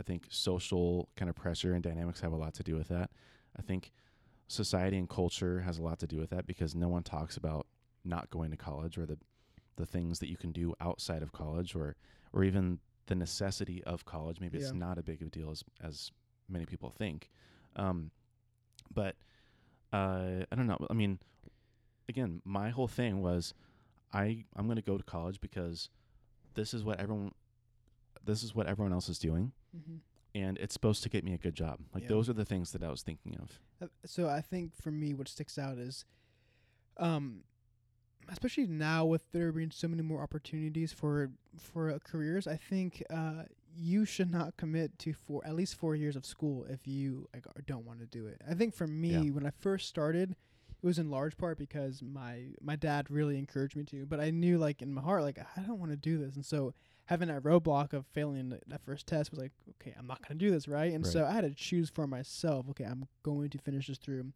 I 0.00 0.02
think 0.02 0.26
social 0.30 1.08
kind 1.16 1.28
of 1.28 1.36
pressure 1.36 1.74
and 1.74 1.82
dynamics 1.82 2.20
have 2.20 2.32
a 2.32 2.36
lot 2.36 2.54
to 2.54 2.62
do 2.62 2.74
with 2.76 2.88
that. 2.88 3.10
I 3.56 3.62
think 3.62 3.92
society 4.48 4.96
and 4.96 5.08
culture 5.08 5.60
has 5.60 5.78
a 5.78 5.82
lot 5.82 5.98
to 6.00 6.06
do 6.06 6.16
with 6.18 6.30
that 6.30 6.46
because 6.46 6.74
no 6.74 6.88
one 6.88 7.02
talks 7.02 7.36
about 7.36 7.66
not 8.04 8.30
going 8.30 8.50
to 8.50 8.56
college 8.56 8.98
or 8.98 9.06
the 9.06 9.18
the 9.76 9.86
things 9.86 10.18
that 10.18 10.28
you 10.28 10.36
can 10.36 10.50
do 10.50 10.74
outside 10.80 11.22
of 11.22 11.30
college 11.32 11.76
or 11.76 11.94
or 12.32 12.42
even 12.42 12.80
the 13.08 13.14
necessity 13.14 13.82
of 13.84 14.04
college. 14.04 14.40
Maybe 14.40 14.58
it's 14.58 14.72
not 14.72 14.98
a 14.98 15.02
big 15.02 15.20
of 15.20 15.28
a 15.28 15.30
deal 15.30 15.50
as 15.50 15.64
as 15.82 16.12
many 16.48 16.64
people 16.66 16.90
think. 16.90 17.28
Um, 17.76 18.10
but 18.94 19.16
uh, 19.92 20.44
I 20.50 20.56
don't 20.56 20.66
know. 20.66 20.78
I 20.88 20.94
mean, 20.94 21.18
again, 22.08 22.40
my 22.44 22.70
whole 22.70 22.88
thing 22.88 23.20
was 23.20 23.52
I 24.12 24.44
I'm 24.56 24.66
going 24.66 24.76
to 24.76 24.82
go 24.82 24.96
to 24.96 25.04
college 25.04 25.40
because 25.40 25.90
this 26.54 26.72
is 26.72 26.84
what 26.84 27.00
everyone 27.00 27.32
this 28.24 28.42
is 28.42 28.54
what 28.54 28.66
everyone 28.66 28.92
else 28.92 29.08
is 29.08 29.18
doing 29.18 29.52
hmm 29.72 29.96
and 30.34 30.58
it's 30.58 30.74
supposed 30.74 31.02
to 31.02 31.08
get 31.08 31.24
me 31.24 31.32
a 31.32 31.38
good 31.38 31.54
job. 31.54 31.80
Like 31.94 32.02
Yeah. 32.02 32.10
those 32.10 32.28
are 32.28 32.34
the 32.34 32.44
things 32.44 32.72
that 32.72 32.82
I 32.82 32.90
was 32.90 33.02
thinking 33.02 33.36
of. 33.40 33.58
Uh, 33.80 33.86
so 34.04 34.28
I 34.28 34.42
think 34.42 34.76
for 34.76 34.90
me, 34.90 35.14
what 35.14 35.26
sticks 35.26 35.56
out 35.58 35.78
is, 35.78 36.04
um, 36.98 37.44
especially 38.30 38.66
now 38.66 39.04
with 39.04 39.22
there 39.32 39.52
being 39.52 39.70
so 39.70 39.88
many 39.88 40.02
more 40.02 40.22
opportunities 40.22 40.92
for 40.92 41.30
for 41.58 41.90
uh, 41.90 41.98
careers, 42.04 42.46
I 42.46 42.56
think 42.56 43.02
uh, 43.10 43.44
you 43.76 44.04
should 44.04 44.30
not 44.30 44.56
commit 44.56 44.98
to 45.00 45.12
four 45.12 45.44
at 45.46 45.54
least 45.54 45.74
four 45.76 45.94
years 45.94 46.16
of 46.16 46.24
school 46.24 46.66
if 46.68 46.86
you 46.86 47.28
like 47.34 47.44
don't 47.66 47.84
want 47.86 48.00
to 48.00 48.06
do 48.06 48.26
it. 48.26 48.40
I 48.48 48.54
think 48.54 48.74
for 48.74 48.86
me, 48.86 49.10
Yeah. 49.10 49.30
when 49.30 49.46
I 49.46 49.50
first 49.50 49.88
started, 49.88 50.30
it 50.32 50.86
was 50.86 50.98
in 50.98 51.10
large 51.10 51.36
part 51.36 51.58
because 51.58 52.02
my 52.02 52.48
my 52.60 52.76
dad 52.76 53.10
really 53.10 53.38
encouraged 53.38 53.76
me 53.76 53.84
to, 53.84 54.06
but 54.06 54.20
I 54.20 54.30
knew 54.30 54.58
like 54.58 54.82
in 54.82 54.92
my 54.92 55.02
heart 55.02 55.22
like 55.22 55.38
I 55.56 55.60
don't 55.62 55.78
want 55.80 55.90
to 55.92 55.96
do 55.96 56.18
this, 56.18 56.36
and 56.36 56.44
so 56.46 56.74
having 57.06 57.28
that 57.28 57.42
roadblock 57.42 57.94
of 57.94 58.04
failing 58.12 58.50
th- 58.50 58.62
that 58.66 58.82
first 58.84 59.06
test 59.06 59.30
was 59.30 59.40
like, 59.40 59.52
okay, 59.80 59.94
I'm 59.98 60.06
not 60.06 60.20
gonna 60.26 60.38
do 60.38 60.50
this, 60.50 60.68
right? 60.68 60.92
And 60.92 61.04
Right. 61.04 61.12
so 61.12 61.24
I 61.24 61.32
had 61.32 61.40
to 61.40 61.50
choose 61.54 61.88
for 61.88 62.06
myself. 62.06 62.66
Okay, 62.70 62.84
I'm 62.84 63.08
going 63.22 63.48
to 63.50 63.58
finish 63.58 63.86
this 63.88 63.96
through. 63.98 64.32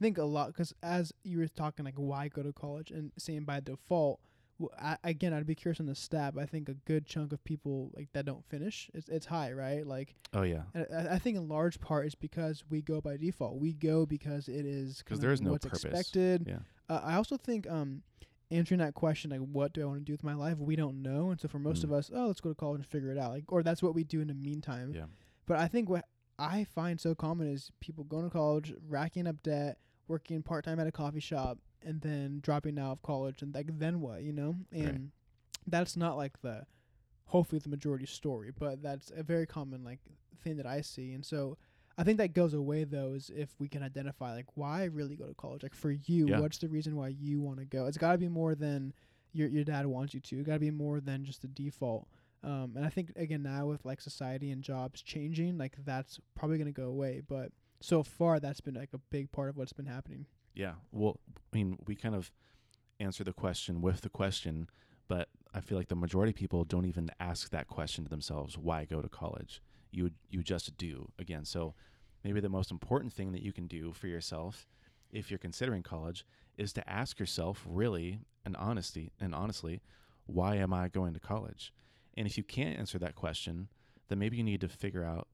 I 0.00 0.04
think 0.04 0.18
a 0.18 0.24
lot 0.24 0.48
because 0.48 0.74
as 0.82 1.12
you 1.24 1.38
were 1.38 1.48
talking 1.48 1.84
like 1.84 1.94
why 1.96 2.28
go 2.28 2.42
to 2.42 2.52
college 2.52 2.90
and 2.90 3.12
saying 3.18 3.44
by 3.44 3.60
default. 3.60 4.20
Well, 4.58 4.70
I, 4.78 4.98
again, 5.04 5.32
I'd 5.32 5.46
be 5.46 5.54
curious 5.54 5.80
on 5.80 5.86
the 5.86 5.94
stat. 5.94 6.34
But 6.34 6.42
I 6.42 6.46
think 6.46 6.68
a 6.68 6.74
good 6.74 7.06
chunk 7.06 7.32
of 7.32 7.42
people 7.44 7.90
like 7.96 8.08
that 8.12 8.26
don't 8.26 8.44
finish. 8.44 8.90
It's 8.92 9.08
it's 9.08 9.24
high, 9.24 9.52
right? 9.52 9.86
Like 9.86 10.14
Oh 10.34 10.42
yeah. 10.42 10.64
and 10.74 10.86
I, 10.94 11.14
I 11.14 11.18
think 11.18 11.38
in 11.38 11.48
large 11.48 11.80
part 11.80 12.06
is 12.06 12.14
because 12.14 12.62
we 12.68 12.82
go 12.82 13.00
by 13.00 13.16
default. 13.16 13.56
We 13.58 13.72
go 13.72 14.04
because 14.04 14.48
it 14.48 14.66
is 14.66 14.98
because 14.98 15.20
there 15.20 15.32
is 15.32 15.40
no 15.40 15.52
what's 15.52 15.64
purpose. 15.64 15.84
expected. 15.84 16.44
Yeah. 16.46 16.58
Uh, 16.94 17.00
I 17.02 17.14
also 17.14 17.38
think 17.38 17.66
um, 17.70 18.02
answering 18.50 18.80
that 18.80 18.92
question, 18.92 19.30
like, 19.30 19.40
what 19.40 19.72
do 19.72 19.80
I 19.80 19.84
want 19.86 20.00
to 20.00 20.04
do 20.04 20.12
with 20.12 20.24
my 20.24 20.34
life? 20.34 20.58
We 20.58 20.76
don't 20.76 21.00
know, 21.00 21.30
and 21.30 21.40
so 21.40 21.48
for 21.48 21.58
most 21.58 21.80
Mm. 21.80 21.84
of 21.84 21.92
us, 21.92 22.10
oh, 22.14 22.26
let's 22.26 22.40
go 22.40 22.50
to 22.50 22.54
college 22.54 22.80
and 22.80 22.86
figure 22.86 23.10
it 23.12 23.16
out. 23.18 23.30
Like, 23.30 23.44
or 23.48 23.62
that's 23.62 23.82
what 23.82 23.94
we 23.94 24.04
do 24.04 24.20
in 24.20 24.28
the 24.28 24.34
meantime. 24.34 24.92
Yeah. 24.94 25.04
But 25.46 25.58
I 25.58 25.68
think 25.68 25.88
what 25.88 26.04
I 26.38 26.64
find 26.64 27.00
so 27.00 27.14
common 27.14 27.46
is 27.50 27.70
people 27.80 28.04
going 28.04 28.24
to 28.24 28.30
college, 28.30 28.74
racking 28.88 29.26
up 29.26 29.42
debt, 29.42 29.78
working 30.10 30.42
part 30.42 30.64
time 30.64 30.78
at 30.80 30.86
a 30.86 30.92
coffee 30.92 31.20
shop, 31.20 31.58
and 31.82 32.00
then 32.02 32.40
dropping 32.42 32.78
out 32.78 32.92
of 32.92 33.02
college, 33.02 33.40
and 33.42 33.54
like 33.54 33.78
then 33.78 34.00
what, 34.00 34.22
you 34.22 34.32
know? 34.32 34.56
And 34.72 34.84
Right. 34.84 35.00
that's 35.66 35.96
not 35.96 36.16
like 36.18 36.42
the 36.42 36.66
hopefully 37.26 37.60
the 37.60 37.68
majority 37.68 38.06
story, 38.06 38.50
but 38.50 38.82
that's 38.82 39.12
a 39.16 39.22
very 39.22 39.46
common 39.46 39.84
like 39.84 40.00
thing 40.42 40.56
that 40.56 40.66
I 40.66 40.80
see. 40.80 41.12
And 41.12 41.24
so 41.24 41.56
I 41.96 42.02
think 42.02 42.18
that 42.18 42.34
goes 42.34 42.54
away 42.54 42.84
though 42.84 43.12
is 43.12 43.30
if 43.34 43.50
we 43.60 43.68
can 43.68 43.82
identify 43.84 44.34
like 44.34 44.56
why 44.56 44.84
really 44.84 45.14
go 45.16 45.26
to 45.26 45.34
college. 45.34 45.62
Like 45.62 45.74
for 45.74 45.92
you, 45.92 46.28
Yeah. 46.28 46.40
what's 46.40 46.58
the 46.58 46.68
reason 46.68 46.96
why 46.96 47.08
you 47.08 47.40
want 47.40 47.58
to 47.60 47.64
go? 47.64 47.86
It's 47.86 47.98
got 47.98 48.12
to 48.12 48.18
be 48.18 48.28
more 48.28 48.54
than 48.54 48.92
your 49.32 49.48
your 49.48 49.62
dad 49.64 49.86
wants 49.86 50.12
you 50.12 50.20
to. 50.20 50.40
It 50.40 50.44
got 50.44 50.54
to 50.54 50.58
be 50.58 50.72
more 50.72 51.00
than 51.00 51.24
just 51.24 51.42
the 51.42 51.48
default. 51.48 52.08
Um, 52.42 52.72
and 52.74 52.84
I 52.84 52.88
think 52.88 53.12
again 53.16 53.42
now 53.44 53.66
with 53.66 53.84
like 53.84 54.00
society 54.00 54.50
and 54.50 54.62
jobs 54.62 55.00
changing, 55.02 55.56
like 55.56 55.76
that's 55.84 56.18
probably 56.34 56.58
gonna 56.58 56.72
go 56.72 56.88
away. 56.88 57.20
But 57.26 57.52
so 57.80 58.02
far, 58.02 58.40
that's 58.40 58.60
been 58.60 58.74
like 58.74 58.90
a 58.92 58.98
big 58.98 59.32
part 59.32 59.48
of 59.48 59.56
what's 59.56 59.72
been 59.72 59.86
happening. 59.86 60.26
Yeah. 60.54 60.74
Well, 60.92 61.18
I 61.36 61.56
mean, 61.56 61.78
we 61.86 61.94
kind 61.94 62.14
of 62.14 62.30
answer 62.98 63.24
the 63.24 63.32
question 63.32 63.80
with 63.80 64.02
the 64.02 64.08
question, 64.08 64.68
but 65.08 65.28
I 65.54 65.60
feel 65.60 65.78
like 65.78 65.88
the 65.88 65.96
majority 65.96 66.30
of 66.30 66.36
people 66.36 66.64
don't 66.64 66.84
even 66.84 67.10
ask 67.18 67.50
that 67.50 67.68
question 67.68 68.04
to 68.04 68.10
themselves, 68.10 68.58
why 68.58 68.84
go 68.84 69.00
to 69.00 69.08
college? 69.08 69.62
You 69.90 70.10
you 70.28 70.42
just 70.42 70.76
do 70.76 71.10
again. 71.18 71.44
So 71.44 71.74
maybe 72.22 72.40
the 72.40 72.48
most 72.48 72.70
important 72.70 73.12
thing 73.12 73.32
that 73.32 73.42
you 73.42 73.52
can 73.52 73.66
do 73.66 73.92
for 73.92 74.06
yourself 74.06 74.66
if 75.10 75.30
you're 75.30 75.38
considering 75.38 75.82
college 75.82 76.24
is 76.56 76.72
to 76.74 76.88
ask 76.88 77.18
yourself 77.18 77.64
really 77.66 78.20
and 78.44 78.56
honesty 78.56 79.10
and 79.20 79.34
honestly, 79.34 79.80
why 80.26 80.56
am 80.56 80.72
I 80.72 80.88
going 80.88 81.14
to 81.14 81.20
college? 81.20 81.72
And 82.16 82.26
if 82.26 82.36
you 82.36 82.44
can't 82.44 82.78
answer 82.78 82.98
that 82.98 83.14
question, 83.14 83.68
then 84.08 84.18
maybe 84.18 84.36
you 84.36 84.44
need 84.44 84.60
to 84.60 84.68
figure 84.68 85.04
out 85.04 85.26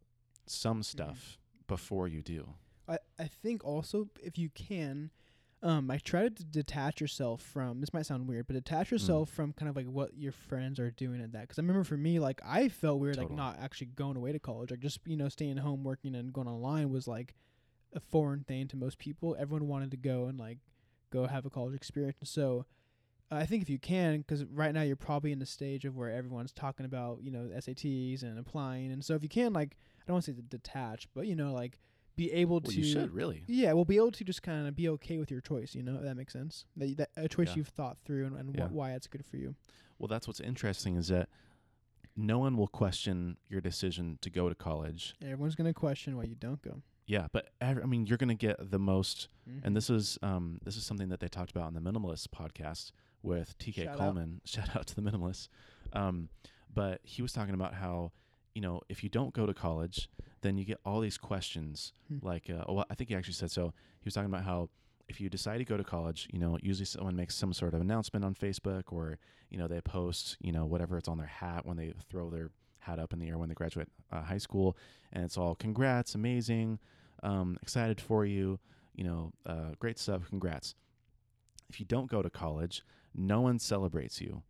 some 0.47 0.77
mm-hmm. 0.77 0.83
stuff 0.83 1.39
before 1.67 2.09
you 2.09 2.23
do. 2.23 2.55
I, 2.89 2.99
I 3.19 3.25
think 3.25 3.65
also 3.65 4.09
if 4.23 4.39
you 4.39 4.51
can, 4.51 5.11
um, 5.63 5.91
I 5.91 5.99
try 5.99 6.29
to 6.29 6.45
detach 6.45 7.01
yourself 7.01 7.43
from. 7.43 7.81
This 7.81 7.93
might 7.93 8.07
sound 8.07 8.29
weird, 8.29 8.47
but 8.47 8.55
detach 8.55 8.91
yourself 8.91 9.31
from 9.31 9.53
kind 9.53 9.69
of 9.69 9.75
like 9.75 9.87
what 9.87 10.17
your 10.17 10.33
friends 10.33 10.79
are 10.79 10.91
doing 10.91 11.21
at 11.21 11.33
that. 11.33 11.43
Because 11.43 11.59
I 11.59 11.63
remember 11.63 11.83
for 11.83 11.97
me, 11.97 12.21
like 12.21 12.41
I 12.45 12.69
felt 12.69 13.01
weird, 13.01 13.17
like 13.17 13.31
not 13.31 13.59
actually 13.61 13.89
going 13.89 14.17
away 14.17 14.33
to 14.33 14.39
college, 14.39 14.71
like 14.71 14.81
just 14.81 15.01
you 15.07 15.17
know 15.17 15.29
staying 15.29 15.57
home 15.57 15.83
working 15.83 16.15
and 16.15 16.33
going 16.33 16.47
online 16.47 16.91
was 16.91 17.09
like 17.09 17.35
a 17.95 18.01
foreign 18.01 18.45
thing 18.45 18.69
to 18.69 18.77
most 18.77 18.99
people. 18.99 19.37
Everyone 19.39 19.67
wanted 19.67 19.91
to 19.93 19.97
go 19.97 20.27
and 20.27 20.39
like 20.39 20.59
go 21.11 21.27
have 21.27 21.47
a 21.47 21.51
college 21.51 21.75
experience. 21.75 22.17
And 22.21 22.29
so 22.29 22.67
I 23.31 23.47
think 23.47 23.63
if 23.63 23.71
you 23.71 23.79
can, 23.79 24.19
because 24.19 24.45
right 24.45 24.73
now 24.73 24.83
you're 24.83 24.95
probably 24.95 25.33
in 25.33 25.39
the 25.39 25.47
stage 25.47 25.85
of 25.85 25.97
where 25.97 26.11
everyone's 26.11 26.53
talking 26.53 26.87
about 26.87 27.21
you 27.23 27.31
know 27.31 27.51
SATs 27.57 28.23
and 28.23 28.39
applying, 28.39 28.93
and 28.93 29.05
so 29.05 29.15
if 29.15 29.23
you 29.23 29.29
can, 29.29 29.53
like 29.53 29.77
don't 30.07 30.15
want 30.15 30.25
to 30.27 30.31
say 30.33 30.37
to 30.37 30.43
detach, 30.43 31.09
but 31.15 31.27
you 31.27 31.35
know 31.37 31.53
like 31.53 31.79
be 32.17 32.33
able 32.33 32.61
Well, 32.65 32.73
to 32.73 32.79
you 32.81 32.85
should 32.85 33.13
really. 33.13 33.45
yeah, 33.47 33.73
we'll 33.75 33.85
be 33.85 33.97
able 33.97 34.13
to 34.13 34.25
just 34.25 34.43
kind 34.43 34.67
of 34.67 34.75
be 34.75 34.89
okay 34.91 35.19
with 35.19 35.31
your 35.31 35.41
choice. 35.43 35.75
You 35.75 35.83
know, 35.83 35.97
if 35.97 36.03
that 36.03 36.17
makes 36.17 36.33
sense. 36.33 36.65
That, 36.77 36.97
that 36.97 37.11
a 37.17 37.29
choice 37.29 37.49
Yeah. 37.49 37.57
you've 37.57 37.69
thought 37.69 37.99
through 38.05 38.27
and, 38.27 38.37
and 38.37 38.55
Yeah. 38.57 38.69
wh- 38.69 38.73
why 38.73 38.93
it's 38.93 39.07
good 39.07 39.25
for 39.27 39.37
you. 39.37 39.55
Well, 39.99 40.09
that's 40.09 40.27
what's 40.27 40.41
interesting 40.41 40.97
is 40.97 41.09
that 41.09 41.29
no 42.17 42.39
one 42.39 42.57
will 42.57 42.69
question 42.69 43.37
your 43.49 43.61
decision 43.61 44.19
to 44.23 44.31
go 44.31 44.49
to 44.49 44.55
college. 44.55 45.15
Everyone's 45.23 45.55
gonna 45.55 45.75
question 45.75 46.17
why 46.17 46.25
you 46.25 46.35
don't 46.35 46.63
go. 46.63 46.83
Yeah, 47.07 47.27
but 47.33 47.51
ev- 47.61 47.81
I 47.83 47.87
mean, 47.87 48.07
you're 48.07 48.19
going 48.19 48.31
to 48.31 48.35
get 48.35 48.71
the 48.73 48.81
most 48.81 49.29
Mhm. 49.49 49.61
and 49.63 49.77
this 49.77 49.89
is 49.91 50.19
um, 50.23 50.59
this 50.65 50.77
is 50.77 50.85
something 50.85 51.09
that 51.11 51.21
they 51.21 51.29
talked 51.29 51.53
about 51.53 51.65
on 51.65 51.75
the 51.75 51.81
Minimalist 51.81 52.29
podcast 52.31 52.91
with 53.23 53.57
TK 53.59 53.85
Shout 53.85 53.87
out. 53.93 53.99
Coleman. 53.99 54.41
Shout 54.45 54.75
out 54.75 54.87
to 54.89 54.95
the 54.97 55.03
Minimalists. 55.03 55.49
Um, 55.93 56.31
but 56.75 57.01
he 57.05 57.23
was 57.23 57.33
talking 57.33 57.55
about 57.55 57.75
how 57.75 58.11
you 58.57 58.63
know 58.63 58.81
if 58.89 59.03
you 59.05 59.11
don't 59.11 59.33
go 59.33 59.47
to 59.47 59.55
college, 59.55 60.09
then 60.43 60.57
you 60.57 60.65
get 60.65 60.79
all 60.85 61.01
these 61.01 61.19
questions. 61.19 61.93
Hmm. 62.09 62.27
Like, 62.27 62.51
uh, 62.51 62.65
well, 62.69 62.87
I 62.91 62.95
think 62.95 63.11
he 63.11 63.17
actually 63.17 63.35
said 63.35 63.51
so. 63.51 63.73
He 64.01 64.07
was 64.07 64.15
talking 64.15 64.33
about 64.33 64.45
how 64.45 64.71
if 65.09 65.21
you 65.21 65.29
decide 65.29 65.59
to 65.59 65.65
go 65.65 65.77
to 65.77 65.85
college, 65.85 66.29
you 66.33 66.41
know, 66.41 66.59
usually 66.63 66.87
someone 66.87 67.15
makes 67.15 67.35
some 67.37 67.53
sort 67.53 67.75
of 67.75 67.81
announcement 67.81 68.25
on 68.25 68.35
Facebook, 68.35 68.85
or 68.91 69.19
you 69.51 69.59
know, 69.59 69.69
they 69.69 69.81
post, 69.81 70.37
you 70.41 70.53
know, 70.53 70.65
whatever 70.67 70.99
it's 70.99 71.09
on 71.09 71.19
their 71.19 71.27
hat 71.27 71.65
when 71.65 71.77
they 71.77 71.93
throw 72.11 72.31
their 72.31 72.51
hat 72.81 72.99
up 72.99 73.13
in 73.13 73.19
the 73.19 73.29
air 73.29 73.39
when 73.39 73.49
they 73.49 73.55
graduate 73.55 73.89
uh, 74.13 74.23
high 74.23 74.39
school, 74.39 74.77
and 75.13 75.25
it's 75.25 75.37
all 75.37 75.55
congrats, 75.55 76.15
amazing, 76.15 76.79
um, 77.23 77.57
excited 77.63 78.01
for 78.01 78.25
you 78.25 78.59
you 78.97 79.05
know, 79.05 79.33
uh, 79.45 79.73
great 79.79 79.99
stuff, 79.99 80.29
congrats. 80.29 80.75
If 81.69 81.79
you 81.79 81.87
don't 81.87 82.11
go 82.11 82.23
to 82.23 82.31
college, 82.31 82.83
no 83.15 83.43
one 83.43 83.59
celebrates 83.59 84.21
you. 84.21 84.43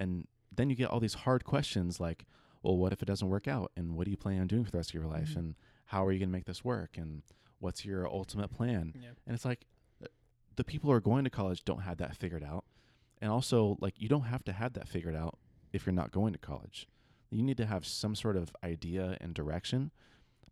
And 0.00 0.26
then 0.54 0.68
you 0.68 0.76
get 0.76 0.90
all 0.90 1.00
these 1.00 1.14
hard 1.14 1.44
questions 1.44 2.00
like, 2.00 2.26
well, 2.64 2.76
what 2.76 2.92
if 2.92 3.02
it 3.02 3.04
doesn't 3.06 3.28
work 3.28 3.46
out? 3.46 3.70
And 3.76 3.94
what 3.94 4.04
do 4.06 4.10
you 4.10 4.16
plan 4.16 4.40
on 4.40 4.46
doing 4.46 4.64
for 4.64 4.70
the 4.70 4.78
rest 4.78 4.90
of 4.90 4.94
your 4.94 5.06
life? 5.06 5.30
Mhm. 5.34 5.36
And 5.36 5.54
how 5.86 6.04
are 6.04 6.12
you 6.12 6.18
going 6.18 6.30
to 6.30 6.32
make 6.32 6.46
this 6.46 6.64
work? 6.64 6.96
And 6.96 7.22
what's 7.58 7.84
your 7.84 8.08
ultimate 8.08 8.48
plan? 8.50 8.92
And 9.26 9.34
it's 9.34 9.44
like 9.44 9.66
uh, 10.02 10.06
the 10.56 10.64
people 10.64 10.88
who 10.90 10.96
are 10.96 11.00
going 11.00 11.24
to 11.24 11.30
college 11.30 11.64
don't 11.64 11.80
have 11.82 11.98
that 11.98 12.16
figured 12.16 12.42
out. 12.42 12.64
And 13.20 13.30
also, 13.30 13.76
like, 13.80 14.00
you 14.00 14.08
don't 14.08 14.22
have 14.24 14.44
to 14.44 14.52
have 14.52 14.72
that 14.74 14.88
figured 14.88 15.14
out 15.14 15.38
if 15.72 15.86
you're 15.86 15.92
not 15.94 16.10
going 16.10 16.32
to 16.32 16.38
college. 16.38 16.88
You 17.30 17.42
need 17.42 17.56
to 17.58 17.66
have 17.66 17.86
some 17.86 18.14
sort 18.14 18.36
of 18.36 18.54
idea 18.62 19.16
and 19.20 19.34
direction, 19.34 19.90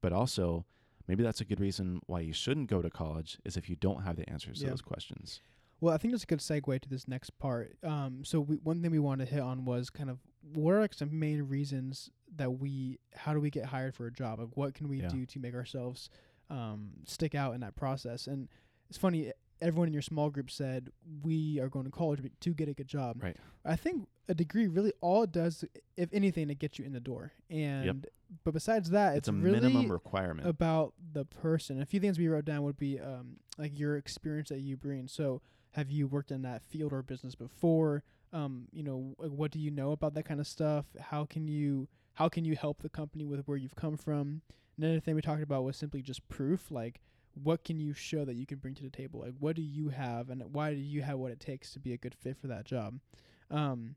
but 0.00 0.12
also 0.12 0.64
maybe 1.06 1.22
that's 1.22 1.40
a 1.40 1.44
good 1.44 1.60
reason 1.60 2.00
why 2.06 2.20
you 2.20 2.32
shouldn't 2.32 2.68
go 2.70 2.82
to 2.82 2.90
college 2.90 3.38
is 3.44 3.56
if 3.56 3.68
you 3.68 3.76
don't 3.76 4.02
have 4.02 4.16
the 4.16 4.28
answers 4.28 4.60
to 4.60 4.66
those 4.70 4.82
questions. 4.82 5.40
Well, 5.82 5.92
I 5.92 5.98
think 5.98 6.12
that's 6.14 6.22
a 6.22 6.26
good 6.26 6.38
segue 6.38 6.80
to 6.80 6.88
this 6.88 7.08
next 7.08 7.36
part. 7.40 7.76
Um, 7.82 8.20
so 8.24 8.38
we, 8.38 8.54
one 8.62 8.80
thing 8.80 8.92
we 8.92 9.00
wanted 9.00 9.26
to 9.26 9.34
hit 9.34 9.42
on 9.42 9.64
was 9.64 9.90
kind 9.90 10.08
of 10.10 10.20
what 10.54 10.70
are 10.74 10.80
like 10.80 10.94
some 10.94 11.18
main 11.18 11.42
reasons 11.42 12.08
that 12.36 12.52
we 12.60 13.00
how 13.16 13.34
do 13.34 13.40
we 13.40 13.50
get 13.50 13.64
hired 13.64 13.96
for 13.96 14.06
a 14.06 14.12
job? 14.12 14.38
Like 14.38 14.56
what 14.56 14.74
can 14.74 14.86
we 14.86 15.00
Yeah. 15.00 15.08
do 15.08 15.26
to 15.26 15.40
make 15.40 15.54
ourselves 15.54 16.08
um, 16.50 16.90
stick 17.04 17.34
out 17.34 17.54
in 17.56 17.62
that 17.62 17.74
process? 17.74 18.28
And 18.28 18.48
it's 18.88 18.96
funny, 18.96 19.32
everyone 19.60 19.88
in 19.88 19.92
your 19.92 20.02
small 20.02 20.30
group 20.30 20.52
said 20.52 20.90
we 21.24 21.58
are 21.58 21.68
going 21.68 21.84
to 21.84 21.90
college 21.90 22.22
but 22.22 22.30
to 22.42 22.54
get 22.54 22.68
a 22.68 22.74
good 22.74 22.86
job. 22.86 23.20
Right. 23.20 23.36
I 23.64 23.74
think 23.74 24.06
a 24.28 24.34
degree 24.34 24.68
really 24.68 24.92
all 25.00 25.24
it 25.24 25.32
does, 25.32 25.64
if 25.96 26.10
anything, 26.12 26.48
it 26.48 26.60
gets 26.60 26.78
you 26.78 26.84
in 26.84 26.92
the 26.92 27.00
door. 27.00 27.32
And 27.50 28.06
but 28.44 28.54
besides 28.54 28.90
that, 28.90 29.16
It's, 29.16 29.26
it's, 29.26 29.28
a 29.28 29.32
really 29.32 29.60
minimum 29.60 29.90
requirement. 29.90 30.48
about 30.48 30.94
the 31.12 31.24
person. 31.24 31.82
A 31.82 31.86
few 31.86 31.98
things 31.98 32.20
we 32.20 32.28
wrote 32.28 32.44
down 32.44 32.62
would 32.62 32.78
be 32.78 33.00
um, 33.00 33.38
like 33.58 33.76
your 33.76 33.96
experience 33.96 34.48
that 34.50 34.60
you 34.60 34.76
bring. 34.76 35.08
So, 35.08 35.42
have 35.72 35.90
you 35.90 36.06
worked 36.06 36.30
in 36.30 36.42
that 36.42 36.62
field 36.62 36.92
or 36.92 37.02
business 37.02 37.34
before? 37.34 38.02
Um, 38.32 38.68
you 38.72 38.82
know, 38.82 39.14
wh- 39.18 39.30
what 39.38 39.50
do 39.50 39.58
you 39.58 39.70
know 39.70 39.92
about 39.92 40.14
that 40.14 40.24
kind 40.24 40.40
of 40.40 40.46
stuff? 40.46 40.86
How 41.00 41.24
can 41.24 41.48
you 41.48 41.88
how 42.14 42.28
can 42.28 42.44
you 42.44 42.56
help 42.56 42.82
the 42.82 42.88
company 42.88 43.24
with 43.26 43.44
where 43.46 43.56
you've 43.56 43.74
come 43.76 43.96
from? 43.96 44.42
Another 44.78 45.00
thing 45.00 45.14
we 45.14 45.22
talked 45.22 45.42
about 45.42 45.64
was 45.64 45.76
simply 45.76 46.02
just 46.02 46.26
proof. 46.28 46.70
Like, 46.70 47.00
what 47.42 47.64
can 47.64 47.78
you 47.80 47.92
show 47.94 48.24
that 48.24 48.34
you 48.36 48.46
can 48.46 48.58
bring 48.58 48.74
to 48.74 48.82
the 48.82 48.90
table? 48.90 49.20
Like, 49.20 49.34
what 49.38 49.56
do 49.56 49.62
you 49.62 49.88
have, 49.90 50.28
and 50.30 50.42
why 50.52 50.72
do 50.74 50.80
you 50.80 51.02
have 51.02 51.18
what 51.18 51.30
it 51.32 51.40
takes 51.40 51.72
to 51.72 51.78
be 51.78 51.92
a 51.92 51.96
good 51.98 52.14
fit 52.14 52.36
for 52.38 52.46
that 52.48 52.64
job? 52.64 52.98
Um, 53.50 53.96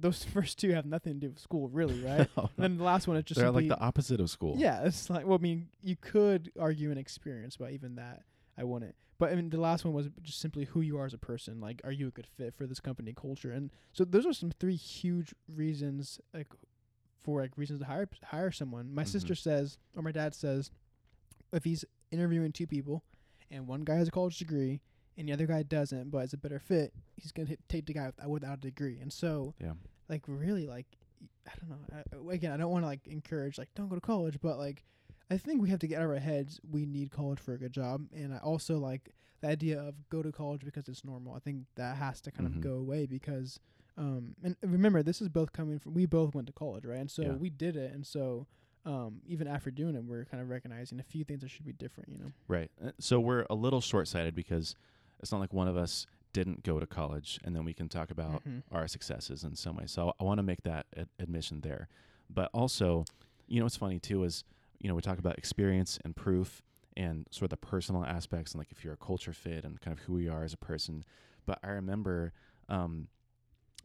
those 0.00 0.24
first 0.32 0.58
two 0.58 0.72
have 0.72 0.86
nothing 0.86 1.14
to 1.14 1.18
do 1.20 1.28
with 1.30 1.38
school, 1.38 1.68
really, 1.68 2.00
right? 2.04 2.28
No, 2.36 2.50
and 2.56 2.64
then 2.64 2.78
the 2.78 2.84
last 2.84 3.06
one 3.08 3.16
is 3.16 3.24
just 3.24 3.38
They're 3.40 3.50
like 3.50 3.68
the 3.68 3.78
opposite 3.80 4.20
of 4.20 4.30
school. 4.30 4.56
yeah, 4.58 4.82
it's 4.84 5.10
like 5.10 5.26
well, 5.26 5.38
I 5.38 5.42
mean, 5.42 5.68
you 5.82 5.96
could 5.96 6.50
argue 6.58 6.90
an 6.90 6.98
experience, 6.98 7.56
but 7.56 7.72
even 7.72 7.96
that, 7.96 8.22
I 8.56 8.64
wouldn't. 8.64 8.94
But 9.18 9.30
I 9.32 9.34
mean, 9.36 9.50
the 9.50 9.60
last 9.60 9.84
one 9.84 9.94
was 9.94 10.08
just 10.22 10.40
simply 10.40 10.64
who 10.64 10.80
you 10.80 10.98
are 10.98 11.06
as 11.06 11.14
a 11.14 11.18
person. 11.18 11.60
Like, 11.60 11.80
are 11.84 11.92
you 11.92 12.08
a 12.08 12.10
good 12.10 12.26
fit 12.26 12.54
for 12.54 12.66
this 12.66 12.80
company 12.80 13.12
culture? 13.14 13.52
And 13.52 13.70
so 13.92 14.04
those 14.04 14.26
are 14.26 14.32
some 14.32 14.50
three 14.50 14.74
huge 14.74 15.32
reasons, 15.48 16.20
like, 16.34 16.48
for 17.22 17.40
like 17.40 17.56
reasons 17.56 17.80
to 17.80 17.86
hire 17.86 18.08
hire 18.24 18.50
someone. 18.50 18.92
My 18.92 19.04
Mhm. 19.04 19.08
sister 19.08 19.34
says, 19.36 19.78
or 19.94 20.02
my 20.02 20.10
dad 20.12 20.34
says, 20.34 20.70
if 21.52 21.64
he's 21.64 21.84
interviewing 22.10 22.50
two 22.52 22.66
people, 22.66 23.04
and 23.50 23.68
one 23.68 23.84
guy 23.84 23.94
has 23.96 24.08
a 24.08 24.10
college 24.10 24.38
degree 24.38 24.80
and 25.16 25.28
the 25.28 25.32
other 25.32 25.46
guy 25.46 25.62
doesn't, 25.62 26.10
but 26.10 26.24
is 26.24 26.32
a 26.32 26.38
better 26.38 26.58
fit, 26.58 26.92
he's 27.16 27.30
gonna 27.32 27.48
hit, 27.48 27.60
take 27.68 27.86
the 27.86 27.92
guy 27.92 28.06
without, 28.06 28.28
without 28.30 28.58
a 28.58 28.60
degree. 28.62 28.98
And 28.98 29.12
so, 29.12 29.54
Yeah. 29.60 29.74
like 30.08 30.22
really 30.26 30.66
like 30.66 30.86
I 31.46 31.52
don't 31.60 31.70
know. 31.70 32.28
I, 32.30 32.34
again, 32.34 32.50
I 32.50 32.56
don't 32.56 32.72
want 32.72 32.82
to 32.82 32.88
like 32.88 33.06
encourage 33.06 33.56
like 33.56 33.72
don't 33.76 33.88
go 33.88 33.94
to 33.94 34.00
college, 34.00 34.40
but 34.40 34.58
like 34.58 34.82
I 35.32 35.38
think 35.38 35.62
we 35.62 35.70
have 35.70 35.78
to 35.80 35.86
get 35.86 35.98
out 35.98 36.04
of 36.04 36.10
our 36.10 36.16
heads. 36.18 36.60
We 36.70 36.84
need 36.84 37.10
college 37.10 37.38
for 37.40 37.54
a 37.54 37.58
good 37.58 37.72
job, 37.72 38.06
and 38.14 38.34
I 38.34 38.38
also 38.38 38.76
like 38.78 39.10
the 39.40 39.48
idea 39.48 39.80
of 39.80 39.94
go 40.10 40.22
to 40.22 40.30
college 40.30 40.62
because 40.64 40.88
it's 40.88 41.04
normal. 41.04 41.34
I 41.34 41.38
think 41.38 41.64
that 41.76 41.96
has 41.96 42.20
to 42.22 42.30
kind 42.30 42.48
Mhm. 42.48 42.56
of 42.56 42.60
go 42.60 42.74
away 42.74 43.06
because 43.06 43.58
um 43.98 44.34
and 44.42 44.56
remember 44.62 45.02
this 45.02 45.20
is 45.20 45.28
both 45.28 45.52
coming 45.52 45.78
from 45.78 45.92
we 45.94 46.06
both 46.06 46.34
went 46.34 46.46
to 46.46 46.52
college, 46.52 46.84
right? 46.84 46.98
And 46.98 47.10
so 47.10 47.22
Yeah. 47.22 47.32
we 47.34 47.50
did 47.50 47.76
it, 47.76 47.92
and 47.94 48.06
so 48.06 48.46
um 48.84 49.20
even 49.26 49.46
after 49.48 49.70
doing 49.70 49.94
it, 49.94 50.04
we're 50.04 50.24
kind 50.26 50.42
of 50.42 50.48
recognizing 50.50 51.00
a 51.00 51.02
few 51.02 51.24
things 51.24 51.40
that 51.40 51.48
should 51.50 51.64
be 51.66 51.72
different, 51.72 52.08
you 52.10 52.18
know. 52.18 52.32
Right. 52.48 52.70
Uh, 52.82 52.92
So 52.98 53.18
we're 53.20 53.46
a 53.50 53.54
little 53.54 53.80
short 53.80 54.08
sighted 54.08 54.34
because 54.34 54.74
it's 55.20 55.32
not 55.32 55.40
like 55.40 55.52
one 55.52 55.68
of 55.68 55.76
us 55.76 56.06
didn't 56.32 56.62
go 56.62 56.78
to 56.80 56.86
college 56.86 57.38
and 57.44 57.54
then 57.56 57.64
we 57.64 57.74
can 57.74 57.88
talk 57.88 58.10
about 58.10 58.42
Mhm. 58.44 58.62
our 58.70 58.86
successes 58.88 59.44
in 59.44 59.54
some 59.56 59.76
way. 59.76 59.86
So 59.86 60.14
I 60.20 60.24
want 60.24 60.38
to 60.38 60.42
make 60.42 60.62
that 60.62 60.86
ad- 60.96 61.08
admission 61.18 61.60
there. 61.60 61.88
But 62.30 62.50
also, 62.54 63.04
you 63.46 63.58
know, 63.60 63.66
what's 63.66 63.76
funny 63.76 63.98
too 64.00 64.24
is, 64.24 64.42
you 64.82 64.88
know, 64.88 64.94
we 64.94 65.00
talk 65.00 65.18
about 65.18 65.38
experience 65.38 65.98
and 66.04 66.14
proof 66.14 66.60
and 66.96 67.26
sort 67.30 67.44
of 67.44 67.50
the 67.50 67.66
personal 67.66 68.04
aspects 68.04 68.52
and 68.52 68.58
like 68.58 68.72
if 68.72 68.84
you're 68.84 68.94
a 68.94 68.98
culture 68.98 69.32
fit 69.32 69.64
and 69.64 69.80
kind 69.80 69.96
of 69.96 70.04
who 70.04 70.12
we 70.12 70.28
are 70.28 70.44
as 70.44 70.52
a 70.52 70.58
person. 70.58 71.04
But 71.46 71.60
I 71.62 71.68
remember 71.68 72.32
um, 72.68 73.06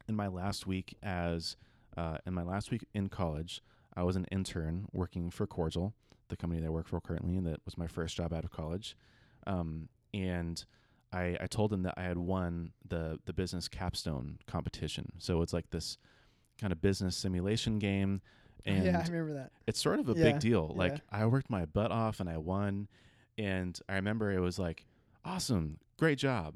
in 0.10 0.16
my 0.16 0.28
last 0.28 0.66
week 0.68 0.98
as 1.04 1.56
uh, 1.96 2.18
in 2.26 2.34
my 2.34 2.44
last 2.44 2.72
week 2.72 2.86
in 2.94 3.10
college, 3.10 3.62
I 3.96 4.04
was 4.04 4.16
an 4.16 4.26
intern 4.32 4.88
working 4.92 5.30
for 5.30 5.48
Cordial, 5.48 5.94
the 6.30 6.36
company 6.36 6.62
that 6.62 6.68
I 6.68 6.72
work 6.72 6.88
for 6.88 7.00
currently, 7.00 7.38
and 7.38 7.48
that 7.48 7.62
was 7.64 7.78
my 7.78 7.88
first 7.88 8.16
job 8.16 8.34
out 8.34 8.44
of 8.44 8.52
college. 8.52 8.98
Um, 9.46 9.90
and 10.14 10.64
I, 11.14 11.38
I 11.40 11.48
told 11.48 11.72
them 11.72 11.84
that 11.84 11.94
I 11.98 12.04
had 12.04 12.18
won 12.18 12.72
the 12.88 13.20
the 13.26 13.34
business 13.34 13.68
capstone 13.68 14.40
competition. 14.48 15.12
So 15.20 15.42
it's 15.42 15.54
like 15.54 15.70
this 15.70 15.98
kind 16.60 16.74
of 16.74 16.82
business 16.82 17.16
simulation 17.16 17.80
game, 17.80 18.22
and 18.66 18.86
yeah, 18.86 19.00
I 19.00 19.08
remember 19.08 19.34
that. 19.36 19.52
it's 19.66 19.80
sort 19.82 20.00
of 20.00 20.10
a 20.10 20.14
Yeah, 20.14 20.24
big 20.32 20.40
deal. 20.40 20.74
Like 20.76 20.94
yeah. 20.94 21.00
I 21.12 21.26
worked 21.26 21.50
my 21.50 21.66
butt 21.66 21.92
off 21.92 22.20
and 22.20 22.30
I 22.30 22.38
won, 22.38 22.88
and 23.38 23.80
I 23.88 23.96
remember 23.96 24.32
it 24.32 24.40
was 24.40 24.58
like 24.60 24.86
awesome, 25.24 25.80
great 25.98 26.18
job. 26.18 26.56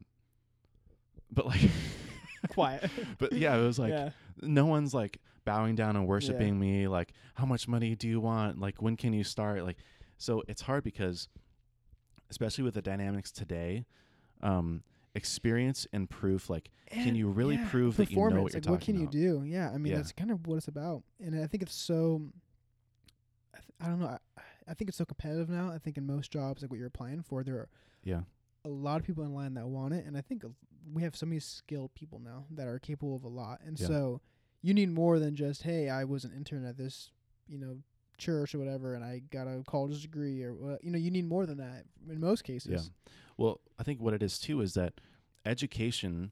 But 1.31 1.45
like, 1.45 1.61
Quiet. 2.49 2.89
but 3.17 3.33
yeah, 3.33 3.55
it 3.55 3.61
was 3.61 3.79
like 3.79 3.91
yeah. 3.91 4.09
no 4.41 4.65
one's 4.65 4.93
like 4.93 5.19
bowing 5.45 5.75
down 5.75 5.95
and 5.95 6.07
worshiping 6.07 6.59
me. 6.59 6.87
Like, 6.87 7.13
how 7.35 7.45
much 7.45 7.67
money 7.67 7.95
do 7.95 8.07
you 8.07 8.19
want? 8.19 8.59
Like, 8.59 8.81
when 8.81 8.95
can 8.97 9.13
you 9.13 9.23
start? 9.23 9.63
Like, 9.63 9.77
so 10.17 10.43
it's 10.47 10.61
hard 10.61 10.83
because, 10.83 11.27
especially 12.29 12.63
with 12.63 12.73
the 12.75 12.81
dynamics 12.81 13.31
today, 13.31 13.85
um, 14.41 14.83
experience 15.15 15.87
and 15.93 16.09
proof. 16.09 16.49
Like, 16.49 16.69
can 16.89 17.15
you 17.15 17.27
really 17.29 17.57
yeah, 17.57 17.69
prove 17.69 17.97
that 17.97 18.11
you 18.11 18.17
know 18.17 18.41
what 18.41 18.53
you're 18.53 18.61
like, 18.61 18.65
what 18.67 18.79
talking 18.81 18.95
can 18.95 19.03
about? 19.03 19.13
you 19.15 19.21
do? 19.39 19.43
Yeah, 19.45 19.69
I 19.73 19.77
mean 19.77 19.91
Yeah. 19.91 19.97
that's 19.97 20.11
kind 20.11 20.31
of 20.31 20.47
what 20.47 20.55
it's 20.57 20.67
about, 20.67 21.03
and 21.19 21.35
I 21.41 21.47
think 21.47 21.63
it's 21.63 21.75
so. 21.75 22.21
I, 23.53 23.57
th- 23.59 23.71
I 23.81 23.85
don't 23.87 23.99
know. 23.99 24.07
I, 24.07 24.17
I 24.67 24.73
think 24.73 24.89
it's 24.89 24.97
so 24.97 25.05
competitive 25.05 25.49
now. 25.49 25.71
I 25.71 25.77
think 25.77 25.97
in 25.97 26.05
most 26.05 26.31
jobs, 26.31 26.61
like 26.61 26.71
what 26.71 26.77
you're 26.77 26.87
applying 26.87 27.21
for, 27.23 27.43
there 27.43 27.55
are 27.55 27.69
Yeah, 28.03 28.21
a 28.63 28.69
lot 28.69 28.99
of 28.99 29.05
people 29.05 29.23
in 29.23 29.33
line 29.33 29.53
that 29.55 29.67
want 29.67 29.93
it, 29.93 30.05
and 30.05 30.17
I 30.17 30.21
think 30.21 30.43
we 30.93 31.01
have 31.03 31.15
so 31.15 31.25
many 31.25 31.39
skilled 31.39 31.93
people 31.93 32.19
now 32.19 32.45
that 32.51 32.67
are 32.67 32.79
capable 32.79 33.15
of 33.15 33.23
a 33.23 33.27
lot, 33.29 33.59
and 33.65 33.77
Yeah. 33.77 33.87
so 33.87 34.21
you 34.61 34.73
need 34.73 34.89
more 34.89 35.19
than 35.19 35.35
just 35.35 35.63
hey, 35.63 35.89
I 35.89 36.03
was 36.03 36.23
an 36.23 36.31
intern 36.35 36.65
at 36.65 36.77
this, 36.77 37.11
you 37.47 37.57
know, 37.57 37.79
church 38.21 38.55
or 38.55 38.59
whatever, 38.59 38.93
and 38.95 39.03
I 39.03 39.21
got 39.31 39.47
a 39.47 39.63
college 39.67 40.01
degree 40.01 40.43
or. 40.43 40.77
You 40.81 40.91
know, 40.91 40.97
you 40.97 41.11
need 41.11 41.27
more 41.27 41.45
than 41.45 41.57
that 41.57 41.83
in 42.09 42.19
most 42.19 42.43
cases. 42.43 42.71
Yeah. 42.71 43.11
Well, 43.37 43.59
I 43.79 43.83
think 43.83 43.99
what 43.99 44.13
it 44.13 44.23
is 44.23 44.39
too 44.39 44.61
is 44.61 44.73
that 44.75 44.93
education 45.45 46.31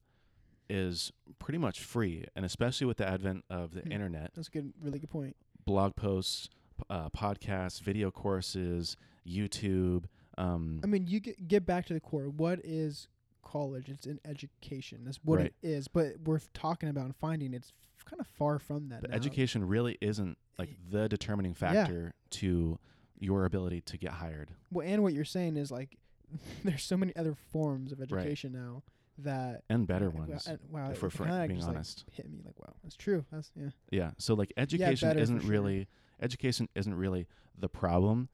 is 0.70 1.12
pretty 1.40 1.58
much 1.58 1.80
free, 1.80 2.26
and 2.36 2.46
especially 2.46 2.86
with 2.86 2.98
the 2.98 3.08
advent 3.08 3.44
of 3.50 3.74
the 3.74 3.82
Hmm. 3.82 3.92
internet, 3.92 4.32
That's 4.36 4.48
a 4.48 4.52
good, 4.52 4.74
really 4.82 5.00
good 5.00 5.10
point. 5.10 5.36
blog 5.66 5.96
posts, 5.96 6.48
uh, 6.90 7.10
podcasts, 7.10 7.82
video 7.82 8.12
courses, 8.12 8.96
YouTube. 9.26 10.06
Um, 10.38 10.80
I 10.84 10.88
mean, 10.88 11.08
you 11.08 11.20
get 11.20 11.48
get 11.48 11.66
back 11.66 11.86
to 11.88 11.94
the 11.94 12.00
core. 12.00 12.30
What 12.30 12.60
is 12.64 13.08
college? 13.52 13.90
It's 13.90 14.06
an 14.06 14.20
education. 14.26 15.02
That's 15.06 15.20
what 15.24 15.38
Right. 15.40 15.46
it 15.48 15.68
is. 15.68 15.88
But 15.88 16.20
we're 16.26 16.40
talking 16.54 16.90
about 16.90 17.06
and 17.06 17.16
finding 17.16 17.54
it's 17.54 17.72
f- 17.98 18.06
kind 18.06 18.20
of 18.20 18.28
far 18.28 18.60
from 18.60 18.90
that. 18.90 19.02
but 19.02 19.10
now. 19.12 19.16
education 19.16 19.68
really 19.68 19.98
isn't 20.02 20.38
like 20.58 20.70
the 20.90 21.08
determining 21.10 21.54
factor 21.54 22.14
to 22.32 22.78
your 23.20 23.46
ability 23.46 23.82
to 23.82 23.98
get 23.98 24.12
hired. 24.14 24.52
Well, 24.72 24.88
and 24.88 25.04
what 25.04 25.14
you're 25.14 25.26
saying 25.26 25.58
is 25.58 25.72
like, 25.72 25.98
there's 26.64 26.84
so 26.84 26.96
many 26.98 27.16
other 27.16 27.34
forms 27.34 27.92
of 27.92 28.00
education 28.02 28.52
now 28.54 28.84
that 29.18 29.64
and 29.70 29.86
better 29.88 30.10
ones. 30.10 30.48
and- 30.48 30.60
wow, 30.70 30.92
if 30.92 31.02
we're 31.02 31.10
fr- 31.10 31.24
being 31.26 31.56
just, 31.56 31.68
like, 31.68 31.76
honest. 31.76 32.06
hit 32.12 32.30
me 32.30 32.40
like, 32.46 32.58
wow, 32.60 32.74
that's 32.84 32.96
true. 32.96 33.26
That's 33.32 33.52
yeah. 33.56 33.70
Yeah. 33.92 34.12
So 34.18 34.34
like 34.36 34.54
education 34.56 35.12
for 35.12 35.20
isn't 35.20 35.42
sure. 35.42 35.50
really 35.50 35.88
education 36.22 36.70
isn't 36.76 36.94
really 36.96 37.28
the 37.58 37.68
problem. 37.70 38.30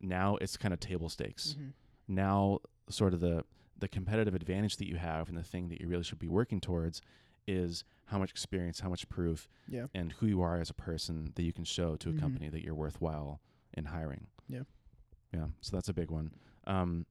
Now 0.00 0.36
it's 0.36 0.56
kind 0.56 0.74
of 0.74 0.80
table 0.80 1.08
stakes. 1.08 1.56
Mhm. 1.58 1.72
Now 2.08 2.58
sort 2.90 3.14
of 3.14 3.20
the 3.20 3.44
the 3.78 3.88
competitive 3.88 4.34
advantage 4.34 4.76
that 4.76 4.88
you 4.88 4.96
have 4.96 5.28
and 5.28 5.36
the 5.36 5.42
thing 5.42 5.68
that 5.68 5.80
you 5.80 5.88
really 5.88 6.02
should 6.02 6.18
be 6.18 6.28
working 6.28 6.60
towards 6.60 7.00
is 7.46 7.84
how 8.06 8.18
much 8.18 8.30
experience, 8.30 8.80
how 8.80 8.88
much 8.88 9.08
proof, 9.08 9.48
Yeah. 9.68 9.86
and 9.94 10.12
who 10.12 10.26
you 10.26 10.42
are 10.42 10.60
as 10.60 10.68
a 10.70 10.74
person 10.74 11.32
that 11.34 11.42
you 11.42 11.52
can 11.52 11.64
show 11.64 11.96
to 11.96 12.10
a 12.10 12.12
Mhm. 12.12 12.20
company 12.20 12.48
that 12.48 12.62
you're 12.64 12.74
worthwhile 12.74 13.40
in 13.74 13.86
hiring. 13.86 14.26
Yeah. 14.48 14.62
Yeah. 15.32 15.48
So 15.60 15.76
that's 15.76 15.88
a 15.88 15.94
big 15.94 16.10
one. 16.10 16.32
Um, 16.66 17.06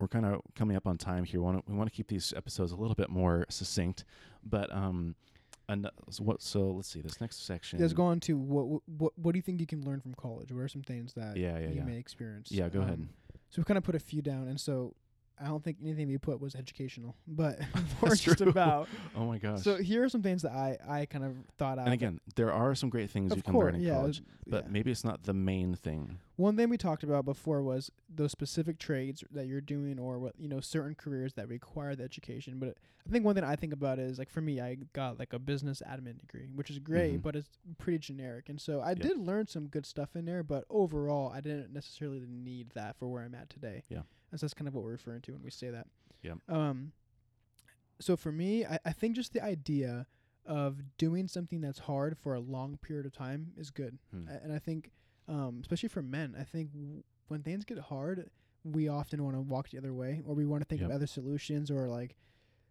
we're 0.00 0.08
kind 0.08 0.24
of 0.26 0.40
coming 0.54 0.76
up 0.76 0.86
on 0.86 0.98
time 0.98 1.24
here. 1.24 1.40
We 1.40 1.44
want 1.44 1.64
to 1.64 1.70
we 1.72 1.76
want 1.78 1.90
to 1.90 1.94
keep 1.96 2.08
these 2.08 2.32
episodes 2.34 2.72
a 2.72 2.76
little 2.76 2.94
bit 2.96 3.08
more 3.10 3.46
succinct, 3.50 4.04
but 4.42 4.72
um, 4.74 5.14
so 6.10 6.24
what? 6.24 6.42
So 6.42 6.70
let's 6.72 6.88
see 6.88 7.00
this 7.00 7.20
next 7.20 7.44
section. 7.46 7.78
Let's 7.78 7.92
go 7.92 8.04
on 8.04 8.18
to 8.20 8.36
what 8.36 8.82
what 8.88 9.16
what 9.18 9.32
do 9.32 9.38
you 9.38 9.42
think 9.42 9.60
you 9.60 9.66
can 9.66 9.84
learn 9.84 10.00
from 10.00 10.14
college? 10.14 10.50
What 10.50 10.60
are 10.60 10.68
some 10.68 10.82
things 10.82 11.14
that 11.14 11.36
Yeah, 11.36 11.58
yeah, 11.58 11.68
you 11.68 11.74
yeah. 11.76 11.84
may 11.84 11.98
experience? 11.98 12.50
Yeah, 12.50 12.68
go 12.68 12.80
ahead. 12.82 12.94
Um, 12.94 13.10
So 13.50 13.60
we've 13.60 13.66
kind 13.66 13.78
of 13.78 13.84
put 13.84 13.94
a 13.94 14.00
few 14.00 14.22
down, 14.22 14.48
and 14.48 14.58
so 14.60 14.94
I 15.40 15.46
don't 15.46 15.62
think 15.62 15.78
anything 15.82 16.08
we 16.08 16.18
put 16.18 16.40
was 16.40 16.54
educational, 16.54 17.16
but 17.26 17.58
more 18.02 18.14
just 18.14 18.38
true. 18.38 18.48
about. 18.48 18.88
Oh 19.16 19.26
my 19.26 19.38
gosh. 19.38 19.62
So 19.62 19.76
here 19.76 20.02
are 20.04 20.08
some 20.08 20.22
things 20.22 20.42
that 20.42 20.52
I 20.52 20.78
I 20.88 21.06
kind 21.06 21.24
of 21.24 21.36
thought 21.58 21.78
out. 21.78 21.84
and 21.86 21.94
again, 21.94 22.20
there 22.36 22.52
are 22.52 22.74
some 22.74 22.88
great 22.90 23.10
things 23.10 23.34
you 23.34 23.42
can 23.42 23.52
course, 23.52 23.66
learn 23.66 23.74
in 23.76 23.80
yeah, 23.82 23.94
college, 23.94 24.22
but 24.46 24.64
yeah. 24.64 24.70
maybe 24.70 24.90
it's 24.90 25.04
not 25.04 25.24
the 25.24 25.34
main 25.34 25.74
thing. 25.74 26.18
One 26.36 26.56
thing 26.56 26.68
we 26.70 26.78
talked 26.78 27.02
about 27.02 27.24
before 27.24 27.62
was 27.62 27.90
those 28.12 28.32
specific 28.32 28.78
trades 28.78 29.22
that 29.32 29.46
you're 29.46 29.60
doing, 29.60 29.98
or 29.98 30.18
what 30.18 30.34
you 30.38 30.48
know, 30.48 30.60
certain 30.60 30.94
careers 30.94 31.34
that 31.34 31.48
require 31.48 31.94
the 31.94 32.04
education. 32.04 32.58
But 32.58 32.76
I 33.06 33.10
think 33.10 33.24
one 33.24 33.34
thing 33.34 33.44
I 33.44 33.56
think 33.56 33.72
about 33.72 33.98
is 33.98 34.18
like 34.18 34.30
for 34.30 34.40
me, 34.40 34.60
I 34.60 34.76
got 34.92 35.18
like 35.18 35.32
a 35.32 35.38
business 35.38 35.82
admin 35.86 36.18
degree, 36.18 36.48
which 36.54 36.70
is 36.70 36.78
great, 36.78 37.18
Mhm. 37.18 37.22
but 37.22 37.36
it's 37.36 37.50
pretty 37.78 37.98
generic. 37.98 38.48
And 38.48 38.60
so 38.60 38.80
I 38.80 38.90
Yep. 38.90 38.98
did 39.00 39.18
learn 39.18 39.46
some 39.48 39.66
good 39.66 39.84
stuff 39.86 40.14
in 40.16 40.24
there, 40.24 40.42
but 40.42 40.64
overall, 40.70 41.30
I 41.32 41.40
didn't 41.40 41.72
necessarily 41.72 42.24
need 42.28 42.70
that 42.70 42.96
for 42.96 43.08
where 43.08 43.22
I'm 43.22 43.34
at 43.34 43.50
today. 43.50 43.82
Yeah. 43.88 44.02
And 44.32 44.40
so 44.40 44.46
that's 44.46 44.54
kind 44.54 44.66
of 44.66 44.74
what 44.74 44.82
we're 44.82 44.90
referring 44.92 45.20
to 45.22 45.32
when 45.32 45.42
we 45.42 45.50
say 45.50 45.70
that. 45.70 45.86
Yep. 46.22 46.38
Um. 46.48 46.92
So 48.00 48.16
for 48.16 48.32
me, 48.32 48.64
I, 48.66 48.78
I 48.84 48.92
think 48.92 49.14
just 49.14 49.32
the 49.32 49.44
idea 49.44 50.06
of 50.44 50.80
doing 50.98 51.28
something 51.28 51.60
that's 51.60 51.78
hard 51.78 52.18
for 52.18 52.34
a 52.34 52.40
long 52.40 52.76
period 52.78 53.06
of 53.06 53.12
time 53.12 53.52
is 53.56 53.70
good. 53.70 53.98
Hmm. 54.12 54.26
A- 54.28 54.42
and 54.42 54.52
I 54.52 54.58
think, 54.58 54.90
um, 55.28 55.58
especially 55.62 55.88
for 55.88 56.02
men, 56.02 56.34
I 56.38 56.42
think 56.42 56.72
w- 56.72 57.04
when 57.28 57.42
things 57.44 57.64
get 57.64 57.78
hard, 57.78 58.28
we 58.64 58.88
often 58.88 59.22
want 59.22 59.36
to 59.36 59.40
walk 59.40 59.68
the 59.70 59.78
other 59.78 59.92
way, 59.94 60.20
or 60.26 60.34
we 60.34 60.44
want 60.44 60.62
to 60.62 60.66
think 60.66 60.80
Yep. 60.80 60.90
of 60.90 60.96
other 60.96 61.06
solutions, 61.06 61.70
or 61.70 61.88
like, 61.88 62.16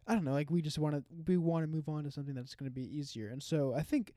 I 0.05 0.15
don't 0.15 0.25
know, 0.25 0.33
like 0.33 0.51
we 0.51 0.61
just 0.61 0.79
want 0.79 0.95
to 0.95 1.03
we 1.27 1.37
want 1.37 1.63
to 1.63 1.67
move 1.67 1.87
on 1.87 2.03
to 2.03 2.11
something 2.11 2.33
that's 2.35 2.55
going 2.55 2.69
to 2.69 2.73
be 2.75 2.83
easier. 2.97 3.29
And 3.29 3.41
so 3.41 3.73
I 3.73 3.83
think, 3.83 4.13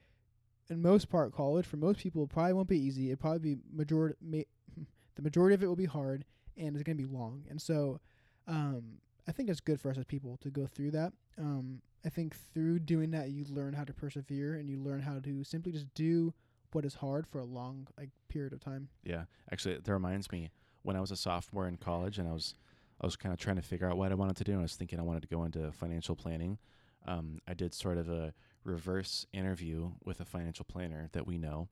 in 0.69 0.83
most 0.83 1.09
part, 1.09 1.33
college 1.33 1.67
for 1.67 1.77
most 1.77 2.01
people 2.01 2.27
probably 2.27 2.55
won't 2.55 2.69
be 2.69 2.79
easy. 2.81 3.13
It 3.13 3.21
probably 3.21 3.55
be 3.55 3.61
majority 3.73 4.17
ma- 4.21 4.39
the 5.15 5.23
majority 5.23 5.55
of 5.55 5.63
it 5.63 5.67
will 5.69 5.77
be 5.77 5.85
hard, 5.85 6.25
and 6.57 6.75
it's 6.75 6.83
going 6.83 6.97
to 6.97 7.03
be 7.03 7.13
long. 7.13 7.45
And 7.49 7.61
so, 7.61 8.01
um, 8.47 8.99
I 9.27 9.33
think 9.33 9.49
it's 9.49 9.61
good 9.61 9.81
for 9.81 9.91
us 9.91 9.99
as 9.99 10.05
people 10.05 10.37
to 10.43 10.51
go 10.51 10.67
through 10.67 10.91
that. 10.93 11.13
Um, 11.39 11.81
I 12.05 12.11
think 12.11 12.37
through 12.53 12.81
doing 12.81 13.11
that, 13.13 13.31
you 13.31 13.45
learn 13.49 13.73
how 13.73 13.85
to 13.85 13.95
persevere, 13.95 14.55
and 14.55 14.69
you 14.69 14.79
learn 14.79 15.01
how 15.01 15.19
to 15.21 15.45
simply 15.45 15.73
just 15.73 15.93
do 15.95 16.35
what 16.73 16.85
is 16.85 16.95
hard 16.95 17.27
for 17.27 17.39
a 17.39 17.45
long 17.45 17.87
like 17.97 18.11
period 18.29 18.53
of 18.53 18.61
time. 18.61 18.89
Yeah, 19.03 19.25
actually, 19.51 19.79
that 19.79 19.93
reminds 19.93 20.31
me 20.31 20.51
when 20.83 20.97
I 20.97 21.01
was 21.01 21.11
a 21.11 21.17
sophomore 21.17 21.67
in 21.67 21.77
college 21.77 22.19
and 22.19 22.29
I 22.29 22.33
was 22.33 22.55
I 23.01 23.07
was 23.07 23.17
kind 23.17 23.33
of 23.33 23.39
trying 23.39 23.57
to 23.57 23.63
figure 23.63 23.91
out 23.91 23.97
what 23.97 24.13
I 24.13 24.15
wanted 24.15 24.37
to 24.37 24.45
do. 24.45 24.53
And 24.53 24.61
I 24.61 24.63
was 24.63 24.77
thinking 24.77 24.99
I 24.99 25.03
wanted 25.03 25.23
to 25.23 25.29
go 25.29 25.45
into 25.45 25.73
financial 25.73 26.15
planning. 26.15 26.59
Um, 27.07 27.39
I 27.49 27.55
did 27.55 27.75
sort 27.75 27.99
of 27.99 28.09
a 28.09 28.33
reverse 28.65 29.27
interview 29.33 29.91
with 30.05 30.21
a 30.21 30.25
financial 30.25 30.65
planner 30.65 31.09
that 31.13 31.27
we 31.27 31.37
know, 31.39 31.69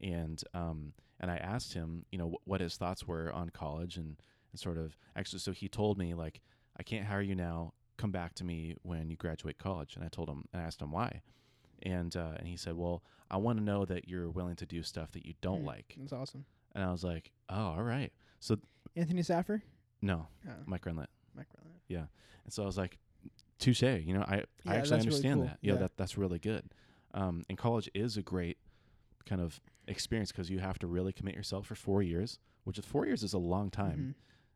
and 0.00 0.42
um, 0.54 0.92
and 1.20 1.30
I 1.30 1.36
asked 1.36 1.72
him, 1.74 2.04
you 2.10 2.18
know, 2.18 2.28
wh- 2.30 2.48
what 2.48 2.60
his 2.60 2.76
thoughts 2.76 3.06
were 3.06 3.32
on 3.32 3.50
college 3.50 3.96
and, 3.96 4.16
and 4.52 4.60
sort 4.60 4.78
of 4.78 4.96
actually. 5.16 5.38
So 5.40 5.52
he 5.52 5.68
told 5.68 5.98
me 5.98 6.14
like, 6.14 6.40
I 6.78 6.82
can't 6.82 7.06
hire 7.06 7.22
you 7.22 7.34
now. 7.34 7.72
Come 7.96 8.10
back 8.10 8.34
to 8.34 8.44
me 8.44 8.76
when 8.82 9.08
you 9.08 9.16
graduate 9.16 9.56
college. 9.58 9.96
And 9.96 10.04
I 10.04 10.08
told 10.08 10.28
him 10.28 10.44
and 10.52 10.60
I 10.62 10.66
asked 10.66 10.82
him 10.82 10.92
why, 10.92 11.22
and 11.82 12.14
uh, 12.16 12.32
and 12.38 12.46
he 12.46 12.56
said, 12.56 12.74
well, 12.76 13.02
I 13.30 13.38
want 13.38 13.58
to 13.58 13.64
know 13.64 13.84
that 13.86 14.08
you're 14.08 14.28
willing 14.28 14.56
to 14.56 14.66
do 14.66 14.82
stuff 14.82 15.12
that 15.12 15.24
you 15.24 15.34
don't 15.40 15.62
Mm. 15.62 15.66
like. 15.66 15.94
That's 15.98 16.12
awesome. 16.12 16.44
And 16.74 16.84
I 16.84 16.92
was 16.92 17.02
like, 17.02 17.30
oh, 17.48 17.68
all 17.76 17.82
right. 17.82 18.12
So 18.40 18.58
Anthony 18.94 19.22
Saffer, 19.22 19.62
no, 20.02 20.26
oh, 20.46 20.50
Mike 20.66 20.84
Renlet. 20.84 21.06
Mike 21.34 21.46
Rowland. 21.56 22.08
And 22.44 22.52
so 22.52 22.62
I 22.62 22.66
was 22.66 22.76
like, 22.78 22.98
touche. 23.58 23.82
You 23.82 24.12
know, 24.14 24.22
I, 24.28 24.36
Yeah, 24.36 24.72
I 24.72 24.76
actually 24.76 24.76
that's 24.76 24.90
really 24.90 25.00
understand 25.06 25.34
cool. 25.40 25.44
that. 25.46 25.58
Yeah, 25.62 25.72
Yeah. 25.72 25.78
that 25.80 25.96
that's 25.96 26.18
really 26.18 26.38
good. 26.38 26.64
Um, 27.14 27.44
and 27.48 27.56
college 27.56 27.88
is 27.94 28.16
a 28.18 28.22
great 28.22 28.58
kind 29.26 29.40
of 29.40 29.60
experience 29.88 30.32
because 30.32 30.50
you 30.50 30.58
have 30.60 30.78
to 30.80 30.86
really 30.86 31.12
commit 31.12 31.34
yourself 31.34 31.66
for 31.66 31.74
four 31.74 32.02
years, 32.02 32.38
which 32.64 32.78
is 32.78 32.84
four 32.84 33.06
years 33.06 33.22
is 33.22 33.32
a 33.34 33.38
long 33.38 33.70
time, 33.70 34.14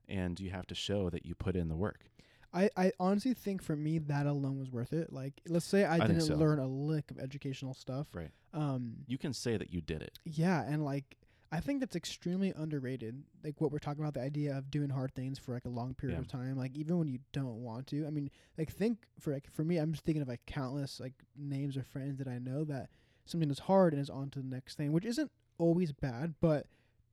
Mhm. 0.08 0.14
and 0.14 0.40
you 0.40 0.50
have 0.50 0.66
to 0.68 0.74
show 0.74 1.10
that 1.10 1.26
you 1.26 1.34
put 1.34 1.56
in 1.56 1.68
the 1.68 1.76
work. 1.76 2.06
I, 2.52 2.68
I 2.76 2.92
honestly 2.98 3.32
think 3.32 3.62
for 3.62 3.76
me 3.76 3.98
that 3.98 4.26
alone 4.26 4.58
was 4.58 4.72
worth 4.72 4.92
it. 4.92 5.12
Like, 5.12 5.40
let's 5.46 5.64
say 5.66 5.84
I, 5.84 5.98
think 5.98 6.08
didn't 6.08 6.22
so. 6.22 6.34
learn 6.36 6.58
a 6.58 6.66
lick 6.66 7.10
of 7.12 7.18
educational 7.20 7.74
stuff. 7.74 8.08
Right. 8.12 8.30
Um. 8.52 9.04
You 9.06 9.18
can 9.18 9.32
say 9.32 9.56
that 9.56 9.72
you 9.72 9.80
did 9.80 10.02
it. 10.02 10.18
Yeah, 10.24 10.64
and 10.66 10.84
like 10.84 11.16
I 11.52 11.60
think 11.60 11.78
that's 11.80 11.94
extremely 11.96 12.52
underrated. 12.56 13.22
Like 13.44 13.60
what 13.60 13.70
we're 13.72 13.78
talking 13.78 14.02
about, 14.02 14.14
the 14.14 14.20
idea 14.22 14.56
of 14.56 14.68
doing 14.70 14.90
hard 14.90 15.12
things 15.14 15.38
for 15.38 15.52
like 15.54 15.64
a 15.64 15.68
long 15.68 15.94
period 15.94 16.14
Yeah. 16.16 16.20
of 16.20 16.26
time, 16.28 16.56
like 16.56 16.76
even 16.76 16.98
when 16.98 17.06
you 17.08 17.20
don't 17.32 17.62
want 17.62 17.86
to. 17.88 18.04
I 18.06 18.10
mean, 18.10 18.30
like 18.58 18.72
think 18.72 18.98
for 19.20 19.32
like 19.32 19.48
for 19.52 19.62
me, 19.64 19.76
I'm 19.76 19.92
just 19.92 20.04
thinking 20.04 20.22
of 20.22 20.26
like 20.28 20.44
countless 20.46 20.98
like 20.98 21.14
names 21.36 21.76
of 21.76 21.86
friends 21.86 22.18
that 22.18 22.26
I 22.26 22.38
know 22.38 22.64
that 22.64 22.90
something 23.26 23.48
that's 23.48 23.60
hard 23.60 23.92
and 23.92 24.00
is 24.02 24.10
on 24.10 24.30
to 24.30 24.40
the 24.40 24.46
next 24.46 24.76
thing, 24.76 24.92
which 24.92 25.04
isn't 25.04 25.30
always 25.58 25.92
bad, 25.92 26.34
but 26.40 26.66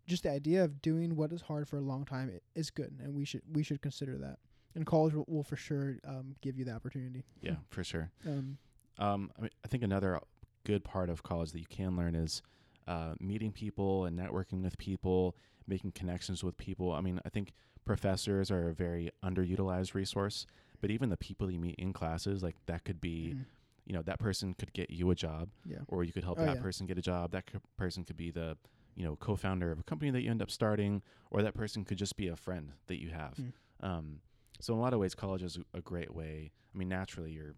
just 0.08 0.24
the 0.24 0.32
idea 0.32 0.64
of 0.64 0.82
doing 0.82 1.16
what 1.16 1.32
is 1.34 1.42
hard 1.42 1.68
for 1.68 1.78
a 1.78 1.82
long 1.82 2.06
time 2.06 2.32
i- 2.34 2.40
is 2.60 2.70
good, 2.70 2.94
and 3.04 3.14
we 3.14 3.26
should 3.26 3.42
we 3.54 3.64
should 3.64 3.82
consider 3.82 4.18
that. 4.18 4.40
And 4.76 4.86
college 4.86 5.14
will, 5.14 5.26
will 5.28 5.44
for 5.44 5.56
sure 5.56 5.98
um, 6.06 6.36
give 6.42 6.58
you 6.58 6.64
the 6.66 6.72
opportunity. 6.72 7.24
Yeah, 7.42 7.56
for 7.70 7.84
sure. 7.84 8.12
Um, 8.26 8.58
Um, 9.00 9.32
I, 9.38 9.42
mean, 9.42 9.50
I 9.66 9.68
think 9.68 9.84
another 9.84 10.20
good 10.64 10.84
part 10.84 11.10
of 11.10 11.24
college 11.24 11.52
that 11.52 11.60
you 11.60 11.66
can 11.70 11.96
learn 11.98 12.16
is 12.16 12.42
uh, 12.88 13.16
meeting 13.20 13.52
people 13.52 14.06
and 14.06 14.18
networking 14.18 14.64
with 14.64 14.78
people, 14.78 15.36
making 15.68 15.92
connections 15.94 16.44
with 16.44 16.58
people. 16.58 16.92
I 16.94 17.02
mean, 17.02 17.20
I 17.26 17.30
think 17.30 17.54
professors 17.86 18.50
are 18.52 18.70
a 18.70 18.74
very 18.74 19.10
underutilized 19.24 19.94
resource, 19.94 20.46
but 20.82 20.92
even 20.92 21.10
the 21.10 21.18
people 21.18 21.50
you 21.52 21.60
meet 21.60 21.76
in 21.76 21.92
classes, 21.94 22.44
like 22.44 22.56
that 22.68 22.84
could 22.86 23.02
be, 23.02 23.34
mhm. 23.36 23.46
You 23.88 23.94
know, 23.94 24.02
that 24.04 24.20
person 24.20 24.54
could 24.54 24.74
get 24.74 24.90
you 24.90 25.10
a 25.12 25.16
job, 25.16 25.50
yeah. 25.66 25.78
or 25.88 26.04
you 26.04 26.12
could 26.12 26.24
help 26.26 26.38
Oh, 26.40 26.46
that 26.46 26.58
yeah. 26.58 26.62
person 26.62 26.86
get 26.86 26.98
a 26.98 27.02
job. 27.02 27.32
That 27.32 27.46
c- 27.52 27.58
person 27.78 28.04
could 28.04 28.18
be 28.18 28.30
the, 28.32 28.58
you 28.96 29.06
know, 29.06 29.16
co-founder 29.16 29.72
of 29.72 29.80
a 29.80 29.84
company 29.84 30.12
that 30.12 30.22
you 30.22 30.30
end 30.30 30.42
up 30.42 30.52
starting, 30.52 31.02
or 31.32 31.42
that 31.42 31.54
person 31.54 31.86
could 31.86 31.98
just 31.98 32.18
be 32.18 32.28
a 32.28 32.36
friend 32.36 32.74
that 32.88 33.00
you 33.02 33.10
have. 33.12 33.36
Mm. 33.36 33.54
Um, 33.80 34.20
so 34.60 34.74
in 34.74 34.80
a 34.80 34.82
lot 34.82 34.94
of 34.94 35.00
ways, 35.00 35.16
college 35.16 35.42
is 35.42 35.58
a- 35.74 35.82
great 35.82 36.14
way. 36.14 36.52
I 36.76 36.78
mean, 36.78 36.90
naturally, 36.90 37.32
you're 37.32 37.56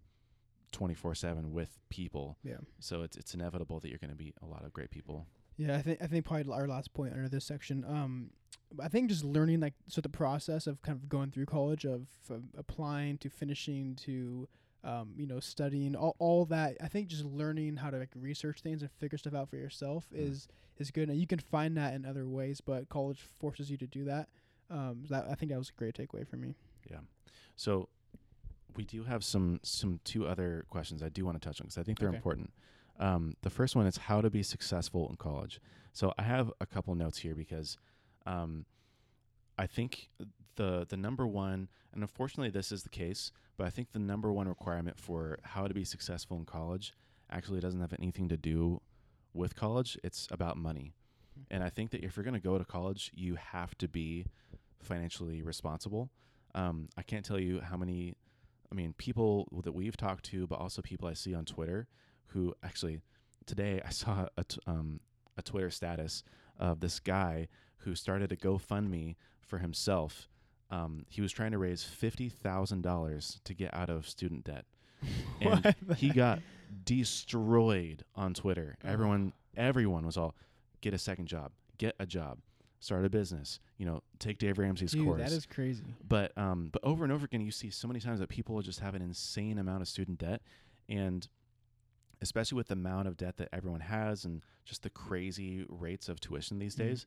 24 0.71 1.15
seven 1.15 1.51
with 1.51 1.79
people. 1.89 2.37
Yeah. 2.43 2.57
So 2.79 3.01
it's 3.01 3.17
it's 3.17 3.33
inevitable 3.33 3.79
that 3.79 3.89
you're 3.89 3.97
going 3.97 4.15
to 4.15 4.23
meet 4.23 4.35
a 4.43 4.45
lot 4.45 4.63
of 4.63 4.71
great 4.71 4.91
people. 4.91 5.25
Yeah, 5.57 5.75
I 5.75 5.81
think 5.81 5.99
I 6.01 6.05
think 6.07 6.25
probably 6.25 6.53
our 6.53 6.67
last 6.67 6.93
point 6.93 7.13
under 7.13 7.27
this 7.27 7.43
section. 7.45 7.83
Um, 7.87 8.29
I 8.79 8.87
think 8.87 9.09
just 9.09 9.23
learning 9.23 9.61
like 9.61 9.73
so 9.87 9.99
the 9.99 10.09
process 10.09 10.67
of 10.67 10.81
kind 10.83 10.95
of 10.95 11.09
going 11.09 11.31
through 11.31 11.47
college 11.47 11.85
of 11.85 12.05
uh, 12.31 12.35
applying 12.55 13.17
to 13.17 13.29
finishing 13.29 13.95
to 14.05 14.47
um, 14.83 15.13
you 15.17 15.27
know 15.27 15.39
studying 15.39 15.95
all 15.95 16.15
all 16.19 16.45
that. 16.45 16.77
I 16.81 16.87
think 16.87 17.07
just 17.07 17.25
learning 17.25 17.77
how 17.77 17.89
to 17.89 17.97
like 17.97 18.09
research 18.15 18.61
things 18.61 18.81
and 18.81 18.91
figure 18.91 19.17
stuff 19.17 19.33
out 19.33 19.49
for 19.49 19.57
yourself 19.57 20.07
Mm. 20.13 20.27
is 20.27 20.47
is 20.77 20.91
good. 20.91 21.09
And 21.09 21.17
you 21.19 21.27
can 21.27 21.39
find 21.39 21.75
that 21.77 21.93
in 21.93 22.05
other 22.05 22.27
ways, 22.27 22.61
but 22.61 22.87
college 22.89 23.21
forces 23.39 23.69
you 23.69 23.77
to 23.77 23.87
do 23.87 24.05
that. 24.05 24.29
Um, 24.69 25.03
that 25.09 25.25
I 25.29 25.35
think 25.35 25.51
that 25.51 25.57
was 25.57 25.69
a 25.69 25.73
great 25.79 25.95
takeaway 25.95 26.27
for 26.27 26.37
me. 26.37 26.55
Yeah. 26.89 26.99
So 27.55 27.89
we 28.75 28.83
do 28.85 29.03
have 29.03 29.23
some 29.23 29.59
some 29.63 29.99
two 30.03 30.25
other 30.27 30.65
questions 30.69 31.03
I 31.03 31.09
do 31.09 31.25
want 31.25 31.41
to 31.41 31.45
touch 31.45 31.59
on 31.59 31.65
because 31.67 31.77
I 31.77 31.83
think 31.83 31.99
they're 31.99 32.09
Okay. 32.09 32.17
important. 32.17 32.53
Um, 32.99 33.33
the 33.41 33.49
first 33.49 33.75
one 33.75 33.85
is 33.87 33.97
how 33.97 34.21
to 34.21 34.29
be 34.29 34.43
successful 34.43 35.09
in 35.09 35.15
college. 35.15 35.59
So 35.93 36.13
I 36.17 36.23
have 36.23 36.51
a 36.61 36.65
couple 36.65 36.93
notes 36.95 37.17
here 37.19 37.33
because 37.33 37.77
um, 38.25 38.65
I 39.57 39.67
think 39.67 40.09
the 40.59 40.85
the 40.87 40.97
number 40.97 41.25
one, 41.25 41.69
and 41.93 42.03
unfortunately 42.03 42.51
this 42.51 42.71
is 42.71 42.83
the 42.83 42.89
case, 42.89 43.31
but 43.57 43.65
I 43.65 43.71
think 43.71 43.91
the 43.91 43.99
number 43.99 44.31
one 44.31 44.47
requirement 44.47 44.99
for 44.99 45.39
how 45.43 45.67
to 45.67 45.73
be 45.73 45.85
successful 45.85 46.37
in 46.37 46.45
college 46.45 46.93
actually 47.31 47.61
doesn't 47.61 47.81
have 47.81 47.93
anything 47.97 48.27
to 48.29 48.37
do 48.37 48.81
with 49.33 49.55
college. 49.55 49.97
It's 50.03 50.27
about 50.29 50.57
money. 50.57 50.93
And 51.49 51.63
I 51.63 51.69
think 51.69 51.91
that 51.91 52.03
if 52.03 52.17
you're 52.17 52.25
going 52.25 52.41
to 52.41 52.49
go 52.51 52.57
to 52.57 52.65
college, 52.65 53.11
you 53.15 53.35
have 53.35 53.77
to 53.77 53.87
be 53.87 54.25
financially 54.81 55.41
responsible. 55.41 56.09
Um, 56.53 56.89
I 56.97 57.03
can't 57.03 57.23
tell 57.23 57.39
you 57.39 57.61
how 57.61 57.77
many, 57.77 58.15
I 58.71 58.75
mean, 58.75 58.93
people 58.97 59.47
that 59.63 59.71
we've 59.71 59.95
talked 59.95 60.25
to, 60.25 60.47
but 60.47 60.59
also 60.59 60.81
people 60.81 61.07
I 61.07 61.13
see 61.13 61.33
on 61.33 61.45
Twitter 61.45 61.87
who 62.27 62.53
actually 62.63 62.99
today 63.45 63.81
I 63.85 63.91
saw 63.91 64.27
a, 64.37 64.43
t- 64.43 64.59
um, 64.67 64.99
a 65.37 65.41
Twitter 65.41 65.69
status 65.69 66.23
of 66.57 66.81
this 66.81 66.99
guy 66.99 67.47
who 67.83 67.95
started 67.95 68.31
a 68.31 68.35
GoFundMe 68.35 69.15
for 69.41 69.59
himself. 69.59 70.27
Um, 70.71 71.05
he 71.09 71.21
was 71.21 71.31
trying 71.31 71.51
to 71.51 71.57
raise 71.57 71.83
fifty 71.83 72.29
thousand 72.29 72.81
dollars 72.83 73.39
to 73.45 73.53
get 73.53 73.73
out 73.73 73.89
of 73.89 74.07
student 74.07 74.43
debt, 74.45 74.65
and 75.41 75.75
he 75.97 76.09
got 76.09 76.39
destroyed 76.85 78.03
on 78.15 78.33
Twitter. 78.33 78.75
Everyone, 78.83 79.33
everyone 79.57 80.05
was 80.05 80.17
all, 80.17 80.35
get 80.81 80.93
a 80.93 80.97
second 80.97 81.27
job, 81.27 81.51
get 81.77 81.95
a 81.99 82.05
job, 82.05 82.39
start 82.79 83.05
a 83.05 83.09
business. 83.09 83.59
You 83.77 83.85
know, 83.85 84.03
take 84.19 84.37
Dave 84.37 84.59
Ramsey's 84.59 84.91
Dude, 84.91 85.05
course. 85.05 85.21
that 85.21 85.31
is 85.31 85.45
crazy. 85.45 85.83
but 86.07 86.37
um, 86.37 86.69
but 86.71 86.83
over 86.83 87.03
and 87.03 87.11
over 87.13 87.25
again, 87.25 87.41
you 87.41 87.51
see 87.51 87.69
so 87.71 87.87
many 87.87 87.99
times 87.99 88.19
that 88.19 88.29
people 88.29 88.61
just 88.61 88.79
have 88.81 88.93
an 88.95 89.01
insane 89.01 89.57
amount 89.57 89.81
of 89.81 89.87
student 89.87 90.19
debt, 90.19 90.41
and 90.87 91.27
especially 92.21 92.57
with 92.57 92.67
the 92.67 92.73
amount 92.73 93.07
of 93.07 93.17
debt 93.17 93.37
that 93.37 93.49
everyone 93.53 93.79
has, 93.79 94.25
and 94.25 94.43
just 94.65 94.83
the 94.83 94.89
crazy 94.89 95.65
rates 95.69 96.09
of 96.09 96.19
tuition 96.19 96.59
these 96.59 96.75
Mhm. 96.75 96.79
days. 96.79 97.05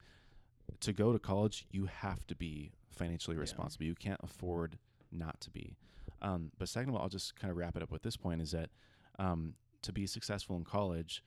To 0.80 0.92
go 0.92 1.12
to 1.12 1.18
college, 1.18 1.66
you 1.70 1.86
have 1.86 2.26
to 2.26 2.34
be 2.34 2.72
financially 2.90 3.36
Yeah. 3.36 3.42
responsible. 3.42 3.84
You 3.86 3.94
can't 3.94 4.20
afford 4.22 4.78
not 5.10 5.40
to 5.42 5.50
be. 5.50 5.76
Um, 6.20 6.52
but 6.58 6.68
second 6.68 6.90
of 6.90 6.96
all, 6.96 7.02
I'll 7.02 7.08
just 7.08 7.36
kind 7.36 7.50
of 7.50 7.56
wrap 7.56 7.76
it 7.76 7.82
up 7.82 7.90
with 7.90 8.02
this 8.02 8.16
point: 8.16 8.40
is 8.40 8.50
that 8.52 8.70
um, 9.18 9.54
to 9.82 9.92
be 9.92 10.06
successful 10.06 10.56
in 10.56 10.64
college, 10.64 11.22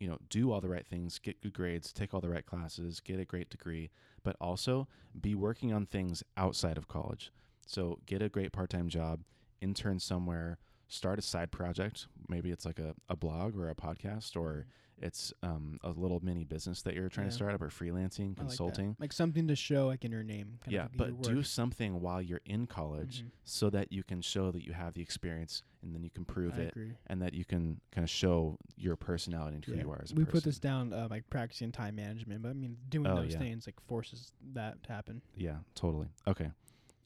you 0.00 0.08
know, 0.08 0.18
do 0.28 0.50
all 0.50 0.60
the 0.60 0.68
right 0.68 0.86
things, 0.86 1.18
get 1.18 1.40
good 1.40 1.52
grades, 1.52 1.92
take 1.92 2.12
all 2.12 2.20
the 2.20 2.28
right 2.28 2.44
classes, 2.44 3.00
get 3.00 3.20
a 3.20 3.24
great 3.24 3.48
degree, 3.50 3.90
but 4.22 4.36
also 4.40 4.88
be 5.20 5.34
working 5.34 5.72
on 5.72 5.86
things 5.86 6.22
outside 6.36 6.76
of 6.76 6.88
college. 6.88 7.32
So 7.66 8.00
get 8.06 8.20
a 8.22 8.28
great 8.28 8.52
part-time 8.52 8.88
job, 8.88 9.20
intern 9.60 10.00
somewhere, 10.00 10.58
start 10.88 11.18
a 11.18 11.22
side 11.22 11.52
project. 11.52 12.08
Maybe 12.28 12.50
it's 12.50 12.64
like 12.66 12.78
a, 12.80 12.94
a 13.08 13.16
blog 13.16 13.56
or 13.56 13.68
a 13.68 13.74
podcast, 13.74 14.34
or 14.36 14.66
it's 15.02 15.32
um, 15.42 15.78
a 15.82 15.90
little 15.90 16.20
mini 16.22 16.44
business 16.44 16.82
that 16.82 16.94
you're 16.94 17.08
trying 17.08 17.28
to 17.28 17.34
start 17.34 17.52
up, 17.54 17.60
or 17.62 17.68
freelancing, 17.68 18.26
I 18.26 18.28
like 18.28 18.36
consulting. 18.36 18.96
like, 18.98 19.12
something 19.12 19.48
to 19.48 19.56
show, 19.56 19.86
like 19.88 20.04
in 20.04 20.12
your 20.12 20.22
name. 20.22 20.58
kind 20.62 20.72
yeah, 20.72 20.82
like 20.82 20.96
but 20.96 21.22
do 21.22 21.42
something 21.42 22.00
while 22.00 22.22
you're 22.22 22.40
in 22.46 22.66
college 22.66 23.22
Mhm. 23.24 23.30
so 23.44 23.70
that 23.70 23.92
you 23.92 24.02
can 24.02 24.20
show 24.22 24.50
that 24.52 24.64
you 24.64 24.72
have 24.72 24.94
the 24.94 25.02
experience, 25.02 25.62
and 25.82 25.94
then 25.94 26.02
you 26.04 26.10
can 26.10 26.24
prove 26.24 26.54
I 26.58 26.62
it, 26.62 26.68
agree. 26.70 26.92
and 27.08 27.20
that 27.22 27.34
you 27.34 27.44
can 27.44 27.80
kind 27.90 28.04
of 28.04 28.10
show 28.10 28.58
your 28.76 28.96
personality 28.96 29.56
and 29.56 29.64
who 29.64 29.74
Yeah. 29.74 29.82
you 29.82 29.90
are 29.90 30.00
as 30.02 30.12
a 30.12 30.14
we 30.14 30.24
person. 30.24 30.32
put 30.32 30.44
this 30.44 30.58
down 30.58 30.92
uh, 30.92 31.08
like 31.10 31.28
practicing 31.30 31.72
time 31.72 31.96
management, 31.96 32.42
but 32.42 32.50
I 32.50 32.52
mean 32.54 32.76
doing 32.88 33.06
Oh, 33.08 33.16
those 33.16 33.32
yeah. 33.32 33.38
things 33.38 33.66
like 33.66 33.80
forces 33.86 34.32
that 34.54 34.82
to 34.84 34.92
happen. 34.92 35.22
Yeah, 35.36 35.58
totally. 35.74 36.08
Okay. 36.26 36.50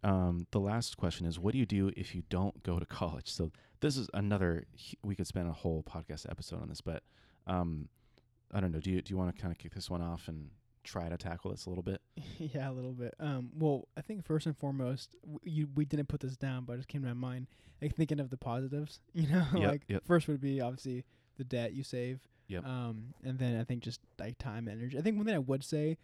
Um, 0.03 0.47
the 0.53 0.61
last 0.61 0.97
question 0.97 1.27
is, 1.27 1.39
what 1.39 1.53
do 1.53 1.59
you 1.59 1.67
do 1.67 1.91
if 1.97 2.15
you 2.15 2.23
don't 2.29 2.63
go 2.63 2.79
to 2.79 2.87
college? 3.01 3.29
So 3.33 3.51
this 3.81 3.97
is 3.97 4.09
another. 4.15 4.65
We 5.03 5.15
could 5.17 5.27
spend 5.27 5.49
a 5.49 5.53
whole 5.53 5.83
podcast 5.83 6.31
episode 6.31 6.61
on 6.63 6.69
this, 6.69 6.81
but 6.81 7.03
um, 7.47 7.89
I 8.53 8.61
don't 8.61 8.73
know. 8.73 8.81
Do 8.81 8.91
you 8.91 9.03
do 9.03 9.13
you 9.13 9.17
want 9.19 9.35
to 9.35 9.41
kind 9.41 9.53
of 9.53 9.59
kick 9.59 9.75
this 9.75 9.91
one 9.91 10.03
off 10.03 10.29
and 10.29 10.51
try 10.85 11.09
to 11.09 11.17
tackle 11.17 11.51
this 11.51 11.67
a 11.67 11.69
little 11.69 11.83
bit? 11.83 12.01
yeah, 12.39 12.71
a 12.71 12.73
little 12.73 12.93
bit. 12.93 13.15
Um, 13.21 13.51
well, 13.59 13.89
I 13.97 14.01
think 14.03 14.25
first 14.25 14.47
and 14.47 14.57
foremost, 14.57 15.15
w- 15.23 15.41
you 15.45 15.69
we 15.75 15.85
didn't 15.85 16.09
put 16.09 16.21
this 16.21 16.37
down, 16.37 16.65
but 16.65 16.75
it 16.75 16.77
just 16.79 16.89
came 16.89 17.03
to 17.03 17.09
my 17.09 17.15
mind. 17.15 17.47
Like 17.83 17.95
thinking 17.95 18.21
of 18.21 18.31
the 18.31 18.37
positives, 18.39 19.01
you 19.13 19.27
know, 19.29 19.45
Yep, 19.55 19.71
like 19.71 19.83
yep. 19.89 20.03
first 20.07 20.29
would 20.29 20.41
be 20.41 20.61
obviously 20.61 21.05
the 21.37 21.45
debt 21.45 21.73
you 21.75 21.83
save. 21.83 22.21
Yep. 22.49 22.65
Um, 22.65 23.13
and 23.25 23.39
then 23.39 23.61
I 23.61 23.65
think 23.65 23.83
just 23.83 24.01
like 24.19 24.39
time, 24.39 24.69
energy. 24.69 24.97
I 24.97 25.03
think 25.03 25.17
one 25.17 25.27
thing 25.27 25.35
I 25.35 25.39
would 25.41 25.65
say, 25.65 25.99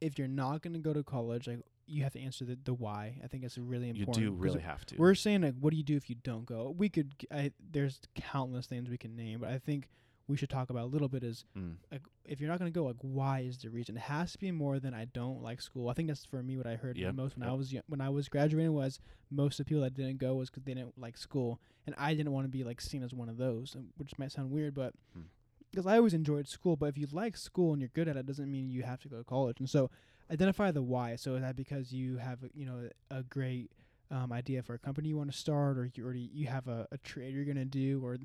if 0.00 0.18
you're 0.18 0.28
not 0.28 0.62
going 0.62 0.72
to 0.74 0.78
go 0.78 0.92
to 0.94 1.02
college, 1.02 1.48
like 1.48 1.58
you 1.86 2.04
have 2.04 2.12
to 2.12 2.20
answer 2.20 2.44
the 2.44 2.56
the 2.64 2.72
why. 2.72 3.16
I 3.24 3.26
think 3.26 3.42
it's 3.44 3.58
really 3.58 3.88
important. 3.90 4.16
You 4.18 4.30
do 4.30 4.36
really 4.36 4.60
have 4.60 4.86
to. 4.86 4.96
We're 4.96 5.14
saying 5.16 5.42
like, 5.42 5.54
what 5.60 5.70
do 5.72 5.76
you 5.76 5.82
do 5.82 5.96
if 5.96 6.08
you 6.08 6.16
don't 6.22 6.46
go? 6.46 6.74
We 6.76 6.88
could. 6.88 7.18
g- 7.18 7.26
I 7.32 7.50
there's 7.72 8.00
countless 8.14 8.66
things 8.66 8.88
we 8.88 8.96
can 8.98 9.16
name, 9.16 9.40
but 9.40 9.50
I 9.50 9.58
think 9.58 9.88
we 10.28 10.36
should 10.36 10.50
talk 10.50 10.70
about 10.70 10.84
a 10.84 10.86
little 10.86 11.08
bit 11.08 11.24
is 11.24 11.44
Mm, 11.56 11.76
like 11.90 12.02
if 12.24 12.40
you're 12.40 12.50
not 12.50 12.58
going 12.58 12.70
to 12.70 12.78
go 12.78 12.84
like 12.84 12.96
why 13.00 13.40
is 13.40 13.58
the 13.58 13.70
reason? 13.70 13.96
It 13.96 14.00
has 14.02 14.32
to 14.32 14.38
be 14.38 14.50
more 14.52 14.78
than 14.78 14.92
i 14.94 15.06
don't 15.06 15.42
like 15.42 15.60
school. 15.62 15.88
I 15.88 15.94
think 15.94 16.08
that's 16.08 16.24
for 16.26 16.42
me 16.42 16.56
what 16.56 16.66
i 16.66 16.76
heard 16.76 16.96
Yep, 16.98 17.14
most 17.14 17.38
when 17.38 17.48
i 17.48 17.52
was 17.52 17.72
yo- 17.72 17.82
when 17.88 18.00
i 18.00 18.08
was 18.10 18.28
graduating 18.28 18.72
was 18.74 19.00
most 19.30 19.58
of 19.58 19.64
the 19.66 19.68
people 19.70 19.82
that 19.82 19.94
didn't 19.94 20.18
go 20.18 20.34
was 20.34 20.50
because 20.50 20.64
they 20.64 20.74
didn't 20.74 20.98
like 20.98 21.16
school 21.16 21.60
and 21.86 21.94
i 21.98 22.14
didn't 22.14 22.32
want 22.32 22.44
to 22.44 22.50
be 22.50 22.62
like 22.64 22.80
seen 22.80 23.02
as 23.02 23.12
one 23.14 23.28
of 23.28 23.38
those 23.38 23.76
which 23.96 24.18
might 24.18 24.30
sound 24.32 24.50
weird 24.50 24.74
but 24.74 24.92
Hmm. 25.14 25.22
because 25.70 25.86
i 25.86 25.96
always 25.96 26.14
enjoyed 26.14 26.46
school 26.48 26.76
but 26.76 26.86
if 26.86 26.98
you 26.98 27.06
like 27.12 27.36
school 27.36 27.72
and 27.72 27.80
you're 27.80 27.90
good 27.94 28.08
at 28.08 28.16
it 28.16 28.26
doesn't 28.26 28.50
mean 28.50 28.68
you 28.68 28.82
have 28.82 29.00
to 29.02 29.08
go 29.08 29.16
to 29.18 29.24
college 29.24 29.58
and 29.60 29.68
so 29.70 29.90
identify 30.30 30.70
the 30.70 30.82
why. 30.82 31.16
So 31.16 31.36
is 31.36 31.40
that 31.42 31.56
because 31.56 31.90
you 31.90 32.18
have 32.18 32.40
you 32.54 32.66
know 32.66 32.90
a 33.10 33.22
great 33.22 33.70
um, 34.10 34.30
idea 34.30 34.62
for 34.62 34.74
a 34.74 34.78
company 34.78 35.08
you 35.08 35.16
want 35.16 35.32
to 35.32 35.36
start 35.38 35.78
or 35.78 35.90
you 35.94 36.04
already 36.04 36.28
you 36.34 36.46
have 36.48 36.68
a, 36.68 36.86
a 36.92 36.98
trade 36.98 37.34
you're 37.34 37.46
going 37.46 37.56
to 37.56 37.64
do 37.64 38.02
or 38.04 38.18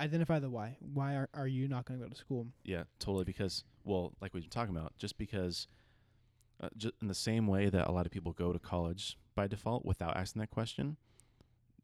identify 0.00 0.38
the 0.38 0.50
why 0.50 0.76
why 0.80 1.14
are, 1.14 1.28
are 1.34 1.46
you 1.46 1.68
not 1.68 1.84
going 1.84 2.00
to 2.00 2.04
go 2.06 2.10
to 2.10 2.16
school 2.18 2.46
yeah, 2.64 2.84
totally. 2.98 3.24
Because 3.24 3.64
well, 3.84 4.12
like 4.20 4.34
we've 4.34 4.42
been 4.42 4.50
talking 4.50 4.74
about, 4.76 4.96
just 4.98 5.16
because. 5.18 5.68
Uh, 6.62 6.68
ju- 6.76 6.92
in 7.00 7.08
the 7.08 7.14
same 7.14 7.46
way 7.46 7.70
that 7.70 7.88
a 7.88 7.90
lot 7.90 8.04
of 8.04 8.12
people 8.12 8.32
go 8.32 8.52
to 8.52 8.58
college 8.58 9.16
by 9.34 9.46
default 9.46 9.82
without 9.86 10.14
asking 10.14 10.40
that 10.40 10.50
question, 10.50 10.98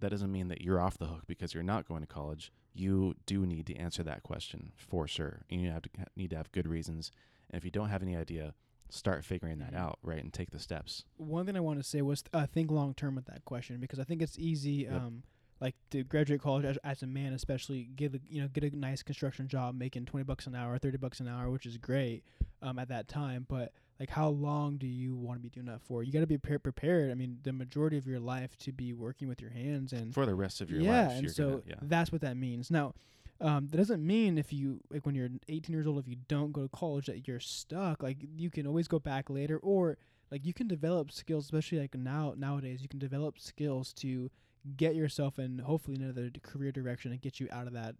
that 0.00 0.10
doesn't 0.10 0.30
mean 0.30 0.48
that 0.48 0.60
you're 0.60 0.78
off 0.78 0.98
the 0.98 1.06
hook 1.06 1.22
because 1.26 1.54
you're 1.54 1.62
not 1.62 1.88
going 1.88 2.02
to 2.02 2.06
college. 2.06 2.52
You 2.74 3.14
do 3.24 3.46
need 3.46 3.66
to 3.68 3.74
answer 3.76 4.02
that 4.02 4.22
question 4.22 4.72
for 4.76 5.08
sure. 5.08 5.46
And 5.48 5.62
you 5.62 5.70
have 5.70 5.80
to 5.80 5.88
need 6.14 6.28
to 6.28 6.36
have 6.36 6.52
good 6.52 6.66
reasons. 6.68 7.10
And 7.48 7.56
if 7.58 7.64
you 7.64 7.70
don't 7.70 7.88
have 7.88 8.02
any 8.02 8.14
idea, 8.14 8.52
start 8.90 9.24
figuring 9.24 9.56
that 9.60 9.72
Mhm. 9.72 9.78
out, 9.78 9.98
right, 10.02 10.22
and 10.22 10.30
take 10.30 10.50
the 10.50 10.58
steps. 10.58 11.04
one 11.16 11.46
thing 11.46 11.56
I 11.56 11.60
want 11.60 11.78
to 11.78 11.82
say 11.82 12.02
was 12.02 12.22
uh, 12.34 12.44
think 12.46 12.70
long 12.70 12.92
term 12.92 13.14
with 13.14 13.24
that 13.26 13.46
question 13.46 13.80
because 13.80 13.98
I 13.98 14.04
think 14.04 14.20
it's 14.20 14.38
easy, 14.38 14.82
Yep. 14.90 14.92
um, 14.92 15.22
like 15.60 15.74
to 15.90 16.04
graduate 16.04 16.42
college 16.42 16.64
as, 16.64 16.78
as 16.84 17.02
a 17.02 17.06
man, 17.06 17.32
especially 17.32 17.88
get 17.96 18.14
a 18.14 18.20
you 18.28 18.42
know 18.42 18.48
get 18.48 18.64
a 18.64 18.76
nice 18.76 19.02
construction 19.02 19.48
job 19.48 19.74
making 19.74 20.06
twenty 20.06 20.24
bucks 20.24 20.46
an 20.46 20.54
hour, 20.54 20.78
thirty 20.78 20.98
bucks 20.98 21.20
an 21.20 21.28
hour, 21.28 21.50
which 21.50 21.66
is 21.66 21.76
great 21.78 22.24
um, 22.62 22.78
at 22.78 22.88
that 22.88 23.08
time. 23.08 23.46
But 23.48 23.72
like, 23.98 24.10
how 24.10 24.28
long 24.28 24.76
do 24.76 24.86
you 24.86 25.14
want 25.14 25.38
to 25.38 25.42
be 25.42 25.48
doing 25.48 25.66
that 25.66 25.80
for? 25.80 26.02
You 26.02 26.12
got 26.12 26.20
to 26.20 26.26
be 26.26 26.38
pre- 26.38 26.58
prepared. 26.58 27.10
I 27.10 27.14
mean, 27.14 27.38
the 27.42 27.52
majority 27.52 27.96
of 27.96 28.06
your 28.06 28.20
life 28.20 28.56
to 28.58 28.72
be 28.72 28.92
working 28.92 29.28
with 29.28 29.40
your 29.40 29.50
hands 29.50 29.92
and 29.92 30.12
For 30.12 30.26
the 30.26 30.34
rest 30.34 30.60
of 30.60 30.70
your 30.70 30.80
yeah, 30.80 31.08
life, 31.08 31.18
and 31.18 31.30
so 31.30 31.48
gonna, 31.48 31.62
yeah. 31.66 31.74
that's 31.82 32.12
what 32.12 32.20
that 32.20 32.36
means. 32.36 32.70
Now, 32.70 32.94
um, 33.40 33.68
that 33.68 33.76
doesn't 33.76 34.06
mean 34.06 34.38
if 34.38 34.52
you 34.52 34.80
like 34.90 35.06
when 35.06 35.14
you're 35.14 35.30
18 35.48 35.72
years 35.72 35.86
old, 35.86 35.98
if 35.98 36.08
you 36.08 36.16
don't 36.28 36.52
go 36.52 36.62
to 36.62 36.68
college, 36.68 37.06
that 37.06 37.26
you're 37.26 37.40
stuck. 37.40 38.02
Like 38.02 38.18
you 38.36 38.50
can 38.50 38.66
always 38.66 38.88
go 38.88 38.98
back 38.98 39.30
later, 39.30 39.58
or 39.58 39.96
like 40.30 40.44
you 40.44 40.52
can 40.52 40.68
develop 40.68 41.10
skills, 41.12 41.44
especially 41.44 41.78
like 41.78 41.94
now 41.94 42.34
nowadays, 42.36 42.82
you 42.82 42.88
can 42.88 42.98
develop 42.98 43.38
skills 43.38 43.92
to 43.94 44.30
get 44.76 44.94
yourself 44.94 45.38
in 45.38 45.58
hopefully 45.58 45.96
another 45.96 46.30
career 46.42 46.72
direction 46.72 47.12
and 47.12 47.20
get 47.20 47.40
you 47.40 47.48
out 47.50 47.66
of 47.66 47.72
that 47.74 47.94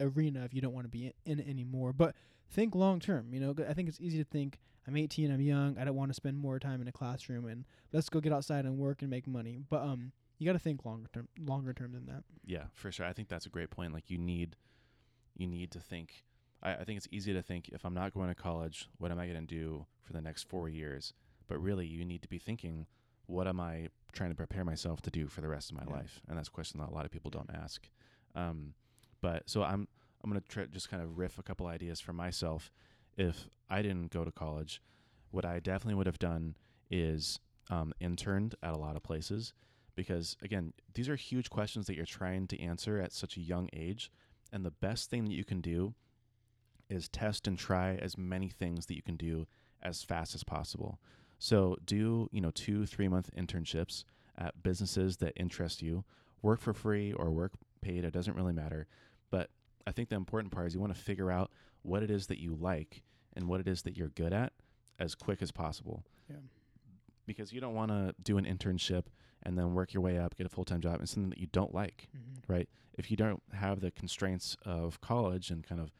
arena 0.00 0.44
if 0.44 0.54
you 0.54 0.60
don't 0.60 0.74
want 0.74 0.84
to 0.84 0.90
be 0.90 1.12
in, 1.24 1.38
it 1.38 1.48
anymore. 1.48 1.92
But 1.92 2.14
think 2.50 2.74
long 2.74 3.00
term. 3.00 3.32
You 3.32 3.40
know, 3.40 3.54
I 3.68 3.74
think 3.74 3.88
it's 3.88 4.00
easy 4.00 4.18
to 4.18 4.24
think 4.24 4.58
I'm 4.86 4.96
18, 4.96 5.30
I'm 5.30 5.40
young, 5.40 5.76
I 5.78 5.84
don't 5.84 5.96
want 5.96 6.10
to 6.10 6.14
spend 6.14 6.38
more 6.38 6.58
time 6.58 6.80
in 6.80 6.88
a 6.88 6.92
classroom, 6.92 7.46
and 7.46 7.66
let's 7.92 8.08
go 8.08 8.20
get 8.20 8.32
outside 8.32 8.64
and 8.64 8.78
work 8.78 9.02
and 9.02 9.10
make 9.10 9.26
money. 9.26 9.58
But 9.68 9.82
um, 9.82 10.12
you 10.38 10.46
got 10.46 10.54
to 10.54 10.58
think 10.58 10.84
longer 10.86 11.10
term, 11.12 11.28
longer 11.38 11.74
term 11.74 11.92
than 11.92 12.06
that. 12.06 12.24
Yeah, 12.46 12.64
for 12.72 12.90
sure. 12.90 13.04
I 13.04 13.12
think 13.12 13.28
that's 13.28 13.44
a 13.44 13.50
great 13.50 13.70
point. 13.70 13.92
Like 13.92 14.08
you 14.08 14.16
need, 14.16 14.56
you 15.36 15.46
need 15.46 15.70
to 15.72 15.80
think. 15.80 16.24
I, 16.62 16.72
I 16.72 16.84
think 16.84 16.96
it's 16.96 17.08
easy 17.10 17.34
to 17.34 17.42
think 17.42 17.68
if 17.68 17.84
I'm 17.84 17.92
not 17.92 18.14
going 18.14 18.28
to 18.28 18.34
college, 18.34 18.88
what 18.96 19.10
am 19.10 19.18
I 19.18 19.26
going 19.26 19.46
to 19.46 19.54
do 19.54 19.84
for 20.00 20.14
the 20.14 20.22
next 20.22 20.48
four 20.48 20.70
years? 20.70 21.12
But 21.48 21.58
really, 21.58 21.86
you 21.86 22.04
need 22.04 22.22
to 22.22 22.28
be 22.28 22.38
thinking, 22.38 22.86
what 23.28 23.46
am 23.46 23.60
I 23.60 23.88
trying 24.12 24.30
to 24.30 24.34
prepare 24.34 24.64
myself 24.64 25.00
to 25.02 25.10
do 25.10 25.28
for 25.28 25.40
the 25.40 25.48
rest 25.48 25.70
of 25.70 25.76
my 25.76 25.84
Yeah. 25.86 25.98
life? 25.98 26.20
And 26.28 26.36
that's 26.36 26.48
a 26.48 26.50
question 26.50 26.80
that 26.80 26.88
a 26.88 26.92
lot 26.94 27.04
of 27.04 27.10
people 27.12 27.30
don't 27.30 27.50
ask. 27.54 27.88
Um, 28.34 28.74
but 29.20 29.48
so 29.48 29.62
I'm 29.62 29.86
I'm 30.22 30.30
gonna 30.30 30.40
try 30.48 30.64
just 30.66 30.90
kind 30.90 31.02
of 31.02 31.16
riff 31.18 31.38
a 31.38 31.42
couple 31.42 31.66
ideas 31.66 32.00
for 32.00 32.12
myself. 32.12 32.72
If 33.16 33.48
I 33.68 33.82
didn't 33.82 34.10
go 34.10 34.24
to 34.24 34.32
college, 34.32 34.82
what 35.30 35.44
I 35.44 35.60
definitely 35.60 35.94
would 35.94 36.06
have 36.06 36.18
done 36.18 36.56
is 36.90 37.38
um, 37.70 37.92
interned 38.00 38.54
at 38.62 38.72
a 38.74 38.78
lot 38.78 38.96
of 38.96 39.02
places 39.02 39.52
because 39.94 40.36
again 40.40 40.72
these 40.94 41.08
are 41.08 41.16
huge 41.16 41.50
questions 41.50 41.86
that 41.86 41.96
you're 41.96 42.06
trying 42.06 42.46
to 42.48 42.60
answer 42.60 42.98
at 42.98 43.12
such 43.12 43.36
a 43.36 43.40
young 43.40 43.68
age 43.74 44.10
and 44.52 44.64
the 44.64 44.70
best 44.70 45.10
thing 45.10 45.24
that 45.26 45.34
you 45.34 45.44
can 45.44 45.60
do 45.60 45.92
is 46.88 47.08
test 47.10 47.46
and 47.46 47.58
try 47.58 47.96
as 47.96 48.16
many 48.16 48.48
things 48.48 48.86
that 48.86 48.94
you 48.96 49.02
can 49.02 49.16
do 49.16 49.46
as 49.82 50.02
fast 50.02 50.34
as 50.34 50.42
possible 50.44 50.98
so 51.38 51.76
do 51.84 52.28
you 52.32 52.40
know 52.40 52.50
two 52.50 52.84
three 52.86 53.08
month 53.08 53.30
internships 53.36 54.04
at 54.36 54.62
businesses 54.62 55.16
that 55.18 55.32
interest 55.36 55.82
you 55.82 56.04
work 56.42 56.60
for 56.60 56.72
free 56.72 57.12
or 57.12 57.30
work 57.30 57.52
paid 57.80 58.04
it 58.04 58.12
doesn't 58.12 58.34
really 58.36 58.52
matter 58.52 58.86
but 59.30 59.50
i 59.86 59.92
think 59.92 60.08
the 60.08 60.16
important 60.16 60.52
part 60.52 60.66
is 60.66 60.74
you 60.74 60.80
want 60.80 60.94
to 60.94 61.00
figure 61.00 61.30
out 61.30 61.50
what 61.82 62.02
it 62.02 62.10
is 62.10 62.26
that 62.26 62.38
you 62.40 62.54
like 62.54 63.02
and 63.34 63.46
what 63.48 63.60
it 63.60 63.68
is 63.68 63.82
that 63.82 63.96
you're 63.96 64.08
good 64.10 64.32
at 64.32 64.52
as 64.98 65.14
quick 65.14 65.40
as 65.42 65.52
possible 65.52 66.02
Yeah. 66.28 66.36
because 67.26 67.52
you 67.52 67.60
don't 67.60 67.74
want 67.74 67.90
to 67.90 68.14
do 68.22 68.36
an 68.38 68.44
internship 68.44 69.04
and 69.44 69.56
then 69.56 69.72
work 69.74 69.94
your 69.94 70.02
way 70.02 70.18
up, 70.18 70.36
get 70.36 70.46
a 70.46 70.48
full 70.48 70.64
time 70.64 70.80
job, 70.80 70.98
and 70.98 71.08
something 71.08 71.30
that 71.30 71.38
you 71.38 71.46
don't 71.52 71.72
like, 71.72 72.08
Mm-hmm. 72.16 72.52
right? 72.52 72.68
If 72.94 73.08
you 73.12 73.16
don't 73.16 73.40
have 73.52 73.78
the 73.80 73.92
constraints 73.92 74.56
of 74.64 75.00
college 75.00 75.50
and 75.50 75.62
kind 75.62 75.80
of 75.80 75.92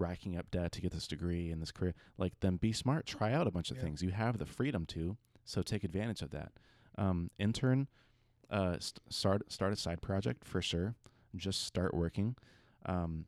racking 0.00 0.36
up 0.36 0.50
debt 0.50 0.72
to 0.72 0.80
get 0.80 0.90
this 0.92 1.06
degree 1.06 1.50
and 1.52 1.60
this 1.62 1.70
career, 1.70 1.94
like 2.18 2.32
then 2.40 2.56
be 2.56 2.72
smart, 2.72 3.06
try 3.06 3.32
out 3.32 3.46
a 3.46 3.50
bunch 3.50 3.70
of 3.70 3.76
Yeah. 3.76 3.84
things. 3.84 4.02
You 4.02 4.10
have 4.10 4.38
the 4.38 4.46
freedom 4.46 4.86
to, 4.86 5.16
so 5.44 5.62
take 5.62 5.84
advantage 5.84 6.22
of 6.22 6.30
that. 6.30 6.52
Um, 6.98 7.30
intern, 7.38 7.86
uh, 8.48 8.78
st- 8.80 9.00
start 9.12 9.52
start 9.52 9.72
a 9.72 9.76
side 9.76 10.00
project 10.02 10.44
for 10.44 10.60
sure. 10.60 10.96
Just 11.36 11.62
start 11.64 11.94
working. 11.94 12.34
Um, 12.86 13.26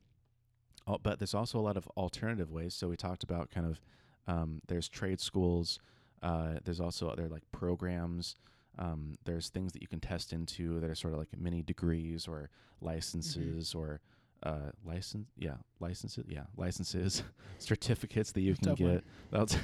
al- 0.89 0.99
but 0.99 1.19
there's 1.21 1.35
also 1.35 1.61
a 1.61 1.63
lot 1.63 1.77
of 1.77 1.87
alternative 1.97 2.51
ways. 2.51 2.75
So 2.75 2.89
we 2.89 2.97
talked 2.97 3.23
about 3.23 3.51
kind 3.51 3.67
of 3.67 3.81
um, 4.27 4.61
there's 4.67 4.89
trade 4.89 5.21
schools. 5.21 5.79
Uh, 6.23 6.59
there's 6.65 6.81
also 6.81 7.09
other 7.09 7.29
like 7.29 7.43
programs. 7.53 8.35
Um, 8.79 9.17
there's 9.25 9.49
things 9.51 9.73
that 9.73 9.83
you 9.83 9.89
can 9.89 10.01
test 10.01 10.33
into 10.33 10.81
that 10.81 10.89
are 10.89 10.95
sort 10.95 11.13
of 11.13 11.19
like 11.19 11.37
mini 11.39 11.63
degrees 11.63 12.27
or 12.27 12.49
licenses 12.81 13.75
or 13.75 14.01
uh, 14.43 14.71
license. 14.85 15.29
Yeah, 15.37 15.57
licenses. 15.81 16.25
Yeah, 16.29 16.45
licenses, 16.57 17.23
certificates 17.59 18.33
that 18.33 18.41
you 18.41 18.55
can 18.55 18.75
get. 18.75 19.05
That 19.31 19.41
was 19.41 19.57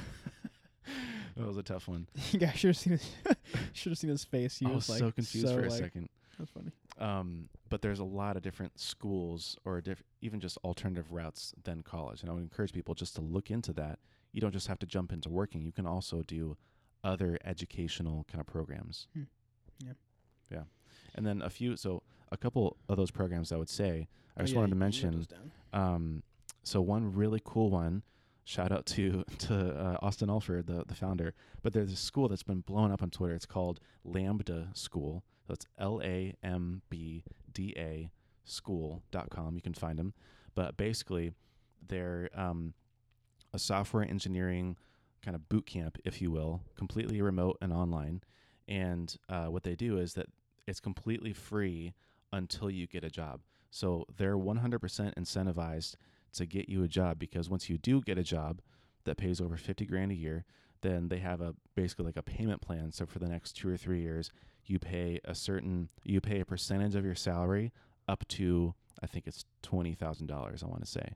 that 1.37 1.47
was 1.47 1.57
a 1.57 1.63
tough 1.63 1.87
one. 1.87 2.07
you 2.31 2.39
guys 2.39 2.55
should 2.55 2.69
have 2.69 2.77
seen 2.77 2.93
his 2.93 3.11
should 3.73 3.91
have 3.91 3.99
seen 3.99 4.09
his 4.09 4.23
face. 4.25 4.59
He 4.59 4.65
I 4.65 4.69
was, 4.69 4.75
was 4.75 4.89
like 4.89 4.99
so 4.99 5.11
confused 5.11 5.53
for 5.53 5.61
a 5.61 5.71
second. 5.71 6.09
That's 6.37 6.51
funny. 6.51 6.71
Um, 6.97 7.49
but 7.69 7.81
there's 7.81 7.99
a 7.99 8.05
lot 8.05 8.35
of 8.35 8.41
different 8.41 8.79
schools 8.79 9.57
or 9.65 9.81
diff- 9.81 10.03
even 10.21 10.39
just 10.39 10.57
alternative 10.63 11.11
routes 11.11 11.53
than 11.63 11.81
college. 11.81 12.21
And 12.21 12.29
I 12.29 12.33
would 12.33 12.43
encourage 12.43 12.73
people 12.73 12.93
just 12.93 13.15
to 13.15 13.21
look 13.21 13.51
into 13.51 13.73
that. 13.73 13.99
You 14.31 14.41
don't 14.41 14.51
just 14.51 14.67
have 14.67 14.79
to 14.79 14.85
jump 14.85 15.11
into 15.11 15.29
working. 15.29 15.61
You 15.61 15.71
can 15.71 15.85
also 15.85 16.23
do 16.23 16.57
other 17.03 17.37
educational 17.43 18.25
kind 18.29 18.39
of 18.39 18.47
programs. 18.47 19.07
Hmm. 19.13 19.23
Yeah. 19.85 19.93
Yeah. 20.51 20.63
And 21.15 21.25
then 21.25 21.41
a 21.41 21.49
few, 21.49 21.75
so 21.75 22.03
a 22.31 22.37
couple 22.37 22.77
of 22.87 22.97
those 22.97 23.11
programs 23.11 23.51
I 23.51 23.57
would 23.57 23.69
say, 23.69 24.07
I 24.37 24.41
Oh, 24.41 24.43
just 24.43 24.53
yeah, 24.53 24.59
wanted 24.59 24.69
to 24.69 24.75
you- 24.75 24.79
you 24.79 25.07
wrote 25.09 25.13
mention, 25.13 25.27
um, 25.73 26.23
so 26.63 26.81
one 26.81 27.13
really 27.13 27.41
cool 27.43 27.69
one, 27.69 28.03
shout 28.43 28.71
out 28.71 28.85
to 28.87 29.23
to 29.39 29.75
uh, 29.79 29.97
Austen 30.01 30.29
Allred, 30.29 30.65
the 30.67 30.83
the 30.87 30.95
founder. 30.95 31.33
But 31.61 31.73
there's 31.73 31.91
a 31.91 31.95
school 31.95 32.27
that's 32.27 32.43
been 32.43 32.61
blown 32.61 32.91
up 32.91 33.01
on 33.01 33.09
Twitter. 33.09 33.33
It's 33.35 33.45
called 33.45 33.79
Lambda 34.03 34.69
School. 34.73 35.23
So 35.47 35.53
it's 35.53 35.65
L 35.77 35.99
A 36.03 36.35
M 36.43 36.81
B 36.89 37.23
D 37.51 37.73
A 37.77 38.11
School.com. 38.45 39.55
You 39.55 39.61
can 39.61 39.73
find 39.73 39.97
them. 39.97 40.13
But 40.55 40.77
basically, 40.77 41.33
they're 41.87 42.29
um, 42.35 42.73
a 43.53 43.59
software 43.59 44.03
engineering 44.03 44.77
kind 45.23 45.35
of 45.35 45.49
boot 45.49 45.65
camp, 45.65 45.97
if 46.05 46.21
you 46.21 46.29
will, 46.31 46.61
completely 46.75 47.21
remote 47.21 47.57
and 47.61 47.73
online. 47.73 48.21
And 48.67 49.15
uh, 49.27 49.45
what 49.45 49.63
they 49.63 49.75
do 49.75 49.97
is 49.97 50.13
that 50.13 50.27
it's 50.67 50.79
completely 50.79 51.33
free 51.33 51.93
until 52.31 52.69
you 52.69 52.87
get 52.87 53.03
a 53.03 53.09
job. 53.09 53.41
So 53.71 54.05
they're 54.17 54.37
100% 54.37 54.79
incentivized 55.15 55.95
to 56.33 56.45
get 56.45 56.69
you 56.69 56.83
a 56.83 56.87
job 56.87 57.19
because 57.19 57.49
once 57.49 57.69
you 57.69 57.77
do 57.77 58.01
get 58.01 58.17
a 58.17 58.23
job 58.23 58.61
that 59.05 59.17
pays 59.17 59.39
over 59.41 59.57
50 59.57 59.85
grand 59.85 60.11
a 60.11 60.15
year, 60.15 60.45
then 60.81 61.07
they 61.09 61.19
have 61.19 61.41
a 61.41 61.55
basically 61.75 62.05
like 62.05 62.17
a 62.17 62.23
payment 62.23 62.61
plan. 62.61 62.91
So 62.91 63.05
for 63.05 63.19
the 63.19 63.27
next 63.27 63.53
two 63.53 63.69
or 63.69 63.77
three 63.77 64.01
years, 64.01 64.31
you 64.65 64.79
pay 64.79 65.19
a 65.25 65.33
certain 65.35 65.89
you 66.03 66.21
pay 66.21 66.39
a 66.39 66.45
percentage 66.45 66.95
of 66.95 67.03
your 67.03 67.15
salary 67.15 67.71
up 68.07 68.27
to 68.29 68.73
I 69.01 69.07
think 69.07 69.25
it's 69.27 69.45
twenty 69.61 69.93
thousand 69.93 70.27
dollars. 70.27 70.61
I 70.63 70.67
want 70.67 70.81
to 70.81 70.89
say. 70.89 71.15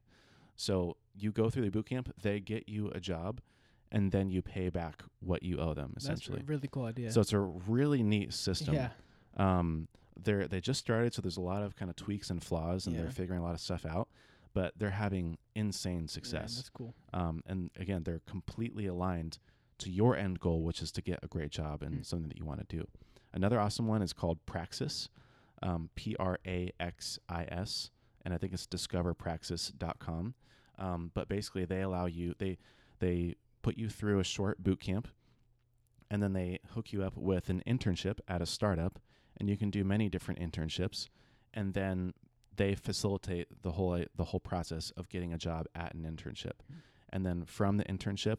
So 0.55 0.97
you 1.15 1.31
go 1.31 1.49
through 1.49 1.65
the 1.65 1.71
boot 1.71 1.85
camp, 1.87 2.11
they 2.21 2.39
get 2.39 2.67
you 2.67 2.89
a 2.89 2.99
job, 2.99 3.41
and 3.91 4.11
then 4.11 4.29
you 4.29 4.41
pay 4.41 4.69
back 4.69 5.03
what 5.19 5.43
you 5.43 5.59
owe 5.59 5.73
them 5.73 5.91
That's 5.93 6.05
essentially. 6.05 6.41
a 6.41 6.43
really 6.43 6.67
cool 6.71 6.85
idea. 6.85 7.11
So 7.11 7.21
it's 7.21 7.33
a 7.33 7.39
really 7.39 8.03
neat 8.03 8.33
system. 8.33 8.73
yeah, 8.75 8.89
Um, 9.37 9.87
they're 10.21 10.47
they 10.47 10.59
just 10.61 10.79
started, 10.79 11.13
so 11.13 11.21
there's 11.21 11.37
a 11.37 11.41
lot 11.41 11.63
of 11.63 11.75
kind 11.75 11.89
of 11.89 11.95
tweaks 11.95 12.29
and 12.29 12.43
flaws, 12.43 12.85
and 12.87 12.95
Yeah. 12.95 13.03
they're 13.03 13.11
figuring 13.11 13.39
a 13.41 13.43
lot 13.43 13.53
of 13.53 13.59
stuff 13.61 13.85
out. 13.85 14.07
But 14.53 14.73
they're 14.77 14.91
having 14.91 15.37
insane 15.55 16.07
success. 16.07 16.57
that's 16.57 16.69
cool. 16.69 16.93
um, 17.11 17.41
and 17.47 17.71
again, 17.75 18.03
they're 18.03 18.21
completely 18.27 18.85
aligned 18.85 19.39
to 19.79 19.89
your 19.89 20.15
end 20.15 20.39
goal, 20.39 20.61
which 20.63 20.81
is 20.81 20.91
to 20.91 21.01
get 21.01 21.19
a 21.23 21.27
great 21.27 21.49
job 21.51 21.81
and 21.81 22.01
Mm. 22.01 22.05
something 22.05 22.29
that 22.29 22.37
you 22.37 22.45
want 22.45 22.59
to 22.67 22.77
do. 22.77 22.87
Another 23.33 23.59
awesome 23.59 23.87
one 23.87 24.03
is 24.03 24.13
called 24.13 24.45
Praxis, 24.45 25.09
um, 25.63 25.89
P 25.95 26.15
R 26.19 26.37
A 26.45 26.71
X 26.79 27.17
I 27.27 27.45
S, 27.45 27.89
and 28.23 28.31
I 28.33 28.37
think 28.37 28.53
it's 28.53 28.67
discoverpraxis.com. 28.67 30.35
Um, 30.77 31.11
but 31.13 31.27
basically, 31.27 31.65
they 31.65 31.81
allow 31.81 32.05
you 32.05 32.35
they 32.37 32.57
they 32.99 33.35
put 33.61 33.77
you 33.77 33.89
through 33.89 34.19
a 34.19 34.23
short 34.23 34.63
boot 34.63 34.79
camp, 34.79 35.07
and 36.09 36.21
then 36.21 36.33
they 36.33 36.59
hook 36.73 36.91
you 36.93 37.03
up 37.03 37.15
with 37.17 37.49
an 37.49 37.63
internship 37.65 38.19
at 38.27 38.41
a 38.41 38.45
startup, 38.45 38.99
and 39.39 39.49
you 39.49 39.57
can 39.57 39.69
do 39.69 39.83
many 39.83 40.09
different 40.09 40.39
internships, 40.39 41.09
and 41.53 41.73
then 41.73 42.13
they 42.55 42.75
facilitate 42.75 43.47
the 43.61 43.71
whole 43.71 44.03
the 44.15 44.23
whole 44.25 44.39
process 44.39 44.91
of 44.97 45.09
getting 45.09 45.33
a 45.33 45.37
job 45.37 45.65
at 45.75 45.93
an 45.93 46.03
internship, 46.03 46.61
and 47.11 47.25
then 47.25 47.45
from 47.45 47.77
the 47.77 47.83
internship, 47.85 48.37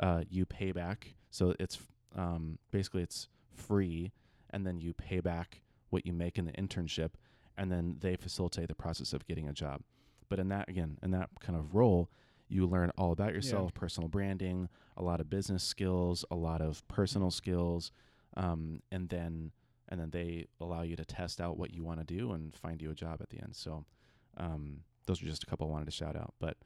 uh, 0.00 0.22
you 0.28 0.46
pay 0.46 0.72
back. 0.72 1.14
So 1.30 1.54
it's 1.58 1.78
um, 2.14 2.58
basically 2.70 3.02
it's 3.02 3.28
free, 3.54 4.12
and 4.50 4.66
then 4.66 4.80
you 4.80 4.94
pay 4.94 5.20
back 5.20 5.62
what 5.90 6.06
you 6.06 6.12
make 6.12 6.38
in 6.38 6.46
the 6.46 6.52
internship, 6.52 7.10
and 7.56 7.70
then 7.70 7.96
they 8.00 8.16
facilitate 8.16 8.68
the 8.68 8.74
process 8.74 9.12
of 9.12 9.26
getting 9.26 9.48
a 9.48 9.52
job. 9.52 9.82
But 10.28 10.38
in 10.38 10.48
that 10.48 10.68
again, 10.68 10.98
in 11.02 11.10
that 11.12 11.30
kind 11.40 11.58
of 11.58 11.74
role, 11.74 12.10
you 12.48 12.66
learn 12.66 12.90
all 12.96 13.12
about 13.12 13.32
yourself, 13.34 13.74
personal 13.74 14.08
branding, 14.08 14.68
a 14.96 15.02
lot 15.02 15.20
of 15.20 15.28
business 15.28 15.64
skills, 15.64 16.24
a 16.30 16.36
lot 16.36 16.60
of 16.60 16.86
personal 16.88 17.30
skills, 17.30 17.90
um, 18.36 18.80
and 18.90 19.08
then 19.08 19.52
and 19.88 20.00
then 20.00 20.10
they 20.10 20.46
allow 20.60 20.82
you 20.82 20.96
to 20.96 21.04
test 21.04 21.40
out 21.40 21.58
what 21.58 21.72
you 21.72 21.84
want 21.84 22.00
to 22.00 22.04
do 22.04 22.32
and 22.32 22.54
find 22.54 22.82
you 22.82 22.90
a 22.90 22.94
job 22.94 23.18
at 23.20 23.30
the 23.30 23.40
end. 23.40 23.54
So 23.54 23.84
um, 24.36 24.80
those 25.06 25.22
are 25.22 25.26
just 25.26 25.42
a 25.42 25.46
couple 25.46 25.66
I 25.66 25.70
wanted 25.70 25.86
to 25.86 25.90
shout 25.90 26.16
out. 26.16 26.34
But 26.40 26.56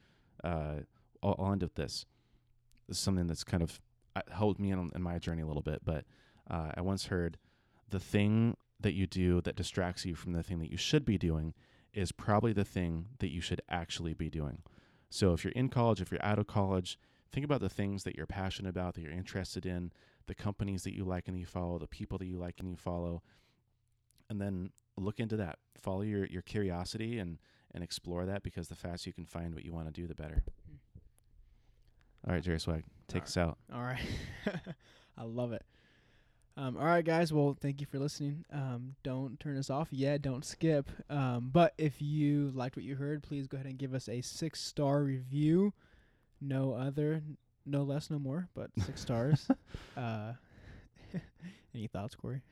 uh, 0.42 0.76
I'll, 1.22 1.36
I'll 1.38 1.52
end 1.52 1.62
with 1.62 1.74
this. 1.74 2.06
This 2.88 2.96
is 2.96 3.02
something 3.02 3.26
that's 3.26 3.44
kind 3.44 3.62
of 3.62 3.80
uh, 4.16 4.22
helped 4.30 4.58
me 4.58 4.70
in, 4.70 4.90
in 4.94 5.02
my 5.02 5.18
journey 5.18 5.42
a 5.42 5.46
little 5.46 5.62
bit. 5.62 5.80
But 5.84 6.04
uh, 6.50 6.72
I 6.76 6.80
once 6.80 7.06
heard 7.06 7.38
the 7.88 8.00
thing 8.00 8.56
that 8.80 8.94
you 8.94 9.06
do 9.06 9.40
that 9.42 9.56
distracts 9.56 10.04
you 10.04 10.14
from 10.14 10.32
the 10.32 10.42
thing 10.42 10.58
that 10.60 10.70
you 10.70 10.76
should 10.76 11.04
be 11.04 11.18
doing 11.18 11.54
is 11.92 12.12
probably 12.12 12.52
the 12.52 12.64
thing 12.64 13.06
that 13.18 13.30
you 13.30 13.40
should 13.40 13.60
actually 13.68 14.14
be 14.14 14.30
doing. 14.30 14.62
So 15.10 15.32
if 15.32 15.44
you're 15.44 15.52
in 15.52 15.68
college, 15.68 16.00
if 16.00 16.10
you're 16.10 16.24
out 16.24 16.38
of 16.38 16.46
college, 16.46 16.98
think 17.32 17.44
about 17.44 17.60
the 17.60 17.68
things 17.68 18.04
that 18.04 18.16
you're 18.16 18.26
passionate 18.26 18.70
about, 18.70 18.94
that 18.94 19.02
you're 19.02 19.10
interested 19.12 19.66
in, 19.66 19.92
the 20.30 20.34
companies 20.36 20.84
that 20.84 20.94
you 20.94 21.02
like 21.02 21.26
and 21.26 21.36
you 21.36 21.44
follow, 21.44 21.76
the 21.76 21.88
people 21.88 22.16
that 22.16 22.26
you 22.26 22.38
like 22.38 22.60
and 22.60 22.68
you 22.68 22.76
follow, 22.76 23.20
and 24.28 24.40
then 24.40 24.70
look 24.96 25.18
into 25.18 25.36
that. 25.36 25.58
Follow 25.76 26.02
your, 26.02 26.24
your 26.26 26.42
curiosity 26.42 27.18
and 27.18 27.38
and 27.72 27.82
explore 27.82 28.26
that 28.26 28.44
because 28.44 28.68
the 28.68 28.76
faster 28.76 29.08
you 29.08 29.12
can 29.12 29.26
find 29.26 29.54
what 29.54 29.64
you 29.64 29.72
want 29.72 29.86
to 29.86 29.92
do, 29.92 30.06
the 30.06 30.14
better. 30.14 30.44
All 32.26 32.34
right, 32.34 32.42
Jerry 32.42 32.60
Swag, 32.60 32.84
take 33.08 33.22
All 33.22 33.26
us 33.26 33.36
out. 33.36 33.58
All 33.74 33.82
right. 33.82 34.00
I 35.18 35.24
love 35.24 35.52
it. 35.52 35.64
Um, 36.56 36.76
all 36.76 36.84
right, 36.84 37.04
guys. 37.04 37.32
Well, 37.32 37.56
thank 37.60 37.80
you 37.80 37.86
for 37.86 37.98
listening. 37.98 38.44
Um, 38.52 38.94
don't 39.02 39.38
turn 39.40 39.56
us 39.56 39.68
off 39.68 39.88
yet. 39.90 40.22
Don't 40.22 40.44
skip. 40.44 40.90
Um, 41.08 41.50
but 41.52 41.74
if 41.76 42.00
you 42.00 42.52
liked 42.54 42.76
what 42.76 42.84
you 42.84 42.94
heard, 42.94 43.22
please 43.24 43.48
go 43.48 43.56
ahead 43.56 43.66
and 43.66 43.78
give 43.78 43.94
us 43.94 44.08
a 44.08 44.20
six 44.20 44.60
star 44.60 45.02
review. 45.02 45.72
No 46.40 46.72
other, 46.74 47.22
no 47.70 47.82
less, 47.82 48.10
no 48.10 48.18
more, 48.18 48.48
but 48.54 48.70
six 48.84 49.00
stars. 49.00 49.48
uh, 49.96 50.32
any 51.74 51.86
thoughts, 51.86 52.14
Corey? 52.14 52.42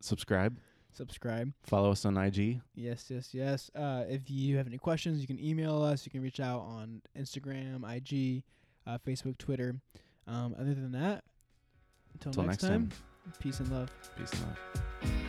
Subscribe, 0.00 0.56
Subscribe. 0.92 1.52
follow 1.62 1.90
us 1.92 2.04
on 2.04 2.16
IG. 2.16 2.60
Yes, 2.74 3.06
yes, 3.08 3.30
yes. 3.32 3.70
Uh, 3.74 4.04
if 4.08 4.30
you 4.30 4.56
have 4.56 4.66
any 4.66 4.78
questions, 4.78 5.20
you 5.20 5.26
can 5.26 5.42
email 5.42 5.82
us. 5.82 6.04
You 6.04 6.10
can 6.10 6.22
reach 6.22 6.40
out 6.40 6.60
on 6.60 7.00
Instagram, 7.18 7.84
IG, 7.84 8.42
uh, 8.86 8.98
Facebook, 9.06 9.38
Twitter. 9.38 9.76
Um, 10.26 10.54
other 10.58 10.74
than 10.74 10.92
that, 10.92 11.24
until 12.14 12.44
next, 12.44 12.62
next 12.62 12.62
time, 12.62 12.88
time. 12.88 13.32
peace 13.40 13.60
and 13.60 13.70
love. 13.70 13.90
Peace 14.16 14.32
and 14.32 14.42
love. 14.42 15.23